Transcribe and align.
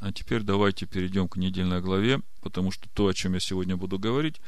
А 0.00 0.12
теперь 0.12 0.42
давайте 0.42 0.86
перейдем 0.86 1.28
к 1.28 1.36
недельной 1.36 1.82
главе, 1.82 2.22
потому 2.40 2.70
что 2.70 2.88
то, 2.94 3.06
о 3.06 3.14
чем 3.14 3.34
я 3.34 3.40
сегодня 3.40 3.76
буду 3.76 3.98
говорить, 3.98 4.40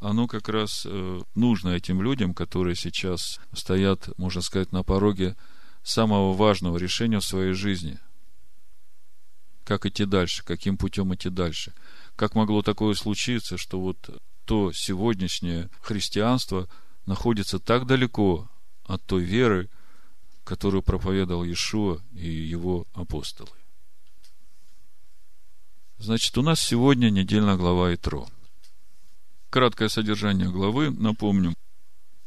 оно 0.00 0.26
как 0.26 0.48
раз 0.48 0.86
э, 0.86 1.20
нужно 1.34 1.70
этим 1.70 2.00
людям, 2.00 2.32
которые 2.32 2.76
сейчас 2.76 3.38
стоят, 3.52 4.08
можно 4.18 4.40
сказать, 4.40 4.72
на 4.72 4.82
пороге 4.82 5.36
самого 5.82 6.32
важного 6.32 6.78
решения 6.78 7.20
в 7.20 7.24
своей 7.24 7.52
жизни. 7.52 7.98
Как 9.64 9.84
идти 9.84 10.06
дальше, 10.06 10.42
каким 10.44 10.78
путем 10.78 11.14
идти 11.14 11.28
дальше. 11.28 11.74
Как 12.14 12.34
могло 12.34 12.62
такое 12.62 12.94
случиться, 12.94 13.58
что 13.58 13.78
вот 13.78 13.98
то 14.46 14.72
сегодняшнее 14.72 15.68
христианство 15.82 16.68
находится 17.04 17.58
так 17.58 17.86
далеко 17.86 18.48
от 18.84 19.04
той 19.04 19.24
веры, 19.24 19.68
которую 20.44 20.82
проповедовал 20.82 21.44
Иешуа 21.44 22.00
и 22.12 22.28
его 22.28 22.86
апостолы. 22.94 23.50
Значит, 25.98 26.36
у 26.36 26.42
нас 26.42 26.60
сегодня 26.60 27.08
недельная 27.08 27.56
глава 27.56 27.94
Итро. 27.94 28.28
Краткое 29.48 29.88
содержание 29.88 30.50
главы, 30.50 30.90
напомню. 30.90 31.54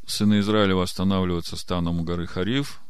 Сыны 0.07 0.39
Израиля 0.39 0.75
восстанавливаются 0.75 1.55
станом 1.55 1.99
у 1.99 2.03
горы 2.03 2.25
Хариф. 2.25 2.81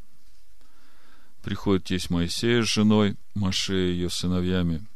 Приходит 1.43 1.83
тесть 1.85 2.09
Моисея 2.09 2.63
с 2.63 2.67
женой, 2.67 3.17
Маше 3.35 3.89
и 3.89 3.91
ее 3.91 4.09
сыновьями. 4.09 4.87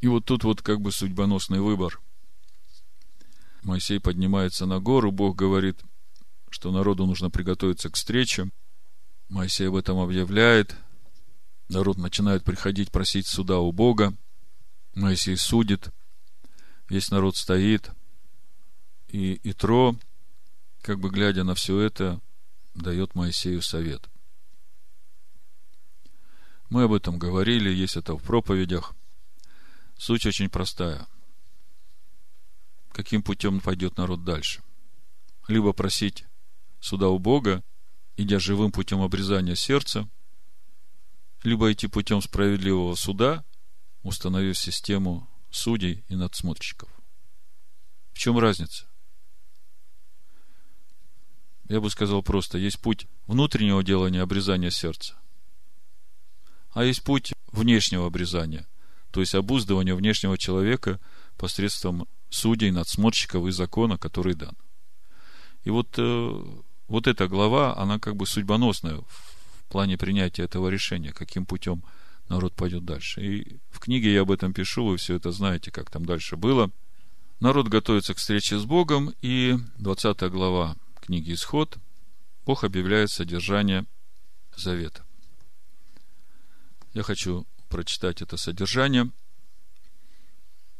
И 0.00 0.08
вот 0.08 0.24
тут 0.24 0.44
вот 0.44 0.62
как 0.62 0.80
бы 0.80 0.90
судьбоносный 0.90 1.60
выбор. 1.60 2.00
Моисей 3.62 4.00
поднимается 4.00 4.64
на 4.64 4.80
гору, 4.80 5.12
Бог 5.12 5.36
говорит, 5.36 5.82
что 6.48 6.72
народу 6.72 7.04
нужно 7.04 7.28
приготовиться 7.28 7.90
к 7.90 7.96
встрече. 7.96 8.50
Моисей 9.28 9.68
об 9.68 9.74
этом 9.74 9.98
объявляет– 9.98 10.74
Народ 11.68 11.98
начинает 11.98 12.44
приходить 12.44 12.92
просить 12.92 13.26
суда 13.26 13.58
у 13.58 13.72
Бога. 13.72 14.16
Моисей 14.94 15.36
судит. 15.36 15.90
Весь 16.88 17.10
народ 17.10 17.36
стоит. 17.36 17.90
И 19.08 19.40
Итро, 19.42 19.96
как 20.80 21.00
бы 21.00 21.10
глядя 21.10 21.42
на 21.42 21.54
все 21.54 21.80
это, 21.80 22.20
дает 22.74 23.14
Моисею 23.14 23.62
совет. 23.62 24.08
Мы 26.70 26.84
об 26.84 26.92
этом 26.92 27.18
говорили, 27.18 27.70
есть 27.70 27.96
это 27.96 28.14
в 28.14 28.22
проповедях. 28.22 28.94
Суть 29.98 30.26
очень 30.26 30.48
простая. 30.48 31.06
Каким 32.92 33.22
путем 33.22 33.60
пойдет 33.60 33.96
народ 33.96 34.24
дальше? 34.24 34.62
Либо 35.48 35.72
просить 35.72 36.24
суда 36.80 37.08
у 37.08 37.18
Бога, 37.18 37.62
идя 38.16 38.38
живым 38.38 38.70
путем 38.70 39.02
обрезания 39.02 39.56
сердца– 39.56 40.08
либо 41.46 41.72
идти 41.72 41.86
путем 41.86 42.20
справедливого 42.20 42.96
суда, 42.96 43.44
установив 44.02 44.58
систему 44.58 45.28
судей 45.52 46.04
и 46.08 46.16
надсмотрщиков. 46.16 46.88
В 48.12 48.18
чем 48.18 48.36
разница? 48.36 48.86
Я 51.68 51.80
бы 51.80 51.88
сказал 51.88 52.24
просто, 52.24 52.58
есть 52.58 52.80
путь 52.80 53.06
внутреннего 53.28 53.84
делания 53.84 54.22
обрезания 54.22 54.70
сердца, 54.70 55.14
а 56.72 56.82
есть 56.82 57.04
путь 57.04 57.32
внешнего 57.52 58.06
обрезания, 58.06 58.66
то 59.12 59.20
есть 59.20 59.36
обуздывания 59.36 59.94
внешнего 59.94 60.36
человека 60.36 61.00
посредством 61.36 62.08
судей, 62.28 62.72
надсмотрщиков 62.72 63.46
и 63.46 63.52
закона, 63.52 63.98
который 63.98 64.34
дан. 64.34 64.56
И 65.62 65.70
вот, 65.70 65.94
э, 65.96 66.44
вот 66.88 67.06
эта 67.06 67.28
глава, 67.28 67.76
она 67.76 68.00
как 68.00 68.16
бы 68.16 68.26
судьбоносная 68.26 69.00
плане 69.68 69.98
принятия 69.98 70.44
этого 70.44 70.68
решения, 70.68 71.12
каким 71.12 71.46
путем 71.46 71.82
народ 72.28 72.54
пойдет 72.54 72.84
дальше. 72.84 73.20
И 73.20 73.60
в 73.70 73.78
книге 73.78 74.12
я 74.12 74.22
об 74.22 74.30
этом 74.30 74.52
пишу, 74.52 74.86
вы 74.86 74.96
все 74.96 75.16
это 75.16 75.32
знаете, 75.32 75.70
как 75.70 75.90
там 75.90 76.04
дальше 76.04 76.36
было. 76.36 76.70
Народ 77.40 77.68
готовится 77.68 78.14
к 78.14 78.18
встрече 78.18 78.58
с 78.58 78.64
Богом, 78.64 79.12
и 79.22 79.56
20 79.78 80.22
глава 80.30 80.76
книги 81.00 81.34
Исход, 81.34 81.76
Бог 82.46 82.64
объявляет 82.64 83.10
содержание 83.10 83.84
завета. 84.56 85.04
Я 86.94 87.02
хочу 87.02 87.46
прочитать 87.68 88.22
это 88.22 88.36
содержание. 88.36 89.10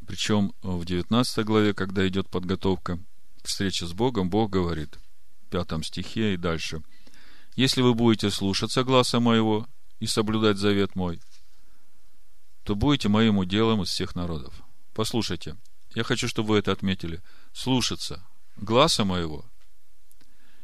Причем 0.06 0.52
в 0.62 0.84
19 0.84 1.44
главе, 1.44 1.74
когда 1.74 2.06
идет 2.08 2.30
подготовка 2.30 2.98
к 3.42 3.48
встрече 3.48 3.86
с 3.86 3.92
Богом, 3.92 4.30
Бог 4.30 4.50
говорит, 4.50 4.98
в 5.42 5.50
пятом 5.50 5.82
стихе 5.82 6.34
и 6.34 6.36
дальше– 6.36 6.82
если 7.56 7.80
вы 7.80 7.94
будете 7.94 8.30
слушаться 8.30 8.84
гласа 8.84 9.18
моего 9.18 9.66
и 9.98 10.06
соблюдать 10.06 10.58
завет 10.58 10.94
мой, 10.94 11.20
то 12.62 12.74
будете 12.74 13.08
моим 13.08 13.38
уделом 13.38 13.82
из 13.82 13.88
всех 13.88 14.14
народов. 14.14 14.54
Послушайте, 14.92 15.56
я 15.94 16.04
хочу, 16.04 16.28
чтобы 16.28 16.50
вы 16.50 16.58
это 16.58 16.72
отметили. 16.72 17.22
Слушаться 17.52 18.22
гласа 18.56 19.04
моего 19.04 19.44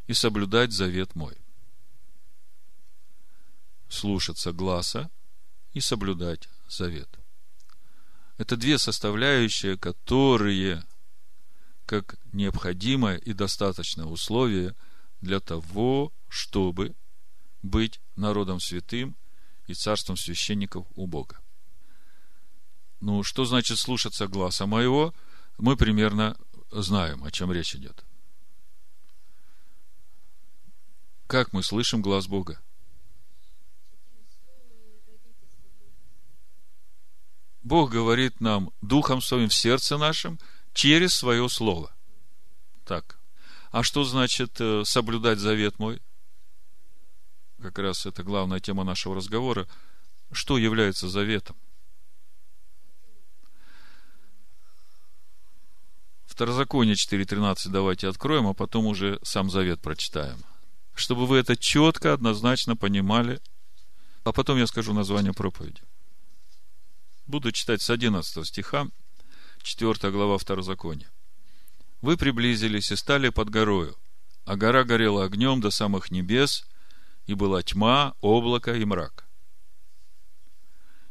и 0.07 0.13
соблюдать 0.13 0.73
завет 0.73 1.15
мой. 1.15 1.37
Слушаться 3.89 4.53
гласа 4.53 5.11
и 5.73 5.81
соблюдать 5.81 6.49
завет. 6.69 7.09
Это 8.37 8.57
две 8.57 8.79
составляющие, 8.79 9.79
которые 9.79 10.85
как 11.87 12.17
необходимое 12.33 13.17
и 13.17 13.33
достаточное 13.33 14.07
условие 14.07 14.75
для 15.23 15.41
того, 15.41 16.13
чтобы 16.29 16.95
быть 17.63 18.01
народом 18.17 18.61
святым 18.61 19.17
и 19.67 19.75
царством 19.75 20.17
священников 20.17 20.87
у 20.95 21.07
Бога. 21.07 21.41
Ну, 23.01 23.23
что 23.23 23.45
значит 23.45 23.79
слушаться 23.79 24.27
гласа 24.27 24.67
моего? 24.67 25.15
Мы 25.59 25.77
примерно 25.77 26.37
знаем, 26.71 27.25
о 27.25 27.31
чем 27.31 27.51
речь 27.53 27.75
идет. 27.75 28.05
Как 31.27 31.53
мы 31.53 31.63
слышим 31.63 32.03
глаз 32.03 32.27
Бога? 32.27 32.61
Бог 37.63 37.91
говорит 37.91 38.41
нам 38.41 38.73
духом 38.83 39.23
своим 39.23 39.49
в 39.49 39.55
сердце 39.55 39.97
нашем 39.97 40.39
через 40.75 41.15
свое 41.15 41.49
слово. 41.49 41.95
Так. 42.85 43.22
А 43.73 43.83
что 43.83 44.05
значит 44.05 44.61
э, 44.61 44.85
соблюдать 44.85 45.39
завет 45.39 45.79
мой? 45.79 46.01
как 47.63 47.79
раз 47.79 48.07
это 48.07 48.25
главная 48.25 48.59
тема 48.59 48.83
нашего 48.83 49.15
разговора, 49.15 49.69
что 50.33 50.59
является 50.59 51.09
заветом. 51.09 51.57
Второзаконие 56.27 56.97
4.13 56.97 57.69
давайте 57.69 58.09
откроем, 58.09 58.49
а 58.49 58.55
потом 58.55 58.87
уже 58.87 59.21
сам 59.23 59.49
завет 59.49 59.81
прочитаем. 59.81 60.39
Чтобы 60.95 61.27
вы 61.27 61.39
это 61.39 61.57
четко, 61.57 62.13
однозначно 62.13 62.75
понимали. 62.75 63.41
А 64.25 64.33
потом 64.33 64.59
я 64.59 64.67
скажу 64.67 64.93
название 64.93 65.33
проповеди. 65.33 65.83
Буду 67.27 67.53
читать 67.53 67.81
с 67.81 67.91
11 67.91 68.45
стиха, 68.47 68.89
4 69.63 70.11
глава 70.11 70.37
Второзакония. 70.37 71.12
Вы 72.03 72.17
приблизились 72.17 72.91
и 72.91 72.97
стали 72.97 73.29
под 73.29 73.49
горою, 73.49 73.97
а 74.45 74.57
гора 74.57 74.83
горела 74.83 75.25
огнем 75.25 75.61
до 75.61 75.71
самых 75.71 76.11
небес, 76.11 76.67
и 77.27 77.35
была 77.35 77.63
тьма, 77.63 78.17
облако 78.21 78.75
и 78.75 78.85
мрак. 78.85 79.29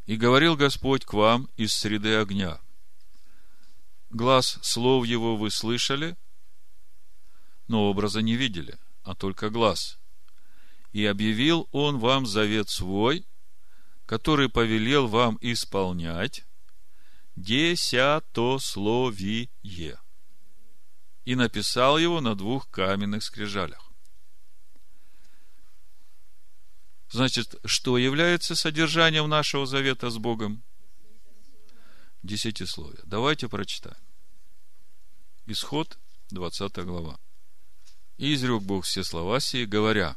И 0.06 0.18
говорил 0.18 0.58
Господь 0.58 1.06
к 1.06 1.14
вам 1.14 1.48
из 1.56 1.74
среды 1.74 2.16
огня. 2.16 2.60
Глаз 4.10 4.60
слов 4.62 5.06
его 5.06 5.38
вы 5.38 5.50
слышали, 5.50 6.18
но 7.70 7.90
образа 7.90 8.22
не 8.22 8.36
видели, 8.36 8.78
а 9.04 9.16
только 9.16 9.50
глаз. 9.50 9.98
И 10.92 11.06
объявил 11.06 11.70
он 11.72 12.00
вам 12.00 12.26
завет 12.26 12.70
свой, 12.70 13.26
который 14.06 14.50
повелел 14.50 15.08
вам 15.08 15.38
исполнять 15.40 16.44
десятословие. 17.38 19.48
И 21.26 21.36
написал 21.36 21.98
его 21.98 22.22
на 22.22 22.36
двух 22.36 22.70
каменных 22.70 23.24
скрижалях. 23.24 23.92
Значит, 27.12 27.56
что 27.66 27.98
является 27.98 28.56
содержанием 28.56 29.28
нашего 29.30 29.66
завета 29.66 30.10
с 30.10 30.18
Богом? 30.18 30.64
Десятисловие. 32.24 33.02
Давайте 33.04 33.50
прочитаем. 33.50 33.98
Исход, 35.46 35.98
20 36.30 36.78
глава. 36.86 37.20
И 38.18 38.34
изрек 38.34 38.62
Бог 38.62 38.86
все 38.86 39.04
слова 39.04 39.40
сии, 39.40 39.66
говоря, 39.66 40.16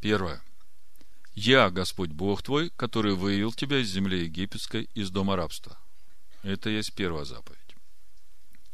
первое, 0.00 0.42
«Я, 1.34 1.70
Господь 1.70 2.10
Бог 2.10 2.42
твой, 2.42 2.70
который 2.70 3.14
вывел 3.14 3.52
тебя 3.52 3.78
из 3.78 3.88
земли 3.90 4.24
египетской, 4.24 4.88
из 4.94 5.10
дома 5.10 5.36
рабства». 5.36 5.78
Это 6.42 6.70
есть 6.70 6.94
первая 6.94 7.24
заповедь. 7.24 7.67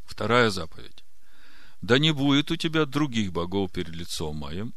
Вторая 0.05 0.49
заповедь. 0.49 1.03
«Да 1.81 1.99
не 1.99 2.11
будет 2.11 2.51
у 2.51 2.55
тебя 2.55 2.85
других 2.85 3.31
богов 3.31 3.71
перед 3.71 3.93
лицом 3.93 4.37
моим, 4.37 4.73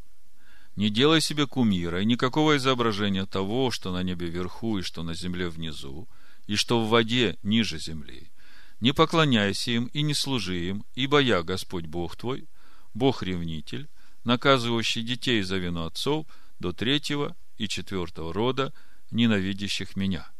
Не 0.74 0.90
делай 0.90 1.20
себе 1.20 1.48
кумира 1.48 2.00
и 2.02 2.04
никакого 2.04 2.56
изображения 2.56 3.26
того, 3.26 3.72
что 3.72 3.92
на 3.92 4.04
небе 4.04 4.28
вверху 4.28 4.78
и 4.78 4.82
что 4.82 5.02
на 5.02 5.12
земле 5.12 5.48
внизу, 5.48 6.08
и 6.46 6.54
что 6.54 6.80
в 6.80 6.88
воде 6.88 7.36
ниже 7.42 7.80
земли. 7.80 8.30
Не 8.78 8.92
поклоняйся 8.92 9.72
им 9.72 9.86
и 9.86 10.02
не 10.02 10.14
служи 10.14 10.68
им, 10.68 10.84
ибо 10.94 11.18
я, 11.18 11.42
Господь 11.42 11.86
Бог 11.86 12.14
твой, 12.14 12.48
Бог-ревнитель, 12.94 13.88
наказывающий 14.22 15.02
детей 15.02 15.42
за 15.42 15.56
вину 15.56 15.84
отцов 15.84 16.26
до 16.60 16.72
третьего 16.72 17.36
и 17.56 17.66
четвертого 17.66 18.32
рода, 18.32 18.72
ненавидящих 19.10 19.96
меня, 19.96 20.30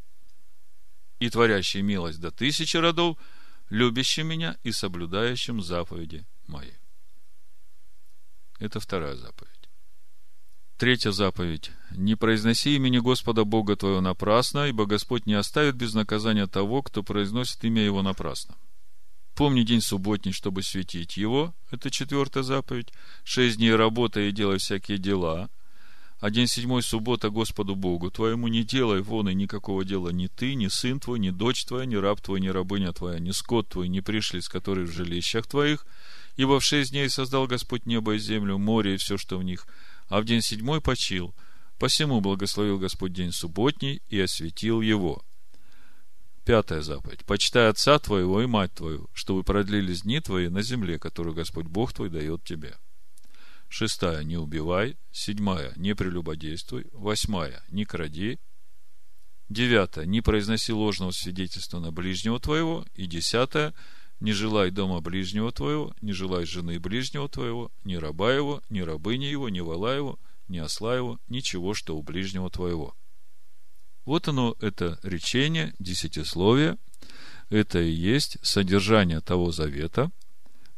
и 1.18 1.30
творящий 1.30 1.82
милость 1.82 2.20
до 2.20 2.30
тысячи 2.30 2.76
родов, 2.76 3.18
любящим 3.70 4.28
меня 4.28 4.56
и 4.62 4.72
соблюдающим 4.72 5.62
заповеди 5.62 6.26
мои. 6.46 6.72
Это 8.58 8.80
вторая 8.80 9.14
заповедь. 9.14 9.52
Третья 10.78 11.10
заповедь. 11.10 11.72
Не 11.90 12.14
произноси 12.14 12.76
имени 12.76 12.98
Господа 12.98 13.44
Бога 13.44 13.74
твоего 13.76 14.00
напрасно, 14.00 14.68
ибо 14.68 14.86
Господь 14.86 15.26
не 15.26 15.34
оставит 15.34 15.74
без 15.74 15.92
наказания 15.94 16.46
того, 16.46 16.82
кто 16.82 17.02
произносит 17.02 17.64
имя 17.64 17.82
его 17.82 18.02
напрасно. 18.02 18.56
Помни 19.34 19.62
день 19.62 19.80
субботний, 19.80 20.32
чтобы 20.32 20.62
светить 20.62 21.16
его. 21.16 21.54
Это 21.70 21.90
четвертая 21.90 22.42
заповедь. 22.44 22.92
Шесть 23.24 23.56
дней 23.56 23.74
работай 23.74 24.28
и 24.28 24.32
делай 24.32 24.58
всякие 24.58 24.98
дела. 24.98 25.50
День 26.20 26.46
седьмой 26.46 26.82
суббота 26.82 27.30
Господу 27.30 27.76
Богу 27.76 28.10
твоему 28.10 28.48
не 28.48 28.64
делай 28.64 29.00
вон 29.02 29.28
и 29.28 29.34
никакого 29.34 29.84
дела 29.84 30.10
ни 30.10 30.26
ты, 30.26 30.54
ни 30.54 30.68
сын 30.68 30.98
твой, 30.98 31.18
ни 31.18 31.30
дочь 31.30 31.64
твоя, 31.64 31.86
ни 31.86 31.94
раб 31.94 32.20
твой, 32.20 32.40
ни 32.40 32.48
рабыня 32.48 32.92
твоя, 32.92 33.18
ни 33.18 33.30
скот 33.30 33.68
твой, 33.68 33.88
ни 33.88 34.00
пришлиц, 34.00 34.48
который 34.48 34.84
в 34.84 34.90
жилищах 34.90 35.46
твоих. 35.46 35.86
Ибо 36.36 36.60
в 36.60 36.64
шесть 36.64 36.90
дней 36.90 37.08
создал 37.08 37.46
Господь 37.46 37.86
небо 37.86 38.14
и 38.14 38.18
землю, 38.18 38.58
море 38.58 38.94
и 38.94 38.96
все, 38.96 39.16
что 39.16 39.38
в 39.38 39.44
них– 39.44 39.66
а 40.08 40.20
в 40.20 40.24
день 40.24 40.42
седьмой 40.42 40.80
почил. 40.80 41.34
Посему 41.78 42.20
благословил 42.20 42.78
Господь 42.78 43.12
день 43.12 43.32
субботний 43.32 44.02
и 44.08 44.18
осветил 44.20 44.80
его. 44.80 45.22
Пятая 46.44 46.80
заповедь. 46.80 47.24
Почитай 47.24 47.68
отца 47.68 47.98
твоего 47.98 48.42
и 48.42 48.46
мать 48.46 48.72
твою, 48.74 49.08
чтобы 49.12 49.44
продлились 49.44 50.02
дни 50.02 50.20
твои 50.20 50.48
на 50.48 50.62
земле, 50.62 50.98
которую 50.98 51.34
Господь 51.34 51.66
Бог 51.66 51.92
твой 51.92 52.08
дает 52.08 52.42
тебе. 52.42 52.74
Шестая. 53.68 54.22
Не 54.24 54.36
убивай. 54.36 54.96
Седьмая. 55.10 55.72
Не 55.76 55.94
прелюбодействуй. 55.94 56.86
Восьмая. 56.92 57.62
Не 57.70 57.84
кради. 57.84 58.38
Девятая. 59.48 60.06
Не 60.06 60.20
произноси 60.20 60.72
ложного 60.72 61.10
свидетельства 61.10 61.78
на 61.78 61.92
ближнего 61.92 62.40
твоего. 62.40 62.84
И 62.94 63.06
десятая. 63.06 63.74
Не 64.20 64.32
желай 64.32 64.70
дома 64.72 65.00
ближнего 65.00 65.52
твоего, 65.52 65.94
не 66.00 66.12
желай 66.12 66.44
жены 66.44 66.80
ближнего 66.80 67.28
твоего, 67.28 67.70
ни 67.84 67.94
раба 67.94 68.34
его, 68.34 68.62
ни 68.68 68.80
рабыни 68.80 69.26
его, 69.26 69.48
ни 69.48 69.60
вала 69.60 69.94
его, 69.94 70.18
ни 70.48 70.58
осла 70.58 70.96
его, 70.96 71.20
ничего, 71.28 71.72
что 71.72 71.96
у 71.96 72.02
ближнего 72.02 72.50
твоего. 72.50 72.96
Вот 74.04 74.26
оно, 74.26 74.56
это 74.60 74.98
речение, 75.04 75.72
десятисловие, 75.78 76.78
это 77.48 77.80
и 77.80 77.90
есть 77.90 78.38
содержание 78.42 79.20
того 79.20 79.52
завета, 79.52 80.10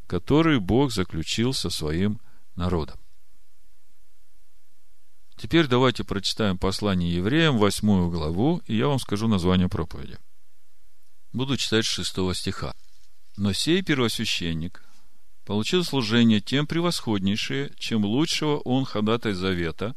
который 0.07 0.61
Бог 0.61 0.93
заключил 0.93 1.55
со 1.55 1.71
своим 1.71 2.21
народом. 2.61 2.99
Теперь 5.37 5.67
давайте 5.67 6.05
прочитаем 6.05 6.59
послание 6.59 7.13
евреям, 7.13 7.57
восьмую 7.57 8.11
главу, 8.11 8.61
и 8.67 8.77
я 8.77 8.89
вам 8.89 8.99
скажу 9.01 9.27
название 9.27 9.69
проповеди. 9.69 10.19
Буду 11.33 11.57
читать 11.57 11.87
шестого 11.87 12.35
стиха. 12.35 12.75
Но 13.39 13.55
сей 13.55 13.83
первосвященник 13.83 14.85
получил 15.47 15.83
служение 15.85 16.41
тем 16.41 16.67
превосходнейшее, 16.67 17.73
чем 17.79 18.05
лучшего 18.05 18.59
он 18.59 18.85
ходатай 18.85 19.33
завета, 19.33 19.97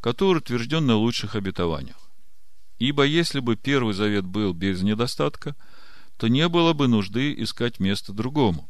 который 0.00 0.38
утвержден 0.38 0.84
на 0.84 0.96
лучших 0.96 1.34
обетованиях. 1.34 2.10
Ибо 2.78 3.04
если 3.04 3.40
бы 3.40 3.56
первый 3.56 3.94
завет 3.94 4.26
был 4.26 4.52
без 4.52 4.82
недостатка, 4.82 5.56
то 6.18 6.28
не 6.28 6.46
было 6.48 6.74
бы 6.74 6.88
нужды 6.88 7.32
искать 7.42 7.80
место 7.80 8.12
другому. 8.12 8.68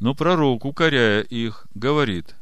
Но 0.00 0.14
пророк, 0.14 0.64
укоряя 0.64 1.22
их, 1.22 1.66
говорит, 1.74 2.34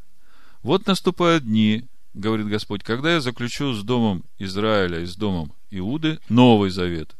«Вот 0.62 0.86
наступают 0.86 1.44
дни,— 1.44 1.86
говорит 2.14 2.48
Господь,— 2.48 2.82
когда 2.84 3.14
я 3.14 3.20
заключу 3.20 3.72
с 3.72 3.82
домом 3.82 4.24
Израиля 4.38 5.00
и 5.00 5.06
с 5.06 5.16
домом 5.16 5.52
Иуды 5.70 6.18
новый 6.28 6.70
завет. 6.70 7.16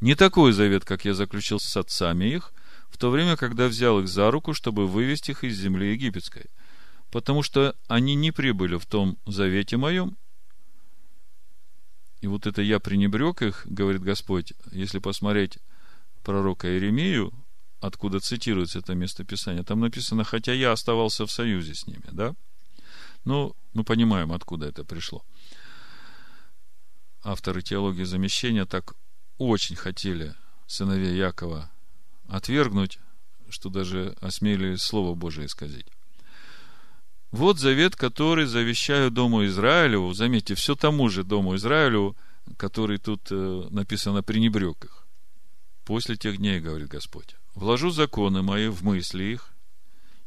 Не 0.00 0.14
такой 0.14 0.52
завет, 0.52 0.84
как 0.84 1.04
я 1.04 1.14
заключил 1.14 1.58
с 1.58 1.76
отцами 1.76 2.26
их, 2.26 2.52
в 2.90 2.98
то 2.98 3.10
время, 3.10 3.36
когда 3.36 3.66
взял 3.66 4.00
их 4.00 4.08
за 4.08 4.30
руку, 4.30 4.54
чтобы 4.54 4.86
вывести 4.86 5.30
их 5.30 5.44
из 5.44 5.58
земли 5.58 5.92
египетской, 5.92 6.46
потому 7.10 7.42
что 7.42 7.74
они 7.88 8.14
не 8.14 8.30
прибыли 8.30 8.76
в 8.76 8.86
том 8.86 9.18
завете 9.26 9.76
моем. 9.76 10.16
И 12.20 12.26
вот 12.26 12.46
это 12.46 12.62
я 12.62 12.80
пренебрег 12.80 13.42
их, 13.42 13.62
говорит 13.66 14.02
Господь, 14.02 14.52
если 14.72 14.98
посмотреть 14.98 15.58
пророка 16.24 16.68
Иеремию, 16.68 17.32
откуда 17.80 18.20
цитируется 18.20 18.78
это 18.78 18.94
местописание, 18.94 19.62
там 19.62 19.80
написано, 19.80 20.24
хотя 20.24 20.52
я 20.52 20.72
оставался 20.72 21.26
в 21.26 21.32
союзе 21.32 21.74
с 21.74 21.86
ними, 21.86 22.06
да? 22.12 22.34
Ну, 23.24 23.54
мы 23.74 23.84
понимаем, 23.84 24.32
откуда 24.32 24.66
это 24.66 24.84
пришло. 24.84 25.24
Авторы 27.22 27.62
теологии 27.62 28.04
замещения 28.04 28.66
так 28.66 28.94
очень 29.38 29.76
хотели 29.76 30.34
сыновей 30.66 31.16
Якова 31.16 31.70
отвергнуть, 32.28 32.98
что 33.48 33.68
даже 33.68 34.16
осмелились 34.20 34.82
Слово 34.82 35.14
Божие 35.14 35.46
исказить. 35.46 35.86
Вот 37.32 37.58
завет, 37.58 37.96
который 37.96 38.46
завещаю 38.46 39.10
Дому 39.10 39.44
Израилеву. 39.46 40.14
Заметьте, 40.14 40.54
все 40.54 40.74
тому 40.74 41.08
же 41.08 41.24
Дому 41.24 41.56
Израилеву, 41.56 42.16
который 42.56 42.98
тут 42.98 43.28
э, 43.30 43.66
написано 43.70 44.22
пренебрег 44.22 44.84
их. 44.84 45.06
После 45.84 46.16
тех 46.16 46.38
дней, 46.38 46.60
говорит 46.60 46.88
Господь, 46.88 47.36
вложу 47.56 47.90
законы 47.90 48.42
мои 48.42 48.68
в 48.68 48.84
мысли 48.84 49.24
их, 49.24 49.52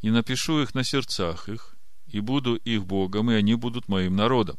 и 0.02 0.10
напишу 0.10 0.62
их 0.62 0.74
на 0.74 0.84
сердцах 0.84 1.48
их, 1.48 1.76
и 2.08 2.20
буду 2.20 2.56
их 2.56 2.86
Богом, 2.86 3.31
и 3.31 3.36
они 3.36 3.56
будут 3.56 3.88
моим 3.88 4.16
народом. 4.16 4.58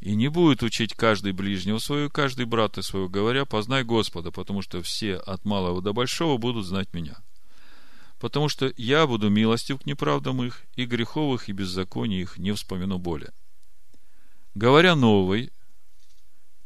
И 0.00 0.14
не 0.14 0.28
будет 0.28 0.62
учить 0.62 0.94
каждый 0.94 1.32
ближнего 1.32 1.78
своего, 1.78 2.08
каждый 2.08 2.46
брата 2.46 2.80
своего, 2.80 3.08
говоря, 3.08 3.44
познай 3.44 3.84
Господа, 3.84 4.30
потому 4.30 4.62
что 4.62 4.82
все 4.82 5.16
от 5.16 5.44
малого 5.44 5.82
до 5.82 5.92
большого 5.92 6.38
будут 6.38 6.64
знать 6.64 6.94
меня. 6.94 7.18
Потому 8.18 8.48
что 8.48 8.72
я 8.78 9.06
буду 9.06 9.28
милостив 9.28 9.80
к 9.80 9.86
неправдам 9.86 10.42
их, 10.42 10.62
и 10.74 10.86
греховых, 10.86 11.48
и 11.48 11.52
беззаконий 11.52 12.22
их 12.22 12.38
не 12.38 12.52
вспомину 12.52 12.98
более. 12.98 13.32
Говоря 14.54 14.94
новый, 14.94 15.52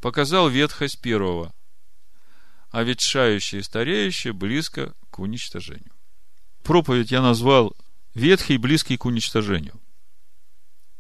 показал 0.00 0.48
ветхость 0.48 1.00
первого, 1.00 1.52
а 2.74 2.82
ветшающее 2.82 3.60
и 3.60 3.62
стареющее 3.62 4.32
близко 4.32 4.96
к 5.10 5.20
уничтожению. 5.20 5.92
Проповедь 6.64 7.12
я 7.12 7.22
назвал 7.22 7.76
«Ветхий, 8.14 8.58
близкий 8.58 8.96
к 8.96 9.04
уничтожению». 9.04 9.80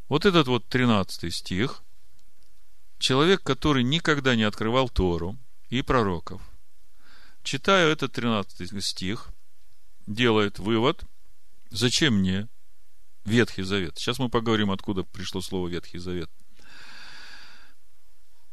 Вот 0.08 0.24
этот 0.24 0.46
вот 0.46 0.68
13 0.68 1.34
стих– 1.34 1.82
человек, 3.00 3.42
который 3.42 3.82
никогда 3.82 4.36
не 4.36 4.44
открывал 4.44 4.88
Тору 4.88 5.36
и 5.68 5.82
пророков, 5.82 6.40
читая 7.42 7.88
этот 7.88 8.12
13 8.12 8.80
стих, 8.80 9.30
делает 10.06 10.60
вывод, 10.60 11.04
зачем 11.70 12.20
мне 12.20 12.46
Ветхий 13.24 13.64
Завет. 13.64 13.98
Сейчас 13.98 14.20
мы 14.20 14.28
поговорим, 14.28 14.70
откуда 14.70 15.02
пришло 15.02 15.40
слово 15.40 15.66
Ветхий 15.66 15.98
Завет. 15.98 16.30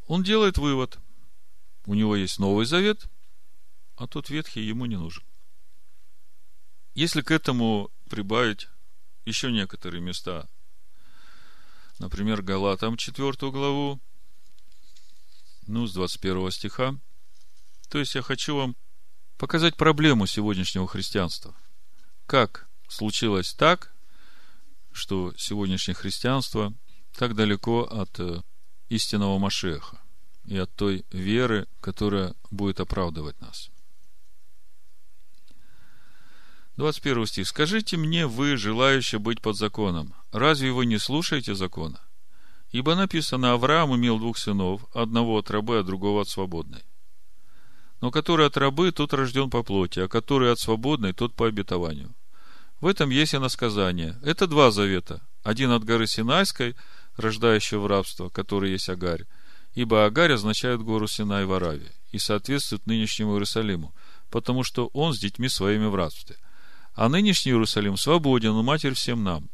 Он 0.07 0.23
делает 0.23 0.57
вывод. 0.57 0.97
У 1.85 1.93
него 1.93 2.15
есть 2.15 2.39
Новый 2.39 2.65
Завет, 2.65 3.07
а 3.95 4.07
тот 4.07 4.29
Ветхий 4.29 4.61
ему 4.61 4.85
не 4.85 4.97
нужен. 4.97 5.23
Если 6.93 7.21
к 7.21 7.31
этому 7.31 7.89
прибавить 8.09 8.67
еще 9.25 9.51
некоторые 9.51 10.01
места, 10.01 10.49
например, 11.99 12.41
Галатам 12.41 12.97
4 12.97 13.31
главу, 13.51 13.99
ну, 15.67 15.87
с 15.87 15.93
21 15.93 16.51
стиха. 16.51 16.99
То 17.89 17.99
есть 17.99 18.15
я 18.15 18.21
хочу 18.21 18.55
вам 18.55 18.75
показать 19.37 19.75
проблему 19.77 20.27
сегодняшнего 20.27 20.87
христианства. 20.87 21.55
Как 22.25 22.67
случилось 22.87 23.53
так, 23.53 23.93
что 24.91 25.33
сегодняшнее 25.37 25.95
христианство 25.95 26.73
так 27.13 27.35
далеко 27.35 27.83
от 27.83 28.19
э, 28.19 28.41
истинного 28.89 29.37
Машеха 29.37 30.00
и 30.51 30.57
от 30.57 30.69
той 30.75 31.05
веры, 31.11 31.65
которая 31.79 32.35
будет 32.51 32.81
оправдывать 32.81 33.39
нас. 33.39 33.71
21 36.75 37.25
стих. 37.25 37.47
«Скажите 37.47 37.95
мне, 37.95 38.27
вы, 38.27 38.57
желающие 38.57 39.19
быть 39.19 39.41
под 39.41 39.55
законом, 39.55 40.13
разве 40.33 40.73
вы 40.73 40.85
не 40.85 40.97
слушаете 40.97 41.55
закона? 41.55 42.01
Ибо 42.71 42.95
написано, 42.95 43.53
Авраам 43.53 43.95
имел 43.95 44.19
двух 44.19 44.37
сынов, 44.37 44.85
одного 44.93 45.37
от 45.37 45.49
рабы, 45.49 45.79
а 45.79 45.83
другого 45.83 46.23
от 46.23 46.27
свободной. 46.27 46.83
Но 48.01 48.11
который 48.11 48.47
от 48.47 48.57
рабы, 48.57 48.91
тот 48.91 49.13
рожден 49.13 49.49
по 49.49 49.63
плоти, 49.63 49.99
а 49.99 50.09
который 50.09 50.51
от 50.51 50.59
свободной, 50.59 51.13
тот 51.13 51.33
по 51.33 51.47
обетованию. 51.47 52.13
В 52.81 52.87
этом 52.87 53.09
есть 53.09 53.33
и 53.33 53.37
насказание. 53.37 54.19
Это 54.21 54.47
два 54.47 54.71
завета. 54.71 55.21
Один 55.43 55.71
от 55.71 55.85
горы 55.85 56.07
Синайской, 56.07 56.75
рождающей 57.15 57.77
в 57.77 57.85
рабство, 57.85 58.27
который 58.27 58.71
есть 58.71 58.89
Агарь, 58.89 59.25
ибо 59.73 60.05
Агарь 60.05 60.33
означает 60.33 60.81
гору 60.81 61.07
Синай 61.07 61.45
в 61.45 61.53
Аравии 61.53 61.91
и 62.11 62.17
соответствует 62.19 62.85
нынешнему 62.87 63.33
Иерусалиму, 63.33 63.93
потому 64.29 64.63
что 64.63 64.87
он 64.93 65.13
с 65.13 65.19
детьми 65.19 65.49
своими 65.49 65.85
в 65.85 65.95
рабстве. 65.95 66.37
А 66.93 67.07
нынешний 67.09 67.51
Иерусалим 67.51 67.97
свободен, 67.97 68.51
но 68.51 68.63
матерь 68.63 68.93
всем 68.93 69.23
нам. 69.23 69.49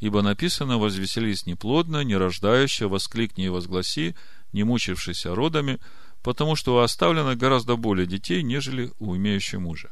Ибо 0.00 0.22
написано, 0.22 0.78
возвеселись 0.78 1.46
неплодно, 1.46 2.04
не 2.04 2.16
рождающая, 2.16 2.88
воскликни 2.88 3.46
и 3.46 3.48
возгласи, 3.48 4.14
не 4.52 4.64
мучившийся 4.64 5.34
родами, 5.34 5.78
потому 6.22 6.56
что 6.56 6.76
у 6.76 6.78
оставлено 6.78 7.36
гораздо 7.36 7.76
более 7.76 8.06
детей, 8.06 8.42
нежели 8.42 8.92
у 8.98 9.16
имеющего 9.16 9.60
мужа. 9.60 9.90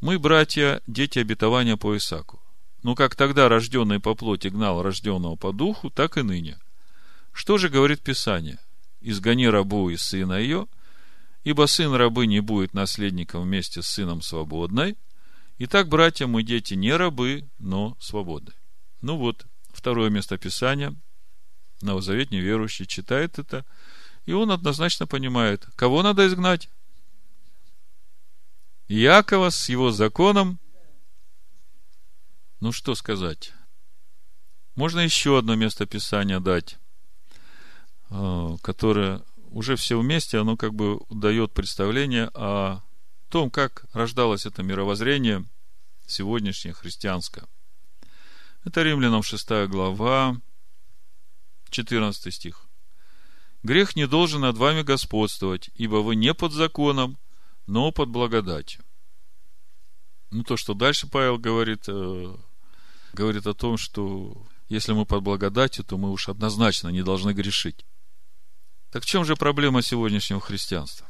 Мы, 0.00 0.18
братья, 0.18 0.80
дети 0.86 1.18
обетования 1.18 1.76
по 1.76 1.96
Исаку. 1.96 2.40
Но 2.82 2.94
как 2.94 3.14
тогда 3.14 3.48
рожденный 3.48 4.00
по 4.00 4.14
плоти 4.14 4.48
гнал 4.48 4.82
рожденного 4.82 5.36
по 5.36 5.52
духу, 5.52 5.90
так 5.90 6.18
и 6.18 6.22
ныне. 6.22 6.58
Что 7.34 7.58
же 7.58 7.68
говорит 7.68 8.00
Писание? 8.00 8.58
Изгони 9.00 9.48
рабу 9.48 9.90
из 9.90 10.02
сына 10.02 10.34
ее, 10.34 10.68
ибо 11.42 11.66
сын 11.66 11.92
рабы 11.92 12.26
не 12.26 12.40
будет 12.40 12.72
наследником 12.74 13.42
вместе 13.42 13.82
с 13.82 13.88
сыном 13.88 14.22
свободной. 14.22 14.96
Итак, 15.58 15.88
братья, 15.88 16.26
мы 16.28 16.44
дети 16.44 16.74
не 16.74 16.92
рабы, 16.96 17.46
но 17.58 17.98
свободы. 18.00 18.52
Ну 19.02 19.18
вот, 19.18 19.46
второе 19.72 20.10
место 20.10 20.38
Писания. 20.38 20.94
Новозаветний 21.82 22.40
верующий 22.40 22.86
читает 22.86 23.38
это, 23.38 23.66
и 24.26 24.32
он 24.32 24.52
однозначно 24.52 25.08
понимает, 25.08 25.66
кого 25.74 26.02
надо 26.04 26.26
изгнать. 26.28 26.70
Якова 28.86 29.50
с 29.50 29.68
его 29.68 29.90
законом. 29.90 30.60
Ну 32.60 32.70
что 32.70 32.94
сказать? 32.94 33.52
Можно 34.76 35.00
еще 35.00 35.36
одно 35.36 35.56
место 35.56 35.84
Писания 35.84 36.38
дать, 36.38 36.78
которое 38.62 39.22
уже 39.50 39.76
все 39.76 39.98
вместе, 39.98 40.38
оно 40.38 40.56
как 40.56 40.74
бы 40.74 41.00
дает 41.10 41.52
представление 41.52 42.30
о 42.34 42.80
том, 43.28 43.50
как 43.50 43.86
рождалось 43.92 44.46
это 44.46 44.62
мировоззрение 44.62 45.44
сегодняшнее 46.06 46.74
христианское. 46.74 47.46
Это 48.64 48.82
Римлянам 48.82 49.22
6 49.22 49.68
глава, 49.68 50.36
14 51.70 52.34
стих. 52.34 52.66
Грех 53.62 53.96
не 53.96 54.06
должен 54.06 54.42
над 54.42 54.56
вами 54.56 54.82
господствовать, 54.82 55.70
ибо 55.74 55.96
вы 55.96 56.16
не 56.16 56.34
под 56.34 56.52
законом, 56.52 57.18
но 57.66 57.92
под 57.92 58.10
благодатью. 58.10 58.84
Ну, 60.30 60.42
то, 60.44 60.56
что 60.56 60.74
дальше 60.74 61.06
Павел 61.06 61.38
говорит, 61.38 61.84
э, 61.88 62.36
говорит 63.12 63.46
о 63.46 63.54
том, 63.54 63.78
что 63.78 64.46
если 64.68 64.92
мы 64.92 65.06
под 65.06 65.22
благодатью, 65.22 65.84
то 65.84 65.96
мы 65.96 66.10
уж 66.10 66.28
однозначно 66.28 66.88
не 66.88 67.02
должны 67.02 67.32
грешить. 67.32 67.84
Так 68.94 69.02
в 69.02 69.06
чем 69.06 69.24
же 69.24 69.34
проблема 69.34 69.82
сегодняшнего 69.82 70.40
христианства? 70.40 71.04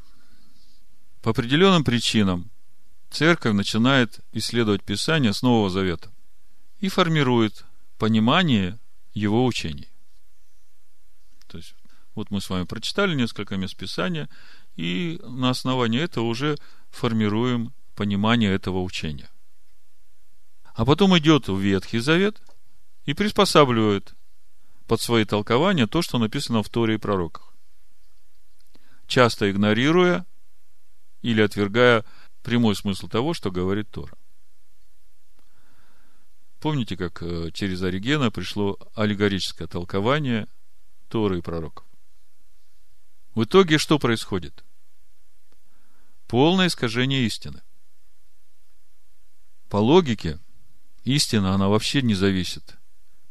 По 1.21 1.33
определенным 1.33 1.85
причинам 1.85 2.50
церковь 3.11 3.53
начинает 3.53 4.21
исследовать 4.33 4.83
Писание 4.83 5.35
с 5.35 5.43
Нового 5.43 5.69
Завета 5.69 6.11
и 6.81 6.88
формирует 6.88 7.67
понимание 7.99 8.79
его 9.12 9.45
учений. 9.45 9.91
То 11.47 11.59
есть, 11.59 11.75
вот 12.14 12.31
мы 12.31 12.41
с 12.41 12.49
вами 12.49 12.64
прочитали 12.64 13.14
несколько 13.14 13.59
мест 13.59 13.76
Писания, 13.76 14.31
и 14.76 15.21
на 15.23 15.50
основании 15.50 16.00
этого 16.00 16.25
уже 16.25 16.57
формируем 16.88 17.75
понимание 17.97 18.55
этого 18.55 18.81
учения. 18.81 19.29
А 20.75 20.87
потом 20.87 21.19
идет 21.19 21.49
в 21.49 21.59
Ветхий 21.59 21.99
Завет 21.99 22.41
и 23.05 23.12
приспосабливает 23.12 24.14
под 24.87 25.03
свои 25.03 25.26
толкования 25.26 25.87
то, 25.87 26.00
что 26.00 26.17
написано 26.17 26.62
в 26.62 26.71
Торе 26.71 26.95
и 26.95 26.99
пророках. 26.99 27.53
Часто 29.06 29.50
игнорируя 29.50 30.26
или 31.23 31.42
отвергая 31.42 32.04
прямой 32.42 32.76
смысл 32.76 33.08
того, 33.08 33.34
что 33.34 33.50
говорит 33.50 33.90
Тора. 33.90 34.16
Помните, 36.61 36.96
как 36.96 37.23
э, 37.23 37.50
через 37.52 37.82
Оригена 37.82 38.30
пришло 38.30 38.78
аллегорическое 38.94 39.68
толкование 39.68 40.46
Торы 41.08 41.38
и 41.38 41.42
пророков? 41.42 41.84
В 43.34 43.44
итоге 43.44 43.78
что 43.78 43.99
происходит? 43.99 44.64
Полное 46.26 46.68
искажение 46.68 47.26
истины. 47.26 47.62
По 49.68 49.76
логике, 49.76 50.38
истина, 51.04 51.54
она 51.54 51.68
вообще 51.68 52.00
не 52.00 52.14
зависит 52.14 52.78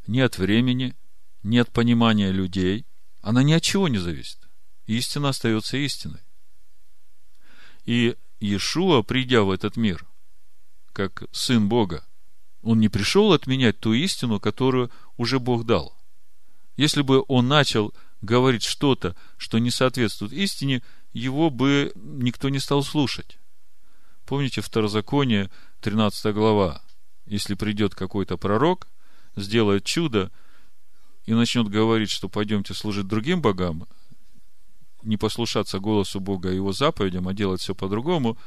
ни 0.08 0.20
от 0.20 0.38
времени, 0.38 0.96
ни 1.42 1.58
от 1.58 1.72
понимания 1.72 2.32
людей. 2.32 2.86
Она 3.22 3.44
ни 3.44 3.54
от 3.54 3.64
чего 3.64 3.88
не 3.88 3.98
зависит. 3.98 4.43
Истина 4.86 5.30
остается 5.30 5.78
истиной. 5.78 6.22
И 7.86 8.16
Иешуа, 8.40 9.02
придя 9.02 9.44
в 9.44 9.52
этот 9.52 9.78
мир, 9.78 10.06
как 10.92 11.24
Сын 11.32 11.70
Бога, 11.70 12.06
он 12.62 12.80
не 12.80 12.90
пришел 12.90 13.34
отменять 13.34 13.80
ту 13.80 13.94
истину, 13.94 14.40
которую 14.40 14.92
уже 15.18 15.40
Бог 15.40 15.66
дал. 15.66 15.98
Если 16.76 17.02
бы 17.02 17.24
он 17.28 17.48
начал 17.48 17.94
говорить 18.22 18.64
что-то, 18.64 19.16
что 19.38 19.58
не 19.60 19.70
соответствует 19.70 20.34
истине, 20.34 20.82
его 21.12 21.50
бы 21.50 21.92
никто 21.96 22.50
не 22.50 22.60
стал 22.60 22.84
слушать. 22.84 23.38
Помните 24.26 24.62
Второзаконие, 24.62 25.52
13 25.82 26.34
глава? 26.34 26.82
Если 27.26 27.56
придет 27.56 27.96
какой-то 27.96 28.38
пророк, 28.38 28.88
сделает 29.36 29.84
чудо 29.84 30.32
и 31.26 31.34
начнет 31.34 31.68
говорить, 31.68 32.10
что 32.10 32.30
пойдемте 32.30 32.74
служить 32.74 33.08
другим 33.08 33.42
богам, 33.42 33.88
не 35.04 35.18
послушаться 35.18 35.80
голосу 35.80 36.20
Бога 36.20 36.52
и 36.52 36.56
его 36.56 36.72
заповедям, 36.74 37.28
а 37.28 37.34
делать 37.34 37.62
все 37.62 37.76
по-другому, 37.76 38.38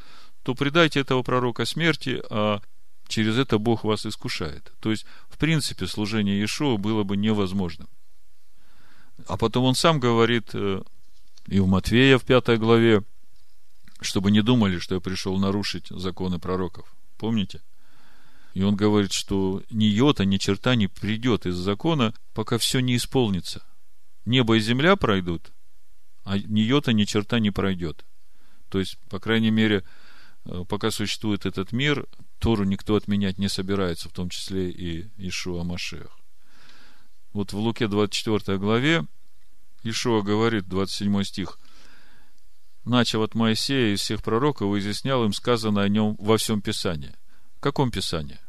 то 0.43 0.55
предайте 0.55 1.01
этого 1.01 1.23
пророка 1.23 1.65
смерти, 1.65 2.23
а 2.31 2.61
через 3.09 3.39
это 3.39 3.59
Бог 3.59 3.85
вас 3.85 4.07
искушает. 4.07 4.73
То 4.81 4.91
есть, 4.91 5.07
в 5.29 5.39
принципе, 5.39 5.87
служение 5.87 6.39
Иешуа 6.39 6.77
было 6.77 7.03
бы 7.03 7.17
невозможным. 7.17 7.89
А 9.27 9.37
потом 9.37 9.65
он 9.65 9.75
сам 9.75 9.99
говорит, 9.99 10.51
э, 10.53 10.83
и 11.47 11.61
в 11.61 11.67
Матвея 11.67 12.19
в 12.19 12.25
пятой 12.25 12.59
главе, 12.59 13.03
чтобы 14.01 14.31
не 14.31 14.43
думали, 14.43 14.79
что 14.79 14.97
я 14.97 15.01
пришел 15.01 15.37
нарушить 15.39 15.89
законы 15.89 16.39
пророков. 16.39 16.95
Помните? 17.17 17.63
И 18.55 18.63
он 18.63 18.77
говорит, 18.77 19.13
что 19.13 19.63
ни 19.71 19.85
йота, 19.85 20.25
ни 20.25 20.39
черта 20.39 20.75
не 20.77 20.87
придет 20.87 21.47
из 21.47 21.57
закона, 21.57 22.15
пока 22.35 22.59
все 22.59 22.81
не 22.81 22.97
исполнится. 22.97 23.63
Небо 24.25 24.57
и 24.57 24.61
земля 24.61 24.97
пройдут, 24.97 25.53
а 26.27 26.39
ни 26.39 26.61
йота, 26.61 26.93
ни 26.93 27.05
черта 27.05 27.39
не 27.39 27.53
пройдет. 27.53 28.05
То 28.69 28.81
есть, 28.81 28.99
по 29.09 29.21
крайней 29.21 29.53
мере, 29.53 29.85
э, 30.45 30.65
пока 30.69 30.91
существует 30.91 31.47
этот 31.47 31.71
мир, 31.71 32.05
Тору 32.41 32.65
никто 32.65 32.97
отменять 32.97 33.39
не 33.39 33.49
собирается, 33.49 34.09
в 34.09 34.13
том 34.13 34.29
числе 34.29 34.69
и 34.71 35.09
Ишуа 35.19 35.63
Машех. 35.63 36.19
Вот 37.33 37.53
в 37.53 37.59
Луке 37.59 37.87
24 37.87 38.59
главе 38.59 39.07
Ишуа 39.85 40.23
говорит, 40.23 40.67
27 40.67 41.23
стих, 41.23 41.61
начав 42.85 43.23
от 43.23 43.37
Моисея 43.37 43.93
и 43.93 43.97
всех 43.97 44.21
пророков, 44.21 44.77
изъяснял 44.77 45.25
им 45.25 45.33
сказано 45.33 45.83
о 45.83 45.89
нем 45.89 46.17
во 46.19 46.39
всем 46.39 46.61
Писании. 46.61 47.15
В 47.59 47.61
каком 47.61 47.93
Писании? 47.93 48.41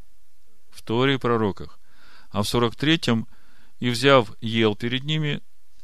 В 0.72 0.82
Торе 0.82 1.14
и 1.16 1.20
пророках. 1.20 1.80
А 2.32 2.42
в 2.42 2.52
43-м, 2.52 3.28
и 3.80 3.92
взяв, 3.92 4.32
ел 4.42 4.76
перед 4.76 5.04
ними, 5.04 5.42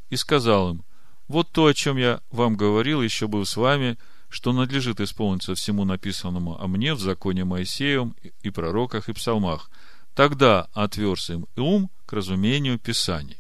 и 0.10 0.16
сказал 0.16 0.72
им, 0.72 0.86
вот 1.28 1.52
то, 1.52 1.66
о 1.66 1.74
чем 1.74 1.98
я 1.98 2.22
вам 2.32 2.56
говорил, 2.56 3.02
еще 3.02 3.28
был 3.28 3.46
с 3.46 3.56
вами, 3.56 3.98
что 4.30 4.52
надлежит 4.52 5.00
исполниться 5.00 5.56
всему 5.56 5.86
написанному 5.86 6.60
о 6.60 6.68
мне 6.68 6.94
в 6.94 7.00
законе 7.00 7.44
Моисеевом 7.44 8.16
и 8.42 8.50
пророках 8.50 9.10
и 9.10 9.14
псалмах. 9.14 9.70
Тогда 10.16 10.68
отверз 10.74 11.30
им 11.30 11.46
ум 11.56 11.90
к 12.06 12.14
разумению 12.14 12.80
Писаний. 12.80 13.38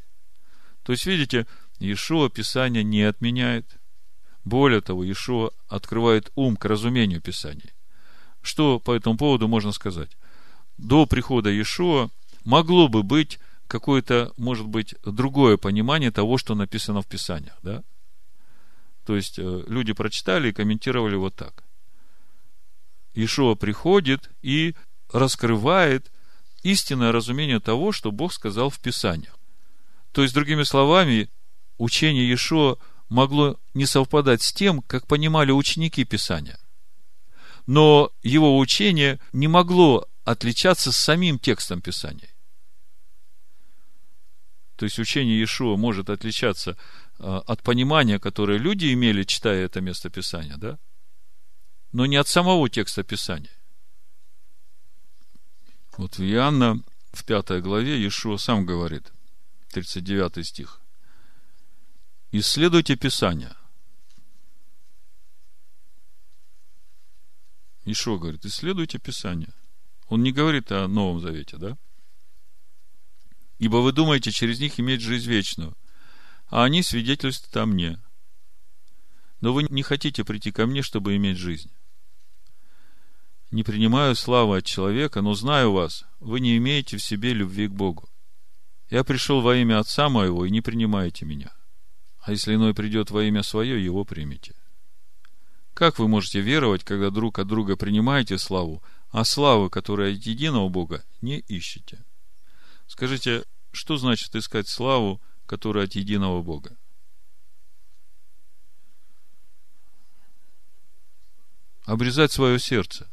То 0.83 0.91
есть, 0.91 1.05
видите, 1.05 1.47
Иешуа 1.79 2.29
Писание 2.29 2.83
не 2.83 3.03
отменяет. 3.03 3.79
Более 4.43 4.81
того, 4.81 5.03
Иешуа 5.03 5.51
открывает 5.67 6.31
ум 6.35 6.55
к 6.55 6.65
разумению 6.65 7.21
Писания. 7.21 7.73
Что 8.41 8.79
по 8.79 8.93
этому 8.93 9.17
поводу 9.17 9.47
можно 9.47 9.71
сказать? 9.71 10.11
До 10.77 11.05
прихода 11.05 11.49
Иешуа 11.49 12.09
могло 12.43 12.87
бы 12.87 13.03
быть 13.03 13.39
какое-то, 13.67 14.33
может 14.37 14.67
быть, 14.67 14.95
другое 15.03 15.57
понимание 15.57 16.11
того, 16.11 16.37
что 16.37 16.55
написано 16.55 17.01
в 17.01 17.07
Писаниях, 17.07 17.57
да? 17.63 17.83
То 19.05 19.15
есть, 19.15 19.39
э, 19.39 19.63
люди 19.67 19.93
прочитали 19.93 20.49
и 20.49 20.53
комментировали 20.53 21.15
вот 21.15 21.35
так. 21.35 21.63
Ишуа 23.13 23.55
приходит 23.55 24.29
и 24.41 24.75
раскрывает 25.11 26.11
истинное 26.63 27.11
разумение 27.11 27.59
того, 27.59 27.91
что 27.91 28.11
Бог 28.11 28.33
сказал 28.33 28.69
в 28.69 28.79
Писаниях. 28.79 29.37
То 30.11 30.23
есть, 30.23 30.33
другими 30.33 30.63
словами, 30.63 31.29
учение 31.77 32.27
Иешуа 32.27 32.77
могло 33.09 33.59
не 33.73 33.85
совпадать 33.85 34.41
с 34.41 34.53
тем, 34.53 34.81
как 34.81 35.07
понимали 35.07 35.51
ученики 35.51 36.03
Писания. 36.03 36.59
Но 37.67 38.11
его 38.23 38.57
учение 38.57 39.19
не 39.31 39.47
могло 39.47 40.07
отличаться 40.23 40.91
с 40.91 40.97
самим 40.97 41.39
текстом 41.39 41.81
Писания. 41.81 42.32
То 44.75 44.85
есть 44.85 44.99
учение 44.99 45.37
Иешуа 45.37 45.77
может 45.77 46.09
отличаться 46.09 46.77
а, 47.19 47.39
от 47.39 47.61
понимания, 47.61 48.19
которое 48.19 48.57
люди 48.57 48.91
имели, 48.93 49.23
читая 49.23 49.65
это 49.65 49.81
место 49.81 50.09
Писания, 50.09 50.57
да? 50.57 50.79
Но 51.91 52.05
не 52.05 52.15
от 52.15 52.27
самого 52.27 52.69
текста 52.69 53.03
Писания. 53.03 53.51
Вот 55.97 56.17
в 56.17 56.23
Иоанна, 56.23 56.81
в 57.11 57.23
пятой 57.23 57.61
главе, 57.61 57.97
Иешуа 57.97 58.37
сам 58.37 58.65
говорит, 58.65 59.11
39 59.71 60.45
стих. 60.45 60.81
Исследуйте 62.31 62.95
Писание. 62.95 63.55
Ишо 67.85 68.17
говорит, 68.17 68.45
исследуйте 68.45 68.97
Писание. 68.97 69.53
Он 70.07 70.23
не 70.23 70.31
говорит 70.31 70.71
о 70.71 70.87
Новом 70.87 71.19
Завете, 71.19 71.57
да? 71.57 71.77
Ибо 73.59 73.77
вы 73.77 73.91
думаете 73.91 74.31
через 74.31 74.59
них 74.59 74.79
иметь 74.79 75.01
жизнь 75.01 75.29
вечную, 75.29 75.77
а 76.47 76.63
они 76.63 76.83
свидетельствуют 76.83 77.55
о 77.57 77.65
мне. 77.65 78.01
Но 79.41 79.53
вы 79.53 79.63
не 79.63 79.83
хотите 79.83 80.23
прийти 80.23 80.51
ко 80.51 80.65
мне, 80.65 80.81
чтобы 80.81 81.15
иметь 81.15 81.37
жизнь. 81.37 81.71
Не 83.51 83.63
принимаю 83.63 84.15
славы 84.15 84.57
от 84.57 84.65
человека, 84.65 85.21
но 85.21 85.33
знаю 85.35 85.71
вас, 85.71 86.05
вы 86.19 86.39
не 86.39 86.57
имеете 86.57 86.97
в 86.97 87.03
себе 87.03 87.33
любви 87.33 87.67
к 87.67 87.71
Богу. 87.71 88.09
Я 88.89 89.03
пришел 89.03 89.41
во 89.41 89.55
имя 89.55 89.79
Отца 89.79 90.09
моего, 90.09 90.45
и 90.45 90.49
не 90.49 90.61
принимаете 90.61 91.25
меня. 91.25 91.51
А 92.19 92.31
если 92.31 92.55
иной 92.55 92.73
придет 92.73 93.11
во 93.11 93.23
имя 93.23 93.43
свое, 93.43 93.83
его 93.83 94.05
примите. 94.05 94.55
Как 95.73 95.99
вы 95.99 96.07
можете 96.07 96.39
веровать, 96.39 96.83
когда 96.83 97.09
друг 97.09 97.39
от 97.39 97.47
друга 97.47 97.75
принимаете 97.75 98.37
славу, 98.37 98.81
а 99.09 99.25
славы, 99.25 99.69
которая 99.69 100.13
от 100.13 100.23
единого 100.23 100.69
Бога, 100.69 101.03
не 101.21 101.39
ищете? 101.39 102.05
Скажите, 102.93 103.43
что 103.71 103.97
значит 103.97 104.35
искать 104.35 104.67
славу, 104.67 105.19
которая 105.47 105.85
от 105.85 105.95
единого 105.95 106.43
Бога? 106.43 106.77
Обрезать 111.85 112.31
свое 112.31 112.59
сердце. 112.59 113.09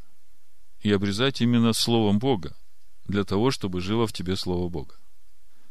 И 0.81 0.93
обрезать 0.93 1.41
именно 1.41 1.73
Словом 1.73 2.19
Бога, 2.19 2.55
для 3.07 3.25
того, 3.25 3.51
чтобы 3.51 3.81
жило 3.81 4.07
в 4.07 4.13
тебе 4.13 4.37
Слово 4.37 4.69
Бога. 4.69 4.97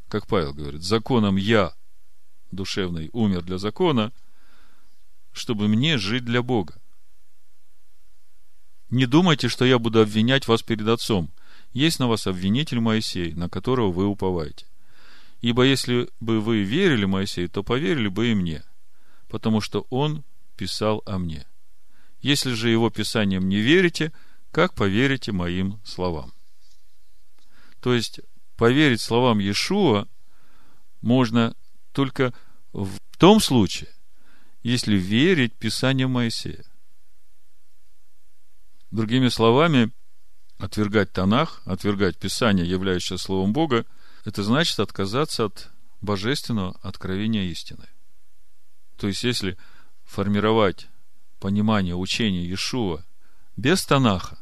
Как 0.07 0.25
Павел 0.25 0.55
говорит, 0.55 0.81
законом 0.81 1.35
я, 1.35 1.75
душевный, 2.49 3.11
умер 3.13 3.43
для 3.43 3.59
закона, 3.59 4.11
чтобы 5.33 5.67
мне 5.67 5.99
жить 5.99 6.25
для 6.25 6.41
Бога. 6.41 6.81
Не 8.89 9.05
думайте, 9.05 9.49
что 9.49 9.65
я 9.65 9.77
буду 9.77 10.01
обвинять 10.01 10.47
вас 10.47 10.63
перед 10.63 10.87
Отцом. 10.87 11.31
Есть 11.73 11.99
на 11.99 12.07
вас 12.07 12.27
обвинитель 12.27 12.79
Моисей, 12.79 13.33
на 13.33 13.49
которого 13.49 13.91
вы 13.91 14.05
уповаете. 14.05 14.65
Ибо 15.41 15.63
если 15.63 16.09
бы 16.19 16.41
вы 16.41 16.63
верили 16.63 17.05
Моисею, 17.05 17.49
то 17.49 17.63
поверили 17.63 18.07
бы 18.07 18.31
и 18.31 18.35
мне, 18.35 18.63
потому 19.27 19.61
что 19.61 19.85
он 19.89 20.23
писал 20.57 21.01
о 21.05 21.17
мне. 21.17 21.45
Если 22.21 22.51
же 22.53 22.69
его 22.69 22.89
писанием 22.89 23.47
не 23.47 23.57
верите, 23.57 24.11
как 24.51 24.73
поверите 24.73 25.31
моим 25.31 25.79
словам? 25.85 26.33
То 27.79 27.93
есть, 27.93 28.19
поверить 28.57 28.99
словам 28.99 29.39
Иешуа 29.39 30.07
можно 31.01 31.55
только 31.93 32.33
в 32.73 32.99
том 33.17 33.39
случае, 33.39 33.89
если 34.63 34.95
верить 34.97 35.53
Писанию 35.53 36.09
Моисея. 36.09 36.65
Другими 38.91 39.29
словами, 39.29 39.91
отвергать 40.59 41.11
Танах, 41.13 41.61
отвергать 41.65 42.17
Писание, 42.17 42.69
являющее 42.69 43.17
Словом 43.17 43.53
Бога, 43.53 43.85
это 44.25 44.43
значит 44.43 44.79
отказаться 44.79 45.45
от 45.45 45.69
божественного 46.01 46.77
откровения 46.81 47.45
истины. 47.45 47.87
То 48.97 49.07
есть, 49.07 49.23
если 49.23 49.57
формировать 50.03 50.87
понимание 51.39 51.95
учения 51.95 52.43
Иешуа 52.43 53.05
без 53.55 53.85
Танаха 53.85 54.37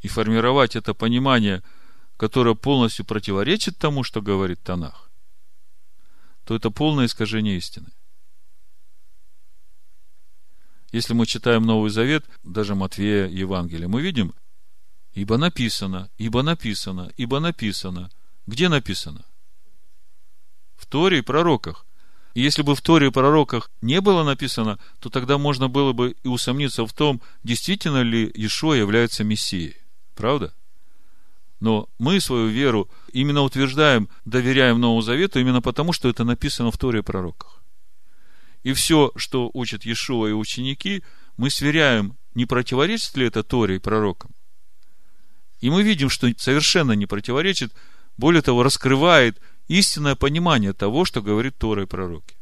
и 0.00 0.08
формировать 0.08 0.74
это 0.74 0.94
понимание, 0.94 1.62
которое 2.16 2.54
полностью 2.54 3.04
противоречит 3.04 3.78
тому, 3.78 4.04
что 4.04 4.22
говорит 4.22 4.62
Танах, 4.62 5.10
то 6.44 6.54
это 6.56 6.70
полное 6.70 7.06
искажение 7.06 7.58
истины. 7.58 7.90
Если 10.92 11.12
мы 11.12 11.26
читаем 11.26 11.64
Новый 11.64 11.90
Завет, 11.90 12.24
даже 12.42 12.74
Матвея, 12.74 13.26
Евангелие, 13.26 13.88
мы 13.88 14.00
видим, 14.00 14.32
ибо 15.14 15.36
написано, 15.36 16.10
ибо 16.18 16.42
написано, 16.42 17.12
ибо 17.16 17.40
написано. 17.40 18.10
Где 18.46 18.68
написано? 18.68 19.24
В 20.76 20.86
Торе 20.86 21.18
и 21.18 21.22
пророках. 21.22 21.86
И 22.34 22.42
если 22.42 22.62
бы 22.62 22.74
в 22.74 22.82
Торе 22.82 23.06
и 23.06 23.10
пророках 23.10 23.70
не 23.80 24.00
было 24.00 24.24
написано, 24.24 24.78
то 24.98 25.08
тогда 25.08 25.38
можно 25.38 25.68
было 25.68 25.92
бы 25.92 26.16
и 26.24 26.28
усомниться 26.28 26.84
в 26.84 26.92
том, 26.92 27.22
действительно 27.44 28.02
ли 28.02 28.30
Иешуа 28.34 28.74
является 28.74 29.22
Мессией. 29.22 29.76
Правда? 30.16 30.52
Но 31.60 31.88
мы 31.98 32.20
свою 32.20 32.48
веру 32.48 32.90
именно 33.12 33.42
утверждаем, 33.42 34.08
доверяем 34.24 34.80
Новому 34.80 35.00
Завету 35.00 35.38
именно 35.38 35.62
потому, 35.62 35.92
что 35.92 36.08
это 36.08 36.24
написано 36.24 36.72
в 36.72 36.76
Торе 36.76 36.98
и 36.98 37.02
пророках. 37.02 37.62
И 38.64 38.72
все, 38.72 39.12
что 39.14 39.50
учат 39.54 39.84
Иешуа 39.84 40.26
и 40.26 40.32
ученики, 40.32 41.04
мы 41.36 41.50
сверяем, 41.50 42.16
не 42.34 42.46
противоречит 42.46 43.16
ли 43.16 43.26
это 43.26 43.44
Торе 43.44 43.76
и 43.76 43.78
пророкам. 43.78 44.34
И 45.64 45.70
мы 45.70 45.82
видим, 45.82 46.10
что 46.10 46.30
совершенно 46.36 46.92
не 46.92 47.06
противоречит, 47.06 47.72
более 48.18 48.42
того, 48.42 48.62
раскрывает 48.62 49.40
истинное 49.66 50.14
понимание 50.14 50.74
того, 50.74 51.06
что 51.06 51.22
говорит 51.22 51.56
Тора 51.56 51.84
и 51.84 51.86
пророки. 51.86 52.36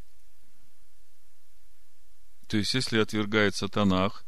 То 2.49 2.57
есть, 2.57 2.75
если 2.75 2.99
отвергается 2.99 3.69
Танах, 3.69 4.25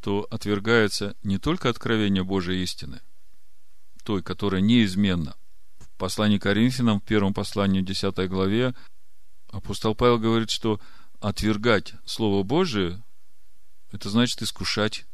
то 0.00 0.26
отвергается 0.32 1.14
не 1.22 1.38
только 1.38 1.68
откровение 1.68 2.24
Божьей 2.24 2.60
истины, 2.64 3.02
той, 4.02 4.20
которая 4.20 4.60
неизменна. 4.60 5.36
В 5.78 5.88
послании 5.96 6.38
Коринфянам, 6.38 7.00
в 7.00 7.04
первом 7.04 7.34
послании, 7.34 7.82
10 7.82 8.28
главе, 8.28 8.74
апостол 9.52 9.94
Павел 9.94 10.18
говорит, 10.18 10.50
что 10.50 10.80
отвергать 11.20 11.94
Слово 12.04 12.42
Божие, 12.42 13.00
это 13.92 14.10
значит 14.10 14.42
искушать 14.42 15.06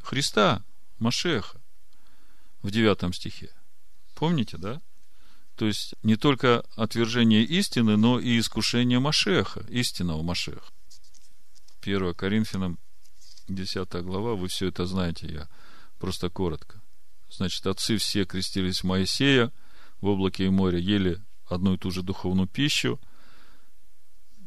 Христа, 0.00 0.62
Машеха, 1.00 1.57
в 2.62 2.70
девятом 2.70 3.12
стихе. 3.12 3.50
Помните, 4.14 4.56
да? 4.56 4.80
То 5.56 5.66
есть, 5.66 5.94
не 6.02 6.16
только 6.16 6.64
отвержение 6.76 7.42
истины, 7.42 7.96
но 7.96 8.20
и 8.20 8.38
искушение 8.38 9.00
Машеха, 9.00 9.64
истинного 9.68 10.22
Машеха. 10.22 10.72
1 11.82 12.14
Коринфянам, 12.14 12.78
10 13.48 14.02
глава, 14.04 14.34
вы 14.34 14.48
все 14.48 14.68
это 14.68 14.86
знаете, 14.86 15.26
я 15.26 15.48
просто 15.98 16.30
коротко. 16.30 16.80
Значит, 17.30 17.66
отцы 17.66 17.96
все 17.96 18.24
крестились 18.24 18.80
в 18.80 18.84
Моисея, 18.84 19.52
в 20.00 20.06
облаке 20.06 20.46
и 20.46 20.50
море 20.50 20.80
ели 20.80 21.20
одну 21.46 21.74
и 21.74 21.78
ту 21.78 21.90
же 21.90 22.02
духовную 22.02 22.46
пищу, 22.46 23.00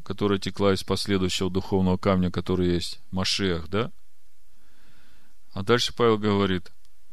которая 0.04 0.38
текла 0.38 0.72
из 0.72 0.82
последующего 0.82 1.50
духовного 1.50 1.96
камня, 1.96 2.30
который 2.30 2.72
есть 2.72 3.00
Машех, 3.10 3.68
да? 3.68 3.92
А 5.52 5.62
дальше 5.62 5.94
Павел 5.94 6.18
говорит, 6.18 6.72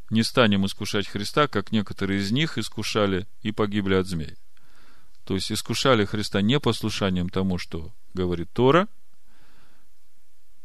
не 0.10 0.24
станем 0.24 0.66
искушать 0.66 1.08
Христа, 1.08 1.48
как 1.48 1.72
некоторые 1.72 2.20
из 2.20 2.32
них 2.32 2.58
искушали 2.58 3.28
и 3.42 3.52
погибли 3.52 3.96
от 3.96 4.08
змей. 4.08 4.36
То 5.24 5.36
есть 5.36 5.52
искушали 5.52 6.06
Христа 6.06 6.42
непослушанием 6.42 7.30
тому, 7.30 7.58
что 7.58 7.94
говорит 8.14 8.52
Тора, 8.52 8.88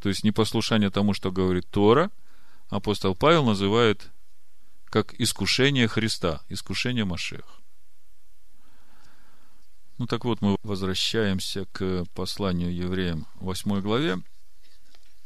то 0.00 0.08
есть 0.08 0.24
непослушание 0.24 0.90
тому, 0.90 1.14
что 1.14 1.32
говорит 1.32 1.66
Тора, 1.70 2.10
апостол 2.68 3.14
Павел 3.14 3.44
называет 3.44 4.10
как 4.86 5.14
искушение 5.18 5.88
Христа, 5.88 6.42
искушение 6.48 7.04
Машеха. 7.04 7.48
Ну 9.96 10.06
так 10.06 10.24
вот, 10.24 10.40
мы 10.42 10.56
возвращаемся 10.62 11.66
к 11.72 12.04
посланию 12.14 12.74
евреям 12.74 13.26
8 13.36 13.80
главе. 13.80 14.18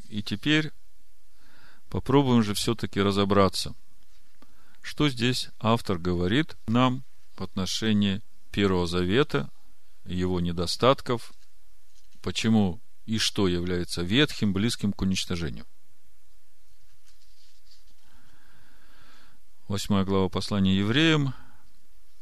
И 0.09 0.23
теперь 0.23 0.73
попробуем 1.89 2.43
же 2.43 2.55
все-таки 2.55 3.01
разобраться, 3.01 3.75
что 4.83 5.09
здесь 5.09 5.49
автор 5.59 5.99
говорит 5.99 6.57
нам 6.67 7.05
в 7.37 7.43
отношении 7.43 8.23
Первого 8.51 8.87
Завета, 8.87 9.51
его 10.05 10.41
недостатков, 10.41 11.33
почему 12.23 12.81
и 13.05 13.19
что 13.19 13.49
является 13.49 14.03
ветхим, 14.03 14.53
близким 14.53 14.93
к 14.93 15.03
уничтожению. 15.03 15.67
Восьмая 19.69 20.05
глава 20.05 20.29
послания 20.29 20.77
евреям, 20.77 21.35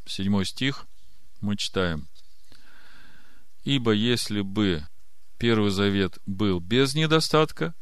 седьмой 0.04 0.44
стих, 0.44 0.86
мы 1.40 1.56
читаем– 1.56 2.08
Ибо 3.66 3.90
если 3.90 4.42
бы 4.42 4.86
Первый 5.38 5.70
Завет 5.70 6.20
был 6.24 6.60
без 6.60 6.94
недостатка, 6.94 7.74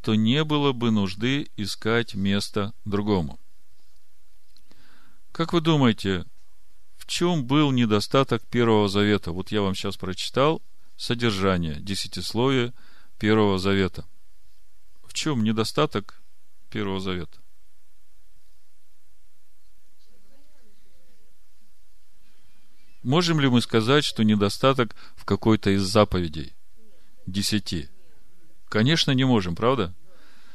то 0.00 0.14
не 0.14 0.44
было 0.44 0.70
бы 0.70 0.92
нужды 0.92 1.50
искать 1.56 2.14
место 2.14 2.72
другому. 2.84 3.40
Как 5.34 5.52
вы 5.52 5.60
думаете, 5.60 6.24
В 6.96 7.06
чем 7.06 7.44
был 7.44 7.72
недостаток 7.72 8.46
Первого 8.46 8.88
Завета? 8.88 9.32
Вот 9.32 9.50
я 9.50 9.62
вам 9.62 9.74
сейчас 9.74 9.96
прочитал 9.96 10.62
содержание 10.96 11.80
десятисловия 11.80 12.72
Первого 13.18 13.58
Завета. 13.58 14.06
В 15.02 15.12
чем 15.12 15.42
недостаток 15.42 16.22
Первого 16.70 17.00
Завета? 17.00 17.36
Можем 23.02 23.40
ли 23.40 23.48
мы 23.48 23.60
сказать, 23.60 24.04
что 24.04 24.22
недостаток 24.22 24.94
в 25.16 25.24
какой-то 25.24 25.70
из 25.70 25.82
заповедей? 25.82 26.54
Десяти. 27.26 27.88
Конечно, 28.68 29.10
не 29.10 29.24
можем, 29.24 29.56
правда? 29.56 29.94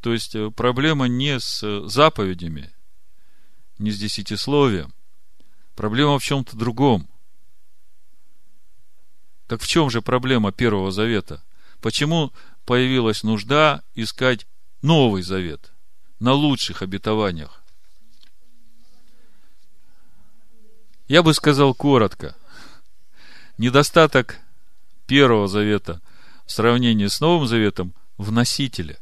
То 0.01 0.13
есть 0.13 0.35
э, 0.35 0.49
проблема 0.51 1.09
не 1.09 1.37
с 1.37 1.61
э, 1.63 1.85
заповедями, 1.85 2.73
не 3.79 3.91
с 3.91 3.97
десятисловием. 3.97 4.93
Проблема 5.75 6.19
в 6.19 6.23
чем-то 6.23 6.55
другом. 6.57 7.09
Так 9.47 9.61
в 9.61 9.67
чем 9.67 9.89
же 9.89 10.01
проблема 10.01 10.51
Первого 10.51 10.91
Завета? 10.91 11.43
Почему 11.81 12.31
появилась 12.65 13.23
нужда 13.23 13.83
искать 13.95 14.45
Новый 14.81 15.23
Завет 15.23 15.71
на 16.19 16.33
лучших 16.33 16.81
обетованиях? 16.81 17.63
Я 21.07 21.23
бы 21.23 21.33
сказал 21.33 21.73
коротко. 21.73 22.35
Недостаток 23.57 24.37
Первого 25.07 25.47
Завета 25.47 26.01
в 26.45 26.51
сравнении 26.51 27.07
с 27.07 27.19
Новым 27.19 27.47
Заветом 27.47 27.95
в 28.17 28.31
носителе. 28.31 28.99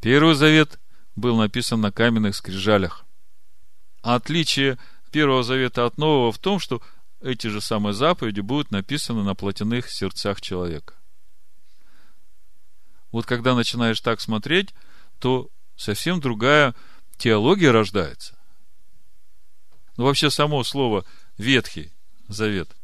Первый 0.00 0.34
Завет 0.34 0.78
был 1.16 1.36
написан 1.36 1.80
на 1.80 1.90
каменных 1.90 2.36
скрижалях. 2.36 3.04
А 4.02 4.14
отличие 4.14 4.78
Первого 5.10 5.42
Завета 5.42 5.86
от 5.86 5.98
Нового 5.98 6.30
в 6.30 6.38
том, 6.38 6.60
что 6.60 6.82
эти 7.20 7.46
же 7.46 7.60
самые 7.60 7.94
заповеди 7.94 8.40
будут 8.40 8.70
написаны 8.70 9.22
на 9.22 9.34
плотяных 9.34 9.90
сердцах 9.90 10.40
человека. 10.40 10.94
Вот 13.10 13.24
когда 13.24 13.54
начинаешь 13.54 14.00
так 14.00 14.20
смотреть, 14.20 14.74
то 15.18 15.48
совсем 15.74 16.20
другая 16.20 16.74
теология 17.16 17.72
рождается. 17.72 18.38
Ну, 19.96 20.04
вообще, 20.04 20.30
само 20.30 20.62
слово 20.64 21.06
Ветхий 21.38 21.92
Завет. 22.28 22.76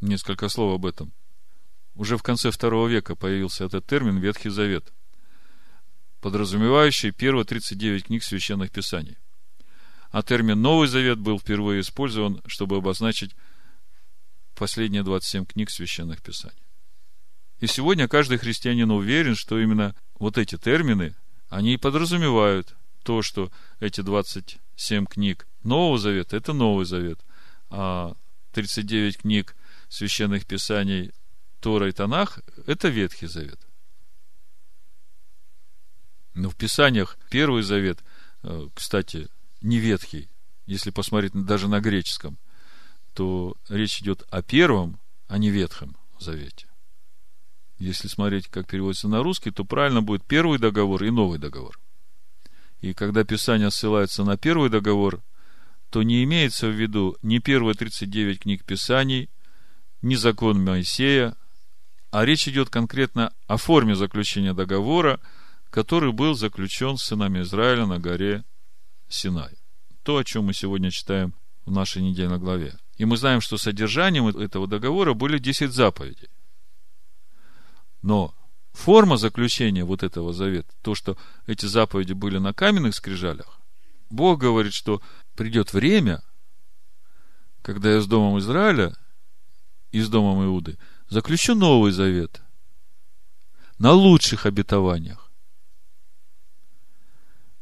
Несколько 0.00 0.48
слов 0.48 0.74
об 0.74 0.84
этом. 0.84 1.12
Уже 1.94 2.18
в 2.18 2.22
конце 2.22 2.50
второго 2.50 2.86
века 2.86 3.16
появился 3.16 3.64
этот 3.64 3.86
термин 3.86 4.18
Ветхий 4.18 4.50
Завет, 4.50 4.92
подразумевающий 6.20 7.10
первые 7.10 7.44
39 7.44 8.04
книг 8.06 8.22
священных 8.22 8.70
писаний. 8.70 9.16
А 10.10 10.22
термин 10.22 10.60
Новый 10.60 10.88
Завет 10.88 11.18
был 11.18 11.38
впервые 11.38 11.80
использован, 11.80 12.40
чтобы 12.46 12.76
обозначить 12.76 13.36
последние 14.54 15.02
27 15.02 15.44
книг 15.44 15.70
священных 15.70 16.22
писаний. 16.22 16.56
И 17.60 17.66
сегодня 17.66 18.08
каждый 18.08 18.38
христианин 18.38 18.90
уверен, 18.90 19.34
что 19.34 19.58
именно 19.58 19.94
вот 20.18 20.38
эти 20.38 20.56
термины, 20.56 21.14
они 21.48 21.74
и 21.74 21.78
подразумевают 21.78 22.74
то, 23.02 23.22
что 23.22 23.50
эти 23.80 24.00
27 24.00 25.06
книг 25.06 25.46
Нового 25.62 25.98
Завета– 25.98 26.36
это 26.38 26.52
Новый 26.52 26.86
Завет, 26.86 27.20
а 27.68 28.14
39 28.52 29.18
книг 29.18 29.56
священных 29.88 30.46
писаний 30.46 31.12
Тора 31.60 31.88
и 31.88 31.92
Танах– 31.92 32.40
это 32.66 32.88
Ветхий 32.88 33.26
Завет. 33.26 33.67
Но 36.38 36.50
в 36.50 36.54
Писаниях 36.54 37.18
Первый 37.30 37.62
Завет, 37.64 37.98
э, 38.44 38.68
кстати, 38.72 39.26
не 39.60 39.78
ветхий, 39.78 40.28
если 40.66 40.90
посмотреть 40.90 41.32
даже 41.32 41.66
на 41.66 41.80
греческом, 41.80 42.38
то 43.12 43.56
речь 43.68 44.00
идет 44.00 44.22
о 44.30 44.40
первом, 44.42 45.00
а 45.26 45.36
не 45.38 45.50
ветхом 45.50 45.96
завете. 46.20 46.68
Если 47.78 48.06
смотреть, 48.06 48.46
как 48.46 48.68
переводится 48.68 49.08
на 49.08 49.24
русский, 49.24 49.50
то 49.50 49.64
правильно 49.64 50.00
будет 50.00 50.24
первый 50.24 50.60
договор 50.60 51.02
и 51.02 51.10
новый 51.10 51.40
договор. 51.40 51.76
И 52.80 52.94
когда 52.94 53.24
Писание 53.24 53.72
ссылается 53.72 54.22
на 54.22 54.36
первый 54.36 54.70
договор, 54.70 55.20
то 55.90 56.04
не 56.04 56.22
имеется 56.22 56.68
в 56.68 56.72
виду 56.72 57.16
ни 57.20 57.38
первые 57.40 57.74
39 57.74 58.40
книг 58.40 58.64
Писаний, 58.64 59.28
ни 60.02 60.14
закон 60.14 60.64
Моисея, 60.64 61.34
а 62.12 62.24
речь 62.24 62.46
идет 62.46 62.70
конкретно 62.70 63.32
о 63.48 63.56
форме 63.56 63.96
заключения 63.96 64.54
договора, 64.54 65.18
который 65.70 66.12
был 66.12 66.34
заключен 66.34 66.96
с 66.96 67.04
сынами 67.04 67.42
Израиля 67.42 67.86
на 67.86 67.98
горе 67.98 68.44
Синай. 69.08 69.58
То, 70.02 70.16
о 70.16 70.24
чем 70.24 70.44
мы 70.44 70.54
сегодня 70.54 70.90
читаем 70.90 71.34
в 71.64 71.70
нашей 71.70 72.02
недельной 72.02 72.38
главе. 72.38 72.76
И 72.96 73.04
мы 73.04 73.16
знаем, 73.16 73.40
что 73.40 73.58
содержанием 73.58 74.26
этого 74.28 74.66
договора 74.66 75.14
были 75.14 75.38
10 75.38 75.72
заповедей. 75.72 76.28
Но 78.02 78.34
форма 78.72 79.16
заключения 79.16 79.84
вот 79.84 80.02
этого 80.02 80.32
завета, 80.32 80.72
то, 80.82 80.94
что 80.94 81.16
эти 81.46 81.66
заповеди 81.66 82.12
были 82.12 82.38
на 82.38 82.54
каменных 82.54 82.94
скрижалях, 82.94 83.60
Бог 84.10 84.40
говорит, 84.40 84.72
что 84.72 85.02
придет 85.36 85.72
время, 85.72 86.22
когда 87.62 87.92
я 87.92 88.00
с 88.00 88.06
Домом 88.06 88.38
Израиля 88.38 88.96
и 89.92 90.00
с 90.00 90.08
Домом 90.08 90.44
Иуды 90.44 90.78
заключу 91.08 91.54
Новый 91.54 91.92
Завет 91.92 92.40
на 93.78 93.92
лучших 93.92 94.46
обетованиях. 94.46 95.27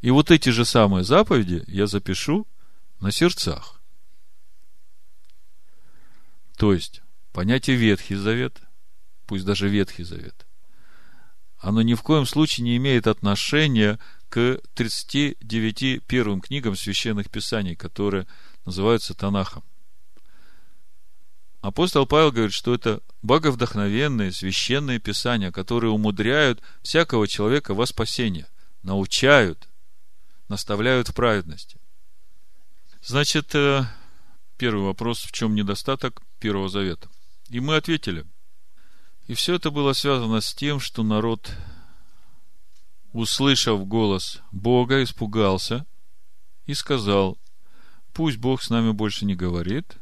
И 0.06 0.10
вот 0.12 0.30
эти 0.30 0.50
же 0.50 0.64
самые 0.64 1.02
заповеди 1.02 1.64
я 1.66 1.88
запишу 1.88 2.46
на 3.00 3.10
сердцах. 3.10 3.80
То 6.56 6.72
есть, 6.72 7.02
понятие 7.32 7.74
Ветхий 7.74 8.14
Завет, 8.14 8.60
пусть 9.26 9.44
даже 9.44 9.68
Ветхий 9.68 10.04
Завет, 10.04 10.46
оно 11.58 11.82
ни 11.82 11.94
в 11.94 12.02
коем 12.02 12.24
случае 12.24 12.62
не 12.62 12.76
имеет 12.76 13.08
отношения 13.08 13.98
к 14.28 14.60
39 14.74 16.04
первым 16.06 16.40
книгам 16.40 16.76
священных 16.76 17.28
писаний, 17.28 17.74
которые 17.74 18.28
называются 18.64 19.12
Танахом. 19.12 19.64
Апостол 21.62 22.06
Павел 22.06 22.30
говорит, 22.30 22.54
что 22.54 22.72
это 22.72 23.00
боговдохновенные 23.22 24.30
священные 24.30 25.00
писания, 25.00 25.50
которые 25.50 25.90
умудряют 25.90 26.62
всякого 26.82 27.26
человека 27.26 27.74
во 27.74 27.86
спасение, 27.86 28.46
научают, 28.84 29.68
наставляют 30.48 31.09
в 31.09 31.14
праведности. 31.14 31.78
Значит, 33.02 33.54
э, 33.54 33.85
первый 34.56 34.85
вопрос, 34.85 35.20
в 35.20 35.32
чем 35.32 35.54
недостаток 35.54 36.22
Первого 36.38 36.68
Завета? 36.68 37.09
И 37.48 37.61
мы 37.61 37.76
ответили. 37.76 38.26
И 39.26 39.35
все 39.35 39.54
это 39.54 39.70
было 39.70 39.92
связано 39.92 40.40
с 40.40 40.54
тем, 40.54 40.80
что 40.80 41.02
народ, 41.02 41.52
услышав 43.12 43.87
голос 43.87 44.40
Бога, 44.52 45.02
испугался 45.02 45.87
и 46.64 46.74
сказал, 46.74 47.38
пусть 48.12 48.38
Бог 48.38 48.62
с 48.62 48.70
нами 48.70 48.92
больше 48.92 49.24
не 49.24 49.35
говорит, 49.35 49.98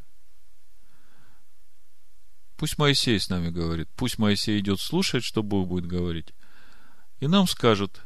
пусть 2.55 2.77
Моисей 2.77 3.19
с 3.19 3.29
нами 3.29 3.49
говорит, 3.49 3.89
пусть 3.95 4.19
Моисей 4.19 4.59
идет 4.59 4.79
слушать, 4.79 5.23
что 5.23 5.43
Бог 5.43 5.67
будет 5.67 5.87
говорить, 5.87 6.33
и 7.19 7.27
нам 7.27 7.47
скажут, 7.47 8.01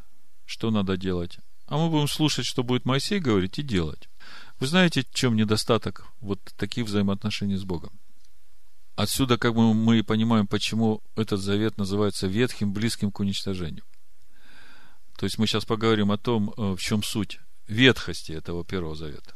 что 0.46 0.72
надо 0.72 0.98
делать 0.98 1.40
а 1.70 1.78
мы 1.78 1.90
будем 1.90 2.08
слушать, 2.08 2.48
что 2.48 2.64
будет 2.64 2.86
Моисей 2.86 3.20
говорить, 3.20 3.60
и 3.60 3.62
делать. 3.62 4.10
Вы 4.60 4.66
знаете, 4.66 5.04
в 5.04 5.14
чем 5.14 5.36
недостаток 5.36 6.08
вот 6.20 6.42
таких 6.58 6.86
взаимоотношений 6.86 7.58
с 7.58 7.64
Богом? 7.64 7.92
Отсюда 8.96 9.38
как 9.38 9.54
бы 9.54 9.76
мы 9.76 10.04
понимаем, 10.04 10.48
почему 10.48 11.04
этот 11.16 11.40
завет 11.40 11.78
называется 11.78 12.26
ветхим, 12.26 12.74
близким 12.74 13.12
к 13.12 13.20
уничтожению. 13.20 13.84
То 15.16 15.26
есть 15.26 15.38
мы 15.38 15.46
сейчас 15.46 15.64
поговорим 15.64 16.12
о 16.12 16.18
том, 16.18 16.52
э, 16.58 16.72
в 16.74 16.80
чем 16.80 17.04
суть 17.04 17.40
ветхости 17.68 18.32
этого 18.32 18.66
первого 18.66 18.96
завета. 18.96 19.36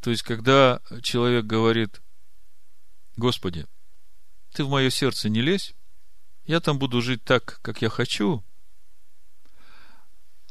То 0.00 0.10
есть, 0.10 0.22
когда 0.22 0.82
человек 1.02 1.46
говорит, 1.46 2.02
Господи, 3.16 3.66
ты 4.52 4.62
в 4.62 4.68
мое 4.68 4.90
сердце 4.90 5.30
не 5.30 5.40
лезь, 5.40 5.74
я 6.44 6.60
там 6.60 6.78
буду 6.78 7.00
жить 7.00 7.24
так, 7.24 7.60
как 7.62 7.80
я 7.80 7.88
хочу, 7.88 8.44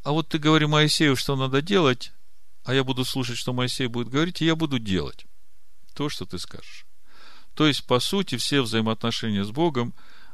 а 0.04 0.12
вот 0.12 0.30
ты 0.30 0.38
говори 0.38 0.66
Моисею, 0.66 1.16
что 1.16 1.36
надо 1.36 1.62
делать, 1.62 2.12
а 2.64 2.74
я 2.74 2.84
буду 2.84 3.06
слушать, 3.06 3.38
что 3.38 3.54
Моисей 3.54 3.88
будет 3.88 4.10
говорить, 4.10 4.42
и 4.42 4.46
я 4.46 4.56
буду 4.56 4.80
делать 4.80 5.26
то, 5.94 6.10
что 6.10 6.26
ты 6.26 6.38
скажешь. 6.40 6.86
То 7.54 7.68
есть, 7.68 7.86
по 7.86 8.00
сути, 8.00 8.36
все 8.38 8.62
взаимоотношения 8.62 9.44
с 9.44 9.52
Богом, 9.52 9.94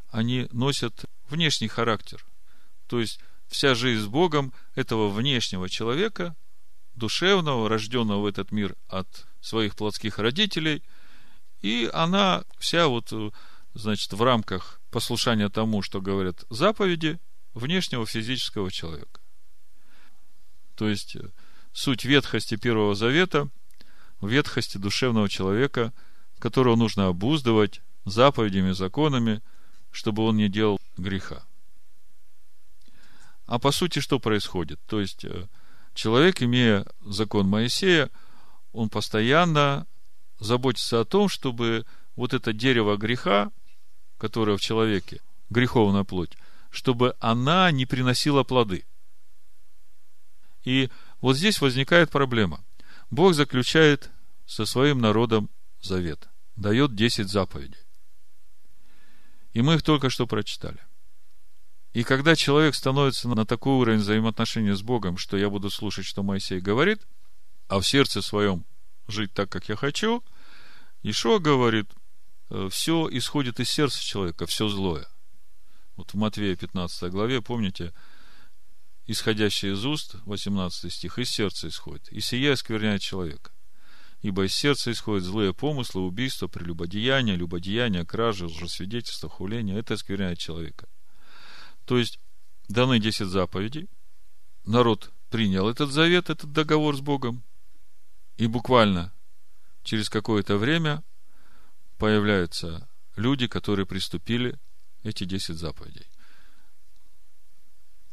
они 0.09 0.47
носят 0.51 1.05
внешний 1.29 1.67
характер. 1.67 2.25
То 2.87 2.99
есть, 2.99 3.19
вся 3.47 3.75
жизнь 3.75 4.03
с 4.03 4.07
Богом 4.07 4.53
этого 4.75 5.09
внешнего 5.09 5.69
человека, 5.69 6.35
душевного, 6.95 7.69
рожденного 7.69 8.21
в 8.21 8.25
этот 8.25 8.51
мир 8.51 8.75
от 8.87 9.27
своих 9.41 9.75
плотских 9.75 10.17
родителей, 10.17 10.83
и 11.61 11.89
она 11.93 12.43
вся 12.57 12.87
вот, 12.87 13.11
значит, 13.73 14.13
в 14.13 14.21
рамках 14.21 14.81
послушания 14.91 15.49
тому, 15.49 15.81
что 15.81 16.01
говорят 16.01 16.45
заповеди, 16.49 17.19
внешнего 17.53 18.05
физического 18.05 18.71
человека. 18.71 19.19
То 20.79 20.87
есть, 20.87 21.17
суть 21.73 22.05
ветхости 22.05 22.55
Первого 22.55 22.95
Завета 22.95 23.49
ветхости 24.21 24.77
душевного 24.77 25.27
человека, 25.27 25.91
которого 26.39 26.77
нужно 26.77 27.07
обуздывать 27.07 27.81
заповедями, 28.05 28.71
законами, 28.71 29.41
чтобы 29.91 30.23
он 30.23 30.37
не 30.37 30.47
делал 30.47 30.79
греха. 30.95 31.43
А 33.45 33.59
по 33.59 33.73
сути, 33.73 33.99
что 33.99 34.19
происходит? 34.19 34.79
То 34.87 35.01
есть, 35.01 35.25
э, 35.25 35.47
человек, 35.93 36.41
имея 36.41 36.85
закон 37.01 37.45
Моисея, 37.49 38.09
он 38.71 38.87
постоянно 38.87 39.85
заботится 40.39 41.01
о 41.01 41.05
том, 41.05 41.27
чтобы 41.27 41.85
вот 42.15 42.33
это 42.33 42.53
дерево 42.53 42.95
греха, 42.95 43.51
которое 44.17 44.55
в 44.55 44.61
человеке, 44.61 45.19
греховная 45.49 46.05
плоть, 46.05 46.37
чтобы 46.69 47.17
она 47.19 47.69
не 47.69 47.85
приносила 47.85 48.43
плоды. 48.43 48.85
И 50.63 50.89
вот 51.21 51.37
здесь 51.37 51.61
возникает 51.61 52.09
проблема. 52.09 52.63
Бог 53.09 53.33
заключает 53.33 54.09
со 54.45 54.65
своим 54.65 54.99
народом 54.99 55.49
завет, 55.81 56.27
дает 56.55 56.95
10 56.95 57.29
заповедей. 57.29 57.79
И 59.53 59.61
мы 59.61 59.75
их 59.75 59.83
только 59.83 60.09
что 60.09 60.27
прочитали. 60.27 60.79
И 61.93 62.03
когда 62.03 62.35
человек 62.35 62.75
становится 62.75 63.27
на 63.29 63.45
такой 63.45 63.73
уровень 63.73 63.99
взаимоотношения 63.99 64.75
с 64.75 64.83
Богом, 64.83 65.17
что 65.17 65.37
я 65.37 65.49
буду 65.49 65.69
слушать, 65.69 66.05
что 66.05 66.21
Моисей 66.21 66.59
говорит, 66.59 67.07
а 67.67 67.79
в 67.79 67.87
сердце 67.87 68.21
своем 68.21 68.65
жить 69.07 69.33
так, 69.33 69.49
как 69.49 69.69
я 69.69 69.75
хочу, 69.75 70.23
Ишо 71.01 71.39
говорит, 71.39 71.89
«Э, 72.49 72.67
все 72.71 73.07
исходит 73.11 73.59
из 73.59 73.69
сердца 73.69 74.03
человека, 74.03 74.45
все 74.45 74.67
злое. 74.67 75.07
Вот 75.95 76.11
в 76.11 76.17
Матвея 76.17 76.55
15 76.55 77.11
главе, 77.11 77.41
помните, 77.41 77.93
исходящее 79.11 79.73
из 79.73 79.85
уст, 79.85 80.15
18 80.25 80.93
стих, 80.93 81.17
из 81.17 81.31
сердца 81.31 81.67
исходит. 81.67 82.07
И 82.11 82.19
сия 82.19 82.53
оскверняет 82.53 83.01
человека. 83.01 83.51
Ибо 84.21 84.45
из 84.45 84.53
сердца 84.53 84.91
исходят 84.91 85.23
злые 85.23 85.51
помыслы, 85.51 86.03
убийства, 86.03 86.47
прелюбодеяния, 86.47 87.35
любодеяния, 87.35 88.05
кражи, 88.05 88.45
лжесвидетельства, 88.45 89.27
хуления. 89.27 89.79
Это 89.79 89.95
оскверняет 89.95 90.37
человека. 90.37 90.87
То 91.85 91.97
есть, 91.97 92.19
даны 92.67 92.99
10 92.99 93.25
заповедей, 93.27 93.89
народ 94.65 95.11
принял 95.31 95.67
этот 95.67 95.91
завет, 95.91 96.29
этот 96.29 96.51
договор 96.51 96.95
с 96.95 97.01
Богом, 97.01 97.43
и 98.37 98.45
буквально 98.45 99.11
через 99.83 100.09
какое-то 100.09 100.57
время 100.57 101.03
появляются 101.97 102.87
люди, 103.15 103.47
которые 103.47 103.87
приступили 103.87 104.59
эти 105.01 105.23
10 105.23 105.55
заповедей 105.55 106.05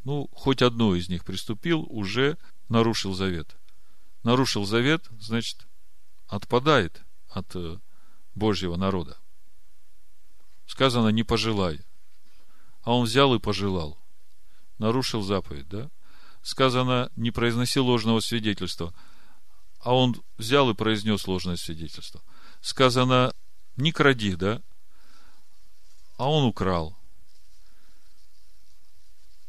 ну, 0.06 0.28
хоть 0.32 0.62
одно 0.62 0.94
из 0.94 1.08
них 1.08 1.24
приступил, 1.24 1.84
уже 1.88 2.38
нарушил 2.68 3.12
завет. 3.12 3.56
Нарушил 4.22 4.64
завет, 4.64 5.04
значит, 5.18 5.66
отпадает 6.28 7.02
от 7.28 7.56
э, 7.56 7.78
Божьего 8.36 8.76
народа. 8.76 9.18
Сказано, 10.64 11.08
не 11.08 11.24
пожелай. 11.24 11.80
А 12.82 12.94
он 12.94 13.06
взял 13.06 13.34
и 13.34 13.40
пожелал. 13.40 13.98
Нарушил 14.78 15.22
заповедь, 15.22 15.68
да? 15.68 15.90
Сказано, 16.40 17.10
не 17.16 17.32
произноси 17.32 17.80
ложного 17.80 18.20
свидетельства. 18.20 18.94
А 19.80 19.92
он 19.92 20.22
взял 20.38 20.70
и 20.70 20.74
произнес 20.74 21.26
ложное 21.26 21.56
свидетельство. 21.56 22.22
Сказано, 22.60 23.34
не 23.76 23.90
кради, 23.90 24.36
да? 24.36 24.62
А 26.16 26.30
он 26.30 26.44
украл 26.44 26.95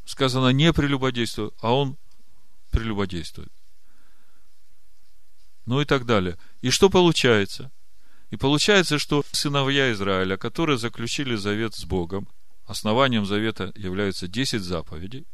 сказано 0.08 0.48
не 0.48 0.72
прелюбодействуй, 0.72 1.50
а 1.60 1.74
он 1.74 1.98
прелюбодействует. 2.70 3.52
Ну 5.66 5.82
и 5.82 5.84
так 5.84 6.06
далее. 6.06 6.38
И 6.62 6.70
что 6.70 6.88
получается? 6.88 7.70
И 8.30 8.36
получается, 8.36 8.98
что 8.98 9.22
сыновья 9.32 9.92
Израиля, 9.92 10.38
которые 10.38 10.78
заключили 10.78 11.36
завет 11.36 11.74
с 11.74 11.84
Богом, 11.84 12.26
основанием 12.64 13.26
завета 13.26 13.70
являются 13.76 14.28
10 14.28 14.62
заповедей, 14.62 15.26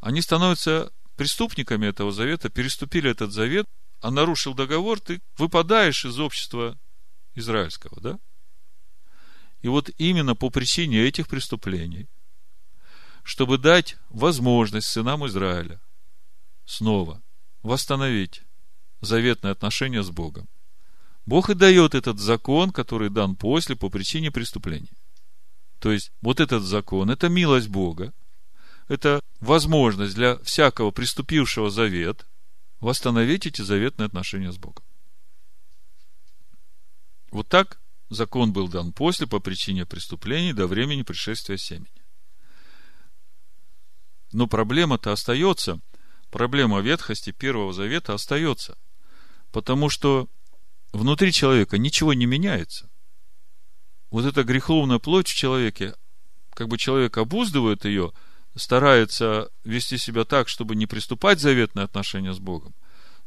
они 0.00 0.20
становятся 0.20 0.92
преступниками 1.16 1.86
этого 1.86 2.12
завета, 2.12 2.50
переступили 2.50 3.10
этот 3.10 3.32
завет, 3.32 3.66
а 4.00 4.10
нарушил 4.10 4.52
договор, 4.52 5.00
ты 5.00 5.22
выпадаешь 5.38 6.04
из 6.04 6.18
общества 6.20 6.78
израильского, 7.34 7.98
да? 8.00 8.18
И 9.62 9.68
вот 9.68 9.90
именно 9.96 10.36
по 10.36 10.50
причине 10.50 11.00
этих 11.00 11.28
преступлений– 11.28 12.08
чтобы 13.28 13.58
дать 13.58 13.98
возможность 14.08 14.86
сынам 14.86 15.26
Израиля 15.26 15.82
снова 16.64 17.22
восстановить 17.62 18.42
заветные 19.02 19.50
отношения 19.50 20.02
с 20.02 20.08
Богом. 20.08 20.48
Бог 21.26 21.50
и 21.50 21.54
дает 21.54 21.94
этот 21.94 22.18
закон, 22.18 22.70
который 22.70 23.10
дан 23.10 23.36
после 23.36 23.76
по 23.76 23.90
причине 23.90 24.30
преступления. 24.30 24.96
То 25.78 25.92
есть, 25.92 26.10
вот 26.22 26.40
этот 26.40 26.62
закон, 26.62 27.10
это 27.10 27.28
милость 27.28 27.68
Бога, 27.68 28.14
это 28.88 29.20
возможность 29.40 30.14
для 30.14 30.38
всякого 30.38 30.90
приступившего 30.90 31.68
завет 31.68 32.26
восстановить 32.80 33.44
эти 33.44 33.60
заветные 33.60 34.06
отношения 34.06 34.52
с 34.52 34.56
Богом. 34.56 34.86
Вот 37.30 37.46
так 37.50 37.78
закон 38.08 38.54
был 38.54 38.68
дан 38.68 38.94
после 38.94 39.26
по 39.26 39.38
причине 39.38 39.84
преступлений 39.84 40.54
до 40.54 40.66
времени 40.66 41.02
пришествия 41.02 41.58
семени. 41.58 41.97
Но 44.32 44.46
проблема-то 44.46 45.12
остается. 45.12 45.80
Проблема 46.30 46.80
ветхости 46.80 47.30
Первого 47.32 47.72
Завета 47.72 48.14
остается. 48.14 48.76
Потому 49.50 49.88
что 49.88 50.28
внутри 50.92 51.32
человека 51.32 51.78
ничего 51.78 52.12
не 52.12 52.26
меняется. 52.26 52.90
Вот 54.10 54.24
эта 54.24 54.44
греховная 54.44 54.98
плоть 54.98 55.28
в 55.28 55.34
человеке, 55.34 55.94
как 56.54 56.68
бы 56.68 56.78
человек 56.78 57.16
обуздывает 57.16 57.84
ее, 57.84 58.12
старается 58.54 59.50
вести 59.64 59.96
себя 59.96 60.24
так, 60.24 60.48
чтобы 60.48 60.76
не 60.76 60.86
приступать 60.86 61.40
заветные 61.40 61.84
отношения 61.84 62.32
с 62.32 62.38
Богом. 62.38 62.74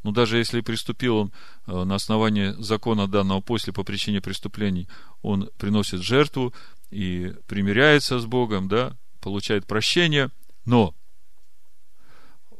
Но 0.03 0.11
даже 0.11 0.37
если 0.37 0.61
приступил 0.61 1.17
он 1.17 1.31
э, 1.67 1.83
на 1.83 1.95
основании 1.95 2.55
закона 2.57 3.07
данного 3.07 3.41
после 3.41 3.71
по 3.71 3.83
причине 3.83 4.19
преступлений, 4.19 4.87
он 5.21 5.49
приносит 5.59 6.01
жертву 6.01 6.53
и 6.89 7.35
примиряется 7.47 8.19
с 8.19 8.25
Богом, 8.25 8.67
да, 8.67 8.97
получает 9.19 9.65
прощение– 9.65 10.29
но 10.65 10.93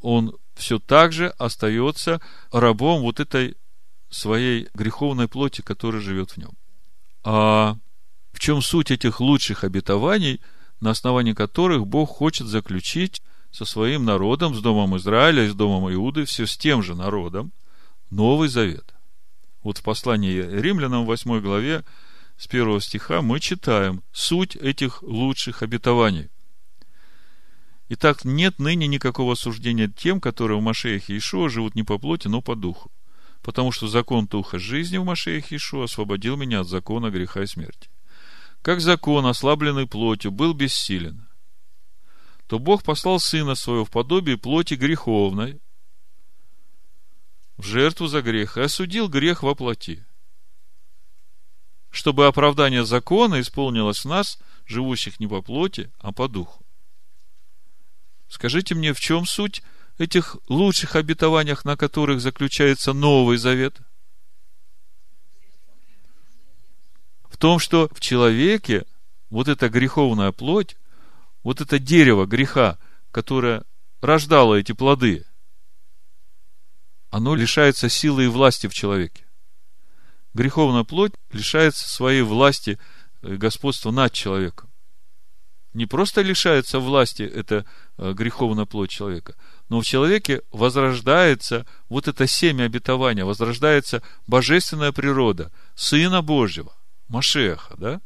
он 0.00 0.36
все 0.54 0.78
так 0.78 1.12
же 1.12 1.28
остается 1.38 2.20
рабом 2.50 3.02
вот 3.02 3.20
этой 3.20 3.56
своей 4.10 4.68
греховной 4.74 5.28
плоти, 5.28 5.62
которая 5.62 6.02
живет 6.02 6.32
в 6.32 6.36
нем. 6.36 6.52
А 7.24 7.76
в 8.32 8.40
чем 8.40 8.60
суть 8.60 8.90
этих 8.90 9.20
лучших 9.20 9.64
обетований, 9.64 10.40
на 10.80 10.90
основании 10.90 11.32
которых 11.32 11.86
Бог 11.86 12.10
хочет 12.10 12.46
заключить 12.46 13.22
со 13.50 13.64
своим 13.64 14.04
народом, 14.04 14.54
с 14.54 14.60
домом 14.60 14.96
Израиля 14.96 15.48
с 15.50 15.54
домом 15.54 15.92
Иуды, 15.92 16.24
все 16.24 16.46
с 16.46 16.56
тем 16.56 16.82
же 16.82 16.94
народом, 16.94 17.52
Новый 18.10 18.48
Завет. 18.48 18.94
Вот 19.62 19.78
в 19.78 19.82
послании 19.82 20.40
римлянам, 20.40 21.04
в 21.04 21.06
8 21.06 21.40
главе, 21.40 21.84
с 22.36 22.46
первого 22.48 22.80
стиха 22.80 23.22
мы 23.22 23.38
читаем 23.40 24.02
суть 24.12 24.56
этих 24.56 25.02
лучших 25.02 25.62
обетований– 25.62 26.28
Итак, 27.94 28.24
нет 28.24 28.58
ныне 28.58 28.86
никакого 28.86 29.34
осуждения 29.34 29.86
тем, 29.86 30.18
которые 30.18 30.58
в 30.58 30.62
Машеях 30.62 31.10
Иешуа 31.10 31.50
живут 31.50 31.74
не 31.74 31.82
по 31.82 31.98
плоти, 31.98 32.26
но 32.26 32.40
по 32.40 32.56
духу. 32.56 32.90
Потому 33.42 33.70
что 33.70 33.86
закон 33.86 34.26
Духа 34.26 34.58
жизни 34.58 34.96
в 34.96 35.04
Машеях 35.04 35.52
Иешуа 35.52 35.84
освободил 35.84 36.38
меня 36.38 36.60
от 36.60 36.68
закона 36.68 37.10
греха 37.10 37.42
и 37.42 37.46
смерти. 37.46 37.90
Как 38.62 38.80
закон, 38.80 39.26
ослабленный 39.26 39.86
плотью, 39.86 40.30
был 40.30 40.54
бессилен, 40.54 41.28
то 42.46 42.58
Бог 42.58 42.82
послал 42.82 43.20
Сына 43.20 43.54
Своего 43.54 43.84
в 43.84 43.90
подобие 43.90 44.38
плоти 44.38 44.72
греховной, 44.72 45.60
в 47.58 47.66
жертву 47.66 48.06
за 48.06 48.22
грех, 48.22 48.56
и 48.56 48.62
осудил 48.62 49.06
грех 49.06 49.42
во 49.42 49.54
плоти, 49.54 50.02
чтобы 51.90 52.26
оправдание 52.26 52.86
закона 52.86 53.42
исполнилось 53.42 54.06
в 54.06 54.08
нас, 54.08 54.38
живущих 54.64 55.20
не 55.20 55.26
по 55.26 55.42
плоти, 55.42 55.92
а 55.98 56.12
по 56.12 56.26
духу. 56.26 56.61
Скажите 58.32 58.74
мне, 58.74 58.94
в 58.94 58.98
чем 58.98 59.26
суть 59.26 59.62
этих 59.98 60.38
лучших 60.48 60.96
обетованиях, 60.96 61.66
на 61.66 61.76
которых 61.76 62.22
заключается 62.22 62.94
Новый 62.94 63.36
Завет? 63.36 63.76
В 67.24 67.36
том, 67.36 67.58
что 67.58 67.90
в 67.92 68.00
человеке 68.00 68.86
вот 69.28 69.48
эта 69.48 69.68
греховная 69.68 70.32
плоть, 70.32 70.76
вот 71.42 71.60
это 71.60 71.78
дерево 71.78 72.24
греха, 72.24 72.78
которое 73.10 73.64
рождало 74.00 74.54
эти 74.54 74.72
плоды, 74.72 75.26
оно 77.10 77.34
лишается 77.34 77.90
силы 77.90 78.24
и 78.24 78.28
власти 78.28 78.66
в 78.66 78.72
человеке. 78.72 79.26
Греховная 80.32 80.84
плоть 80.84 81.12
лишается 81.32 81.86
своей 81.86 82.22
власти 82.22 82.78
и 83.20 83.36
господства 83.36 83.90
над 83.90 84.14
человеком. 84.14 84.71
Не 85.74 85.86
просто 85.86 86.20
лишается 86.22 86.78
власти 86.78 87.22
эта 87.22 87.64
э, 87.96 88.12
греховная 88.12 88.66
плоть 88.66 88.90
человека, 88.90 89.34
но 89.68 89.80
в 89.80 89.84
человеке 89.84 90.42
возрождается 90.50 91.66
вот 91.88 92.08
это 92.08 92.26
семя 92.26 92.64
обетования, 92.64 93.24
возрождается 93.24 94.02
божественная 94.26 94.92
природа 94.92 95.50
Сына 95.74 96.22
Божьего, 96.22 96.74
Машеха, 97.08 97.74
да? 97.76 98.00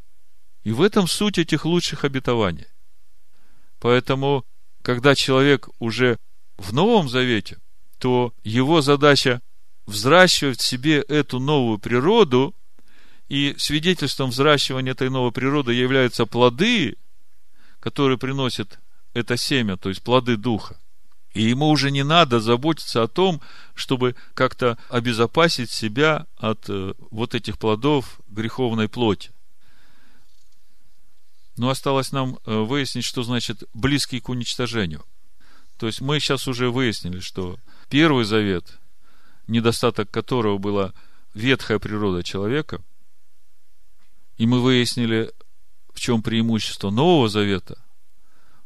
И 0.63 0.73
в 0.73 0.83
этом 0.83 1.07
суть 1.07 1.39
этих 1.39 1.65
лучших 1.65 2.05
обетований. 2.05 2.67
Поэтому, 3.81 4.45
когда 4.83 5.15
человек 5.15 5.69
уже 5.79 6.19
в 6.57 6.73
Новом 6.73 7.09
Завете, 7.09 7.59
то 7.99 8.33
его 8.43 8.81
задача 8.81 9.41
взращивать 9.87 10.61
в 10.61 10.67
себе 10.67 11.01
эту 11.01 11.39
новую 11.39 11.79
природу, 11.79 12.55
и 13.29 13.55
свидетельством 13.59 14.31
взращивания 14.31 14.93
этой 14.93 15.11
новой 15.11 15.33
природы 15.33 15.73
являются 15.73 16.27
плоды, 16.27 16.97
которые 17.87 18.19
приносит 18.19 18.81
это 19.15 19.37
семя, 19.37 19.77
то 19.77 19.91
есть 19.91 20.03
плоды 20.03 20.37
духа. 20.37 20.77
И 21.35 21.43
ему 21.43 21.69
уже 21.69 21.93
не 21.93 22.03
надо 22.03 22.41
заботиться 22.41 23.05
о 23.05 23.07
том, 23.07 23.41
чтобы 23.77 24.17
как-то 24.35 24.77
обезопасить 24.89 25.71
себя 25.71 26.27
от 26.37 26.69
э, 26.69 26.95
вот 27.13 27.37
этих 27.37 27.59
плодов 27.59 28.19
греховной 28.27 28.89
плоти. 28.89 29.31
Но 31.57 31.71
осталось 31.71 32.11
нам 32.11 32.41
э, 32.45 32.59
выяснить, 32.59 33.05
что 33.05 33.23
значит 33.23 33.63
близкий 33.73 34.19
к 34.19 34.31
уничтожению. 34.31 35.05
То 35.79 35.87
есть 35.87 36.01
мы 36.01 36.19
сейчас 36.19 36.49
уже 36.49 36.71
выяснили, 36.73 37.21
что 37.21 37.57
Первый 37.89 38.25
завет, 38.25 38.81
недостаток 39.47 40.11
которого 40.11 40.59
была 40.59 40.93
ветхая 41.35 41.79
природа 41.79 42.25
человека, 42.25 42.83
и 44.39 44.47
мы 44.49 44.61
выяснили, 44.61 45.31
в 45.97 46.01
чем 46.01 46.23
преимущество 46.23 46.91
Нового 46.91 47.27
Завета, 47.31 47.83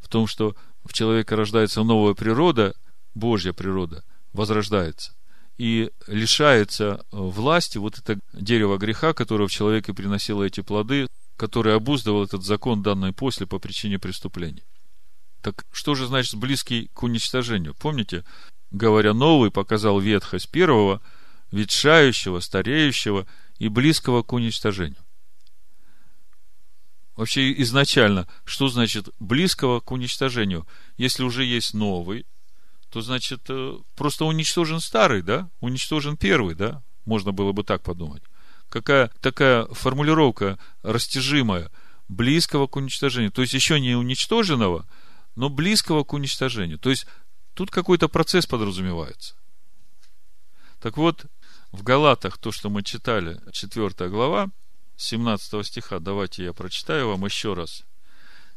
в 0.01 0.09
том, 0.09 0.27
что 0.27 0.57
в 0.85 0.93
человеке 0.93 1.37
рождается 1.37 1.85
новая 1.85 2.15
природа, 2.15 2.75
Божья 3.15 3.53
природа, 3.53 4.05
возрождается, 4.33 5.15
и 5.57 5.93
лишается 6.09 7.07
власти 7.13 7.79
вот 7.79 7.99
это 7.99 8.19
дерево 8.33 8.79
греха, 8.79 9.13
которое 9.13 9.47
в 9.47 9.53
человеке 9.53 9.95
приносило 9.95 10.43
эти 10.43 10.61
плоды, 10.61 11.07
который 11.37 11.77
обуздывал 11.77 12.25
этот 12.25 12.43
закон, 12.43 12.83
данный 12.83 13.13
после 13.13 13.47
по 13.47 13.61
причине 13.61 14.01
преступления. 14.01 14.65
Так 15.41 15.65
что 15.71 15.95
же 15.95 16.07
значит 16.07 16.35
близкий 16.35 16.91
к 16.93 17.05
уничтожению? 17.05 17.77
Помните, 17.77 18.25
говоря 18.73 19.15
новый, 19.15 19.53
показал 19.53 20.01
ветхость 20.01 20.51
первого, 20.51 21.01
ветшающего, 21.53 22.41
стареющего 22.41 23.25
и 23.59 23.69
близкого 23.69 24.25
к 24.25 24.33
уничтожению. 24.33 24.99
Вообще 27.17 27.53
изначально, 27.63 28.27
что 28.45 28.69
значит 28.69 29.09
близкого 29.19 29.81
к 29.81 29.91
уничтожению? 29.91 30.67
Если 30.97 31.23
уже 31.23 31.45
есть 31.45 31.75
новый, 31.75 32.27
то 32.91 33.01
значит 33.03 33.43
э, 33.49 33.79
просто 33.95 34.25
уничтожен 34.25 34.81
старый, 34.81 35.23
да? 35.23 35.51
Уничтожен 35.61 36.17
первый, 36.17 36.55
да? 36.55 36.83
Можно 37.05 37.33
было 37.33 37.53
бы 37.53 37.65
так 37.65 37.83
подумать. 37.83 38.23
Какая 38.69 39.11
такая 39.21 39.67
формулировка 39.67 40.59
растяжимая, 40.83 41.71
близкого 42.09 42.67
к 42.67 42.77
уничтожению. 42.77 43.33
То 43.33 43.43
есть 43.43 43.55
еще 43.55 43.81
не 43.81 43.95
уничтоженного, 43.95 44.87
но 45.37 45.49
близкого 45.49 46.05
к 46.05 46.13
уничтожению. 46.13 46.79
То 46.79 46.91
есть 46.91 47.07
Тут 47.55 47.71
какой-то 47.71 48.09
процесс 48.09 48.47
подразумевается. 48.47 49.35
Так 50.81 50.97
вот, 50.97 51.27
в 51.73 51.83
Галатах, 51.83 52.39
то, 52.39 52.53
что 52.53 52.71
мы 52.71 52.83
читали, 52.83 53.39
4 53.53 54.09
глава, 54.09 54.49
17 55.01 55.67
стиха, 55.67 55.99
давайте 55.99 56.45
я 56.45 56.53
прочитаю 56.53 57.09
вам 57.09 57.25
еще 57.25 57.55
раз. 57.55 57.85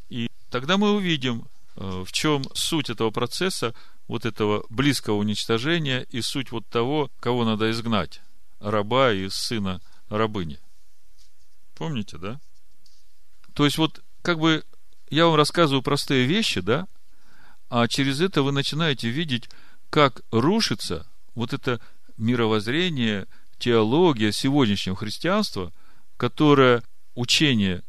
И 0.10 0.28
тогда 0.50 0.78
мы 0.78 0.92
увидим, 0.92 1.48
э, 1.76 2.04
в 2.06 2.12
чем 2.12 2.44
суть 2.54 2.90
этого 2.90 3.12
процесса, 3.12 3.74
вот 4.08 4.26
этого 4.26 4.66
близкого 4.70 5.16
уничтожения 5.16 6.06
и 6.10 6.22
суть 6.22 6.52
вот 6.52 6.68
того, 6.68 7.10
кого 7.22 7.46
надо 7.46 7.72
изгнать, 7.72 8.22
раба 8.60 9.14
и 9.14 9.30
сына 9.30 9.82
рабыни. 10.10 10.60
Помните, 11.76 12.18
да? 12.18 12.40
То 13.54 13.64
есть 13.66 13.78
вот 13.78 14.04
как 14.22 14.40
бы 14.40 14.66
я 15.10 15.26
вам 15.26 15.36
рассказываю 15.36 15.82
простые 15.82 16.26
вещи, 16.26 16.60
да, 16.60 16.88
а 17.70 17.88
через 17.88 18.20
это 18.20 18.44
вы 18.44 18.52
начинаете 18.52 19.10
видеть, 19.10 19.50
как 19.90 20.22
рушится 20.32 21.08
вот 21.36 21.54
это 21.54 21.80
мировоззрение, 22.18 23.28
теология 23.58 24.32
сегодняшнего 24.32 24.96
христианства, 24.96 25.72
которое 26.24 26.82
учение 27.16 27.84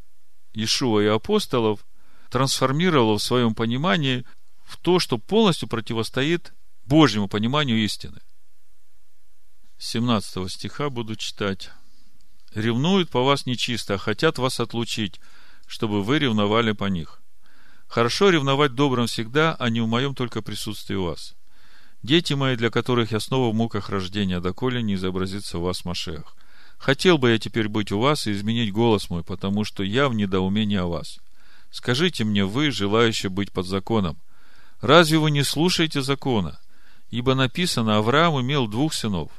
Иешуа 0.54 1.04
и 1.04 1.06
апостолов 1.06 1.86
трансформировало 2.30 3.18
в 3.18 3.22
своем 3.22 3.54
понимании 3.54 4.24
в 4.64 4.76
то, 4.78 4.98
что 4.98 5.18
полностью 5.18 5.68
противостоит 5.68 6.52
Божьему 6.84 7.28
пониманию 7.28 7.84
истины. 7.84 8.20
17 9.78 10.50
стиха 10.50 10.90
буду 10.90 11.14
читать. 11.14 11.70
«Ревнуют 12.56 13.08
по 13.08 13.22
вас 13.22 13.46
нечисто, 13.46 13.94
а 13.94 13.98
хотят 13.98 14.38
вас 14.38 14.58
отлучить, 14.58 15.20
чтобы 15.68 16.02
вы 16.02 16.18
ревновали 16.18 16.72
по 16.72 16.86
них. 16.86 17.22
Хорошо 17.86 18.30
ревновать 18.30 18.74
добрым 18.74 19.06
всегда, 19.06 19.54
а 19.60 19.70
не 19.70 19.80
в 19.80 19.86
моем 19.86 20.16
только 20.16 20.42
присутствии 20.42 20.96
у 20.96 21.04
вас. 21.04 21.36
Дети 22.02 22.32
мои, 22.32 22.56
для 22.56 22.70
которых 22.70 23.12
я 23.12 23.20
снова 23.20 23.52
в 23.52 23.54
муках 23.54 23.90
рождения, 23.90 24.40
доколе 24.40 24.82
не 24.82 24.94
изобразится 24.94 25.58
в 25.58 25.62
вас 25.62 25.84
Машех. 25.84 26.34
Хотел 26.84 27.16
бы 27.16 27.30
я 27.30 27.38
теперь 27.38 27.68
быть 27.68 27.92
у 27.92 27.98
вас 27.98 28.26
и 28.26 28.32
изменить 28.32 28.70
голос 28.70 29.08
мой, 29.08 29.24
потому 29.24 29.64
что 29.64 29.82
я 29.82 30.06
в 30.06 30.14
недоумении 30.14 30.76
о 30.76 30.84
вас. 30.84 31.18
Скажите 31.70 32.24
мне, 32.24 32.44
вы, 32.44 32.70
желающие 32.70 33.30
быть 33.30 33.52
под 33.52 33.66
законом, 33.66 34.18
разве 34.82 35.16
вы 35.16 35.30
не 35.30 35.44
слушаете 35.44 36.02
закона? 36.02 36.60
Ибо 37.08 37.34
написано, 37.34 37.96
Авраам 37.96 38.38
имел 38.42 38.66
двух 38.66 38.92
сынов, 38.92 39.30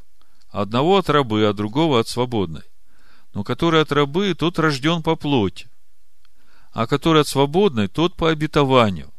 одного 0.50 0.98
от 0.98 1.08
рабы, 1.08 1.46
а 1.46 1.54
другого 1.54 2.00
от 2.00 2.08
свободной. 2.08 2.64
Но 3.36 3.44
который 3.44 3.82
от 3.82 3.92
рабы, 3.92 4.34
тот 4.34 4.58
рожден 4.58 5.04
по 5.04 5.16
плоти, 5.16 5.70
а 6.72 6.88
который 6.88 7.22
от 7.22 7.28
свободной, 7.28 7.90
тот 7.90 8.18
по 8.18 8.32
обетованию. 8.32 9.14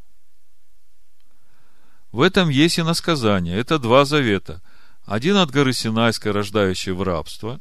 В 2.11 2.23
этом 2.23 2.49
есть 2.49 2.79
и 2.79 2.83
насказание. 2.83 3.57
Это 3.57 3.79
два 3.79 4.05
завета. 4.05 4.63
Один 5.05 5.37
от 5.37 5.53
горы 5.53 5.73
Синайской, 5.73 6.33
рождающей 6.33 6.91
в 6.91 7.05
рабство, 7.05 7.61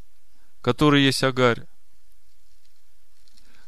который 0.66 1.04
есть 1.04 1.24
Агарь. 1.24 1.68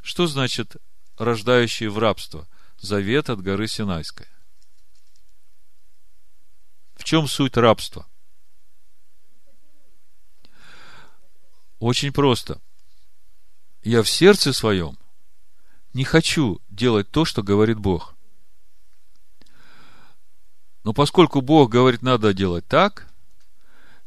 Что 0.02 0.26
значит 0.26 0.78
рождающий 1.20 1.90
в 1.90 2.00
рабство? 2.00 2.48
Завет 2.80 3.30
от 3.30 3.40
горы 3.40 3.68
Синайской. 3.68 4.26
В 6.96 7.04
чем 7.04 7.28
суть 7.28 7.56
рабства? 7.56 8.08
Очень 11.78 12.12
просто. 12.12 12.60
Я 13.84 14.02
в 14.02 14.10
сердце 14.10 14.52
своем 14.52 14.98
не 15.94 16.04
хочу 16.04 16.60
делать 16.68 17.12
то, 17.12 17.26
что 17.26 17.44
говорит 17.44 17.78
Бог. 17.78 18.16
Но 20.84 20.94
поскольку 20.94 21.42
Бог 21.42 21.70
говорит, 21.70 22.02
надо 22.02 22.34
делать 22.34 22.68
так, 22.68 23.08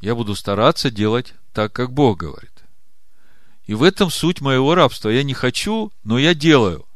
я 0.01 0.17
буду 0.17 0.35
стараться 0.35 0.91
делать 0.91 1.35
так, 1.53 1.73
как 1.73 1.93
Бог 1.93 2.19
говорит. 2.19 2.50
И 3.71 3.75
в 3.75 3.85
этом 3.85 4.11
суть 4.11 4.41
моего 4.41 4.75
рабства. 4.75 5.11
Я 5.11 5.23
не 5.23 5.33
хочу, 5.33 5.93
но 6.03 6.19
я 6.19 6.35
делаю. 6.35 6.89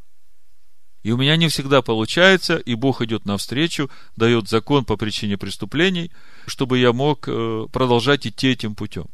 И 1.05 1.13
у 1.13 1.17
меня 1.17 1.37
не 1.37 1.47
всегда 1.47 1.83
получается, 1.83 2.57
и 2.57 2.75
Бог 2.75 3.01
идет 3.01 3.27
навстречу, 3.27 3.93
дает 4.17 4.49
закон 4.49 4.85
по 4.85 4.97
причине 4.97 5.39
преступлений, 5.39 6.11
чтобы 6.49 6.79
я 6.79 6.93
мог 6.93 7.29
э, 7.29 7.69
продолжать 7.71 8.27
идти 8.27 8.49
этим 8.49 8.75
путем. 8.75 9.07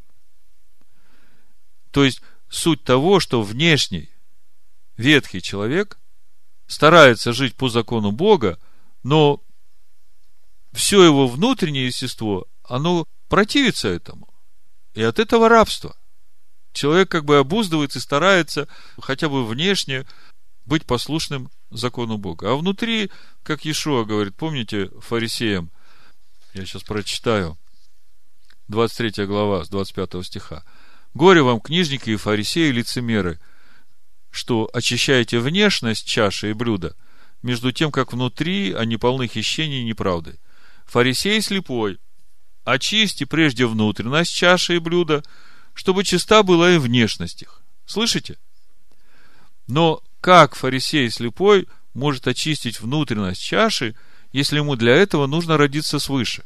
То 1.90 2.02
есть, 2.02 2.22
суть 2.48 2.82
того, 2.82 3.20
что 3.20 3.42
внешний 3.42 4.08
ветхий 4.96 5.42
человек 5.42 5.98
старается 6.66 7.34
жить 7.34 7.56
по 7.56 7.68
закону 7.68 8.10
Бога, 8.10 8.58
но 9.02 9.42
все 10.72 11.04
его 11.04 11.28
внутреннее 11.28 11.88
естество, 11.88 12.46
оно 12.64 13.04
противится 13.28 13.88
этому. 13.88 14.32
И 14.94 15.02
от 15.02 15.18
этого 15.18 15.50
рабства. 15.50 15.94
Человек 16.80 17.10
как 17.10 17.26
бы 17.26 17.36
обуздывается 17.36 17.98
и 17.98 18.00
старается 18.00 18.66
хотя 18.98 19.28
бы 19.28 19.46
внешне 19.46 20.06
быть 20.64 20.86
послушным 20.86 21.50
закону 21.70 22.16
Бога. 22.16 22.50
А 22.50 22.56
внутри, 22.56 23.10
как 23.42 23.66
Иешуа 23.66 24.04
говорит, 24.04 24.34
помните 24.34 24.88
фарисеям, 24.98 25.70
я 26.54 26.64
сейчас 26.64 26.82
прочитаю, 26.82 27.58
23 28.68 29.26
глава 29.26 29.62
с 29.62 29.68
25 29.68 30.24
стиха. 30.24 30.64
«Горе 31.12 31.42
вам, 31.42 31.60
книжники 31.60 32.08
и 32.08 32.16
фарисеи, 32.16 32.70
лицемеры, 32.70 33.38
что 34.30 34.70
очищаете 34.72 35.38
внешность 35.38 36.06
чаши 36.06 36.48
и 36.48 36.54
блюда, 36.54 36.96
между 37.42 37.72
тем, 37.72 37.92
как 37.92 38.14
внутри 38.14 38.72
они 38.72 38.96
полны 38.96 39.28
хищений 39.28 39.82
и 39.82 39.84
неправды. 39.84 40.38
Фарисей 40.86 41.42
слепой, 41.42 41.98
очисти 42.64 43.24
прежде 43.24 43.66
внутренность 43.66 44.34
чаши 44.34 44.76
и 44.76 44.78
блюда, 44.78 45.22
чтобы 45.74 46.04
чиста 46.04 46.42
была 46.42 46.72
и 46.72 46.78
внешность 46.78 47.42
их. 47.42 47.60
Слышите? 47.86 48.36
Но 49.66 50.02
как 50.20 50.54
фарисей 50.54 51.10
слепой 51.10 51.68
может 51.94 52.26
очистить 52.26 52.80
внутренность 52.80 53.42
чаши, 53.42 53.94
если 54.32 54.56
ему 54.56 54.76
для 54.76 54.94
этого 54.94 55.26
нужно 55.26 55.56
родиться 55.56 55.98
свыше. 55.98 56.44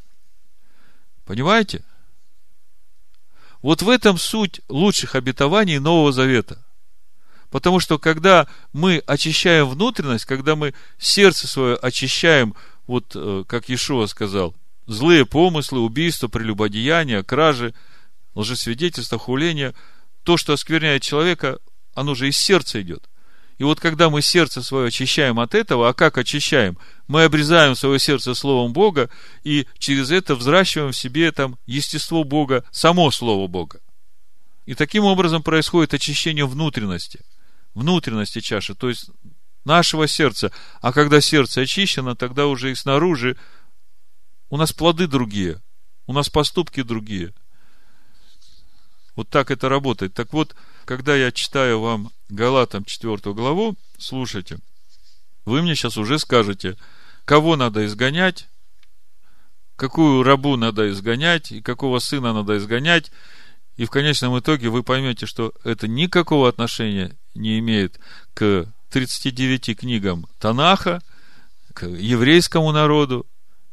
Понимаете? 1.24 1.82
Вот 3.62 3.82
в 3.82 3.88
этом 3.88 4.18
суть 4.18 4.60
лучших 4.68 5.14
обетований 5.14 5.78
Нового 5.78 6.12
Завета. 6.12 6.62
Потому 7.50 7.80
что 7.80 7.98
когда 7.98 8.46
мы 8.72 9.02
очищаем 9.06 9.68
внутренность, 9.68 10.24
когда 10.24 10.56
мы 10.56 10.74
сердце 10.98 11.46
свое 11.46 11.76
очищаем, 11.76 12.54
вот 12.86 13.12
э, 13.14 13.44
как 13.46 13.68
Иешуа 13.68 14.06
сказал, 14.06 14.54
злые 14.86 15.24
помыслы, 15.24 15.80
убийства, 15.80 16.28
прелюбодеяния, 16.28 17.22
кражи, 17.22 17.72
лжесвидетельства, 18.34 19.18
хуления, 19.18 19.74
то, 20.22 20.36
что 20.36 20.52
оскверняет 20.52 21.02
человека, 21.02 21.58
оно 21.94 22.14
же 22.14 22.28
из 22.28 22.36
сердца 22.36 22.80
идет. 22.80 23.08
И 23.58 23.64
вот 23.64 23.78
когда 23.78 24.10
мы 24.10 24.20
сердце 24.20 24.62
свое 24.62 24.88
очищаем 24.88 25.38
от 25.38 25.54
этого, 25.54 25.88
а 25.88 25.94
как 25.94 26.18
очищаем? 26.18 26.76
Мы 27.06 27.22
обрезаем 27.22 27.76
свое 27.76 28.00
сердце 28.00 28.34
Словом 28.34 28.72
Бога, 28.72 29.10
и 29.44 29.66
через 29.78 30.10
это 30.10 30.34
взращиваем 30.34 30.92
в 30.92 30.96
себе 30.96 31.30
там 31.30 31.56
естество 31.66 32.24
Бога, 32.24 32.64
само 32.72 33.10
Слово 33.10 33.46
Бога. 33.46 33.80
И 34.66 34.74
таким 34.74 35.04
образом 35.04 35.42
происходит 35.42 35.94
очищение 35.94 36.46
внутренности– 36.46 37.20
внутренности 37.74 38.40
чаши, 38.40 38.74
то 38.74 38.88
есть 38.88 39.10
нашего 39.64 40.06
сердца. 40.06 40.52
А 40.80 40.92
когда 40.92 41.20
сердце 41.20 41.62
очищено, 41.62 42.16
тогда 42.16 42.46
уже 42.46 42.70
и 42.70 42.74
снаружи 42.74 43.36
у 44.48 44.56
нас 44.56 44.72
плоды 44.72 45.06
другие, 45.06 45.60
у 46.06 46.12
нас 46.12 46.30
поступки 46.30 46.82
другие. 46.82 47.34
Вот 49.16 49.28
так 49.28 49.50
это 49.50 49.68
работает. 49.68 50.14
Так 50.14 50.32
вот, 50.32 50.54
когда 50.84 51.14
я 51.14 51.30
читаю 51.32 51.80
вам 51.80 52.10
Галатам 52.28 52.84
4 52.84 53.16
главу, 53.32 53.76
слушайте, 53.98 54.58
вы 55.44 55.62
мне 55.62 55.74
сейчас 55.74 55.96
уже 55.96 56.18
скажете, 56.18 56.76
кого 57.24 57.56
надо 57.56 57.84
изгонять, 57.86 58.48
какую 59.76 60.22
рабу 60.22 60.56
надо 60.56 60.90
изгонять, 60.90 61.52
и 61.52 61.60
какого 61.60 61.98
сына 61.98 62.32
надо 62.32 62.56
изгонять, 62.56 63.10
и 63.76 63.84
в 63.84 63.90
конечном 63.90 64.38
итоге 64.38 64.68
вы 64.68 64.82
поймете, 64.82 65.26
что 65.26 65.52
это 65.64 65.88
никакого 65.88 66.48
отношения 66.48 67.16
не 67.34 67.58
имеет 67.58 67.98
к 68.34 68.72
39 68.90 69.78
книгам 69.78 70.26
Танаха, 70.38 71.02
к 71.72 71.86
еврейскому 71.86 72.70
народу, 72.70 73.26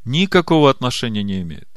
никакого 0.06 0.70
отношения 0.70 1.22
не 1.24 1.42
имеет. 1.42 1.70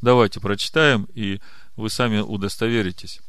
Давайте 0.00 0.40
прочитаем, 0.40 1.08
и 1.14 1.40
вы 1.78 1.90
сами 1.90 2.18
удостоверитесь. 2.18 3.20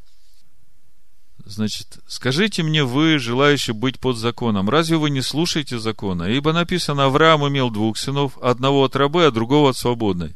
Значит, 1.45 2.00
скажите 2.08 2.64
мне 2.64 2.84
вы, 2.84 3.18
желающие 3.20 3.74
быть 3.74 4.00
под 4.00 4.18
законом, 4.18 4.70
разве 4.70 4.97
вы 4.97 5.10
не 5.10 5.22
слушаете 5.22 5.80
закона? 5.80 6.24
Ибо 6.24 6.52
написано, 6.52 7.06
Авраам 7.06 7.47
имел 7.47 7.70
двух 7.70 7.97
сынов, 7.97 8.38
одного 8.39 8.84
от 8.84 8.95
рабы, 8.95 9.26
а 9.26 9.32
другого 9.32 9.70
от 9.70 9.78
свободной. 9.78 10.36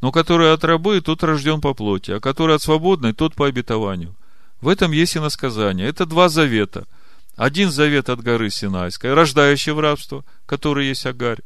Но 0.00 0.12
который 0.12 0.52
от 0.52 0.62
рабы, 0.62 1.00
тот 1.00 1.22
рожден 1.24 1.60
по 1.60 1.74
плоти, 1.74 2.12
а 2.12 2.20
который 2.20 2.56
от 2.56 2.62
свободной, 2.62 3.14
тот 3.14 3.34
по 3.34 3.46
обетованию. 3.46 4.14
В 4.60 4.68
этом 4.68 4.92
есть 4.92 5.16
и 5.16 5.20
насказание. 5.20 5.88
Это 5.88 6.06
два 6.06 6.28
завета. 6.28 6.86
Один 7.34 7.70
завет 7.70 8.10
от 8.10 8.22
горы 8.22 8.50
Синайской, 8.50 9.12
рождающий 9.14 9.72
в 9.72 9.80
рабство, 9.80 10.24
который 10.46 10.86
есть 10.86 11.06
Агарь. 11.06 11.40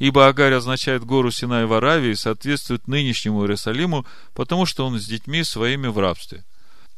Ибо 0.00 0.28
Агарь 0.28 0.54
означает 0.54 1.04
гору 1.04 1.30
Синай 1.30 1.66
в 1.66 1.74
Аравии 1.74 2.12
и 2.12 2.14
соответствует 2.14 2.88
нынешнему 2.88 3.42
Иерусалиму, 3.42 4.06
потому 4.34 4.64
что 4.64 4.86
он 4.86 4.98
с 4.98 5.04
детьми 5.04 5.44
своими 5.44 5.88
в 5.88 5.98
рабстве. 5.98 6.42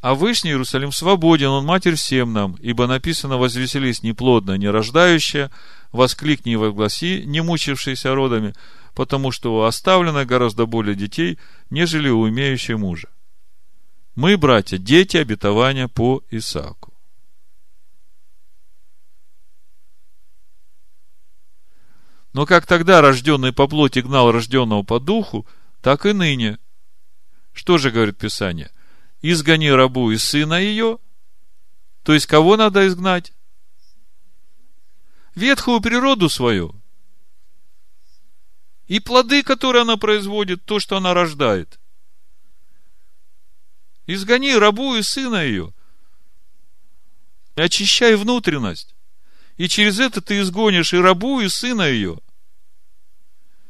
А 0.00 0.14
Вышний 0.14 0.52
Иерусалим 0.52 0.92
свободен, 0.92 1.48
он 1.48 1.64
матерь 1.64 1.96
всем 1.96 2.32
нам, 2.32 2.54
ибо 2.60 2.86
написано 2.86 3.38
«возвеселись 3.38 4.04
неплодно, 4.04 4.56
не 4.56 4.68
рождающая, 4.68 5.50
воскликни 5.90 6.52
и 6.52 6.56
возгласи, 6.56 7.24
не 7.26 7.42
мучившиеся 7.42 8.14
родами, 8.14 8.54
потому 8.94 9.32
что 9.32 9.64
оставлено 9.64 10.24
гораздо 10.24 10.66
более 10.66 10.94
детей, 10.94 11.40
нежели 11.70 12.08
у 12.08 12.28
имеющей 12.28 12.76
мужа». 12.76 13.08
Мы, 14.14 14.36
братья, 14.36 14.78
дети 14.78 15.16
обетования 15.16 15.88
по 15.88 16.22
Исааку. 16.30 16.91
Но 22.32 22.46
как 22.46 22.66
тогда 22.66 23.00
рожденный 23.00 23.52
по 23.52 23.68
плоти 23.68 23.98
гнал 23.98 24.32
рожденного 24.32 24.82
по 24.82 24.98
духу, 24.98 25.46
так 25.80 26.06
и 26.06 26.12
ныне. 26.12 26.58
Что 27.52 27.76
же 27.76 27.90
говорит 27.90 28.16
Писание? 28.16 28.70
Изгони 29.20 29.70
рабу 29.70 30.10
и 30.10 30.16
сына 30.16 30.54
ее. 30.54 30.98
То 32.02 32.14
есть, 32.14 32.26
кого 32.26 32.56
надо 32.56 32.86
изгнать? 32.86 33.32
Ветхую 35.34 35.80
природу 35.80 36.28
свою. 36.28 36.74
И 38.86 38.98
плоды, 38.98 39.42
которые 39.42 39.82
она 39.82 39.96
производит, 39.96 40.64
то, 40.64 40.80
что 40.80 40.96
она 40.96 41.14
рождает. 41.14 41.78
Изгони 44.06 44.54
рабу 44.54 44.96
и 44.96 45.02
сына 45.02 45.44
ее. 45.44 45.72
Очищай 47.54 48.16
внутренность. 48.16 48.91
И 49.62 49.68
через 49.68 50.00
это 50.00 50.20
ты 50.20 50.40
изгонишь 50.40 50.92
и 50.92 50.96
рабу, 50.96 51.40
и 51.40 51.48
сына 51.48 51.82
ее. 51.82 52.18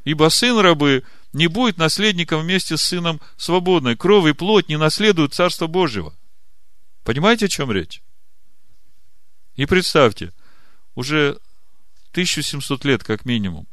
Ибо 0.05 0.31
сын 0.31 0.59
рабы 0.59 1.05
не 1.35 1.49
будет 1.49 1.77
наследником 1.77 2.41
вместе 2.41 2.79
с 2.79 2.83
сыном 2.83 3.21
свободной. 3.37 3.95
Кровь 3.95 4.27
и 4.27 4.33
плоть 4.33 4.71
не 4.71 4.79
наследуют 4.79 5.35
Царство 5.35 5.67
Божьего. 5.67 6.17
Понимаете, 7.05 7.45
о 7.45 7.49
чем 7.49 7.71
речь? 7.71 8.03
И 9.57 9.67
представьте, 9.67 10.33
уже 10.95 11.39
1700 12.13 12.87
лет 12.87 13.05
как 13.05 13.27
минимум, 13.27 13.69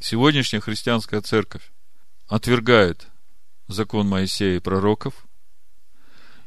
сегодняшняя 0.00 0.60
христианская 0.60 1.20
церковь 1.20 1.70
отвергает 2.26 3.06
закон 3.68 4.08
Моисея 4.08 4.56
и 4.56 4.60
пророков 4.60 5.26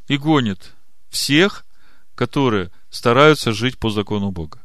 и 0.08 0.18
гонит 0.18 0.74
всех, 1.12 1.68
которые 2.16 2.72
стараются 2.90 3.52
жить 3.52 3.78
по 3.78 3.90
закону 3.90 4.32
Бога. 4.32 4.62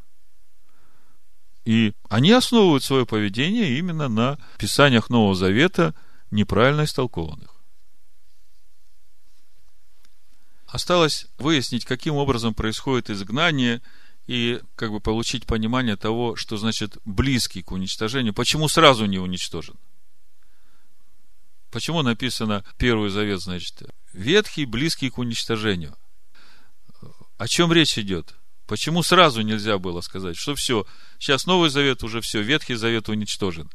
И 1.65 1.93
они 2.09 2.33
основывают 2.33 2.83
свое 2.83 3.05
поведение 3.05 3.79
именно 3.79 4.09
на 4.09 4.39
писаниях 4.59 5.11
Нового 5.11 5.35
Завета, 5.35 5.95
неправильно 6.31 6.85
истолкованных. 6.85 7.55
Осталось 10.67 11.27
выяснить, 11.39 11.85
каким 11.85 12.15
образом 12.17 12.55
происходит 12.55 13.11
изгнание 13.11 13.81
и 14.27 14.61
как 14.77 14.93
бы 14.93 15.01
получить 15.01 15.47
понимание 15.47 15.97
того, 15.97 16.37
что 16.37 16.59
значит 16.59 16.99
близкий 17.07 17.63
к 17.63 17.73
уничтожению, 17.73 18.35
почему 18.35 18.69
сразу 18.69 19.07
не 19.07 19.19
уничтожен. 19.19 19.77
Почему 21.71 22.03
написано 22.03 22.65
Первый 22.79 23.11
Завет, 23.11 23.41
значит, 23.41 23.83
ветхий, 24.13 24.65
близкий 24.65 25.11
к 25.11 25.19
уничтожению? 25.19 25.97
О 27.39 27.47
чем 27.47 27.73
речь 27.73 27.97
идет? 27.97 28.35
Почему 28.67 29.03
сразу 29.03 29.41
нельзя 29.41 29.79
было 29.79 30.03
сказать, 30.03 30.37
что 30.37 30.55
все, 30.55 30.87
сейчас 31.19 31.47
Новый 31.47 31.71
Завет 31.71 32.03
уже 32.03 32.21
все, 32.21 32.43
Ветхий 32.43 32.75
Завет 32.75 33.09
уничтожен? 33.09 33.71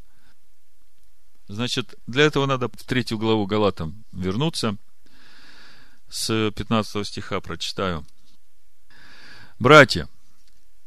Значит, 1.47 1.95
для 2.05 2.25
этого 2.25 2.45
надо 2.45 2.67
в 2.67 2.83
третью 2.83 3.17
главу 3.17 3.45
Галатам 3.47 4.03
вернуться. 4.11 4.77
С 6.09 6.51
15 6.51 7.07
стиха 7.07 7.39
прочитаю. 7.39 8.05
Братья, 9.59 10.07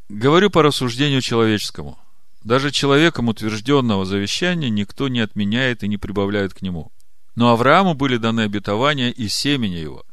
говорю 0.09 0.51
по 0.51 0.63
рассуждению 0.63 1.21
человеческому. 1.21 1.99
Даже 2.45 2.71
человеком 2.71 3.29
утвержденного 3.29 4.05
завещания 4.05 4.69
никто 4.69 5.09
не 5.09 5.21
отменяет 5.21 5.83
и 5.83 5.89
не 5.89 5.97
прибавляет 5.97 6.55
к 6.55 6.63
нему. 6.63 6.93
Но 7.35 7.51
Аврааму 7.51 7.95
были 7.95 8.19
даны 8.19 8.43
обетования 8.43 9.11
из 9.11 9.35
семени 9.35 9.75
его. 9.75 10.06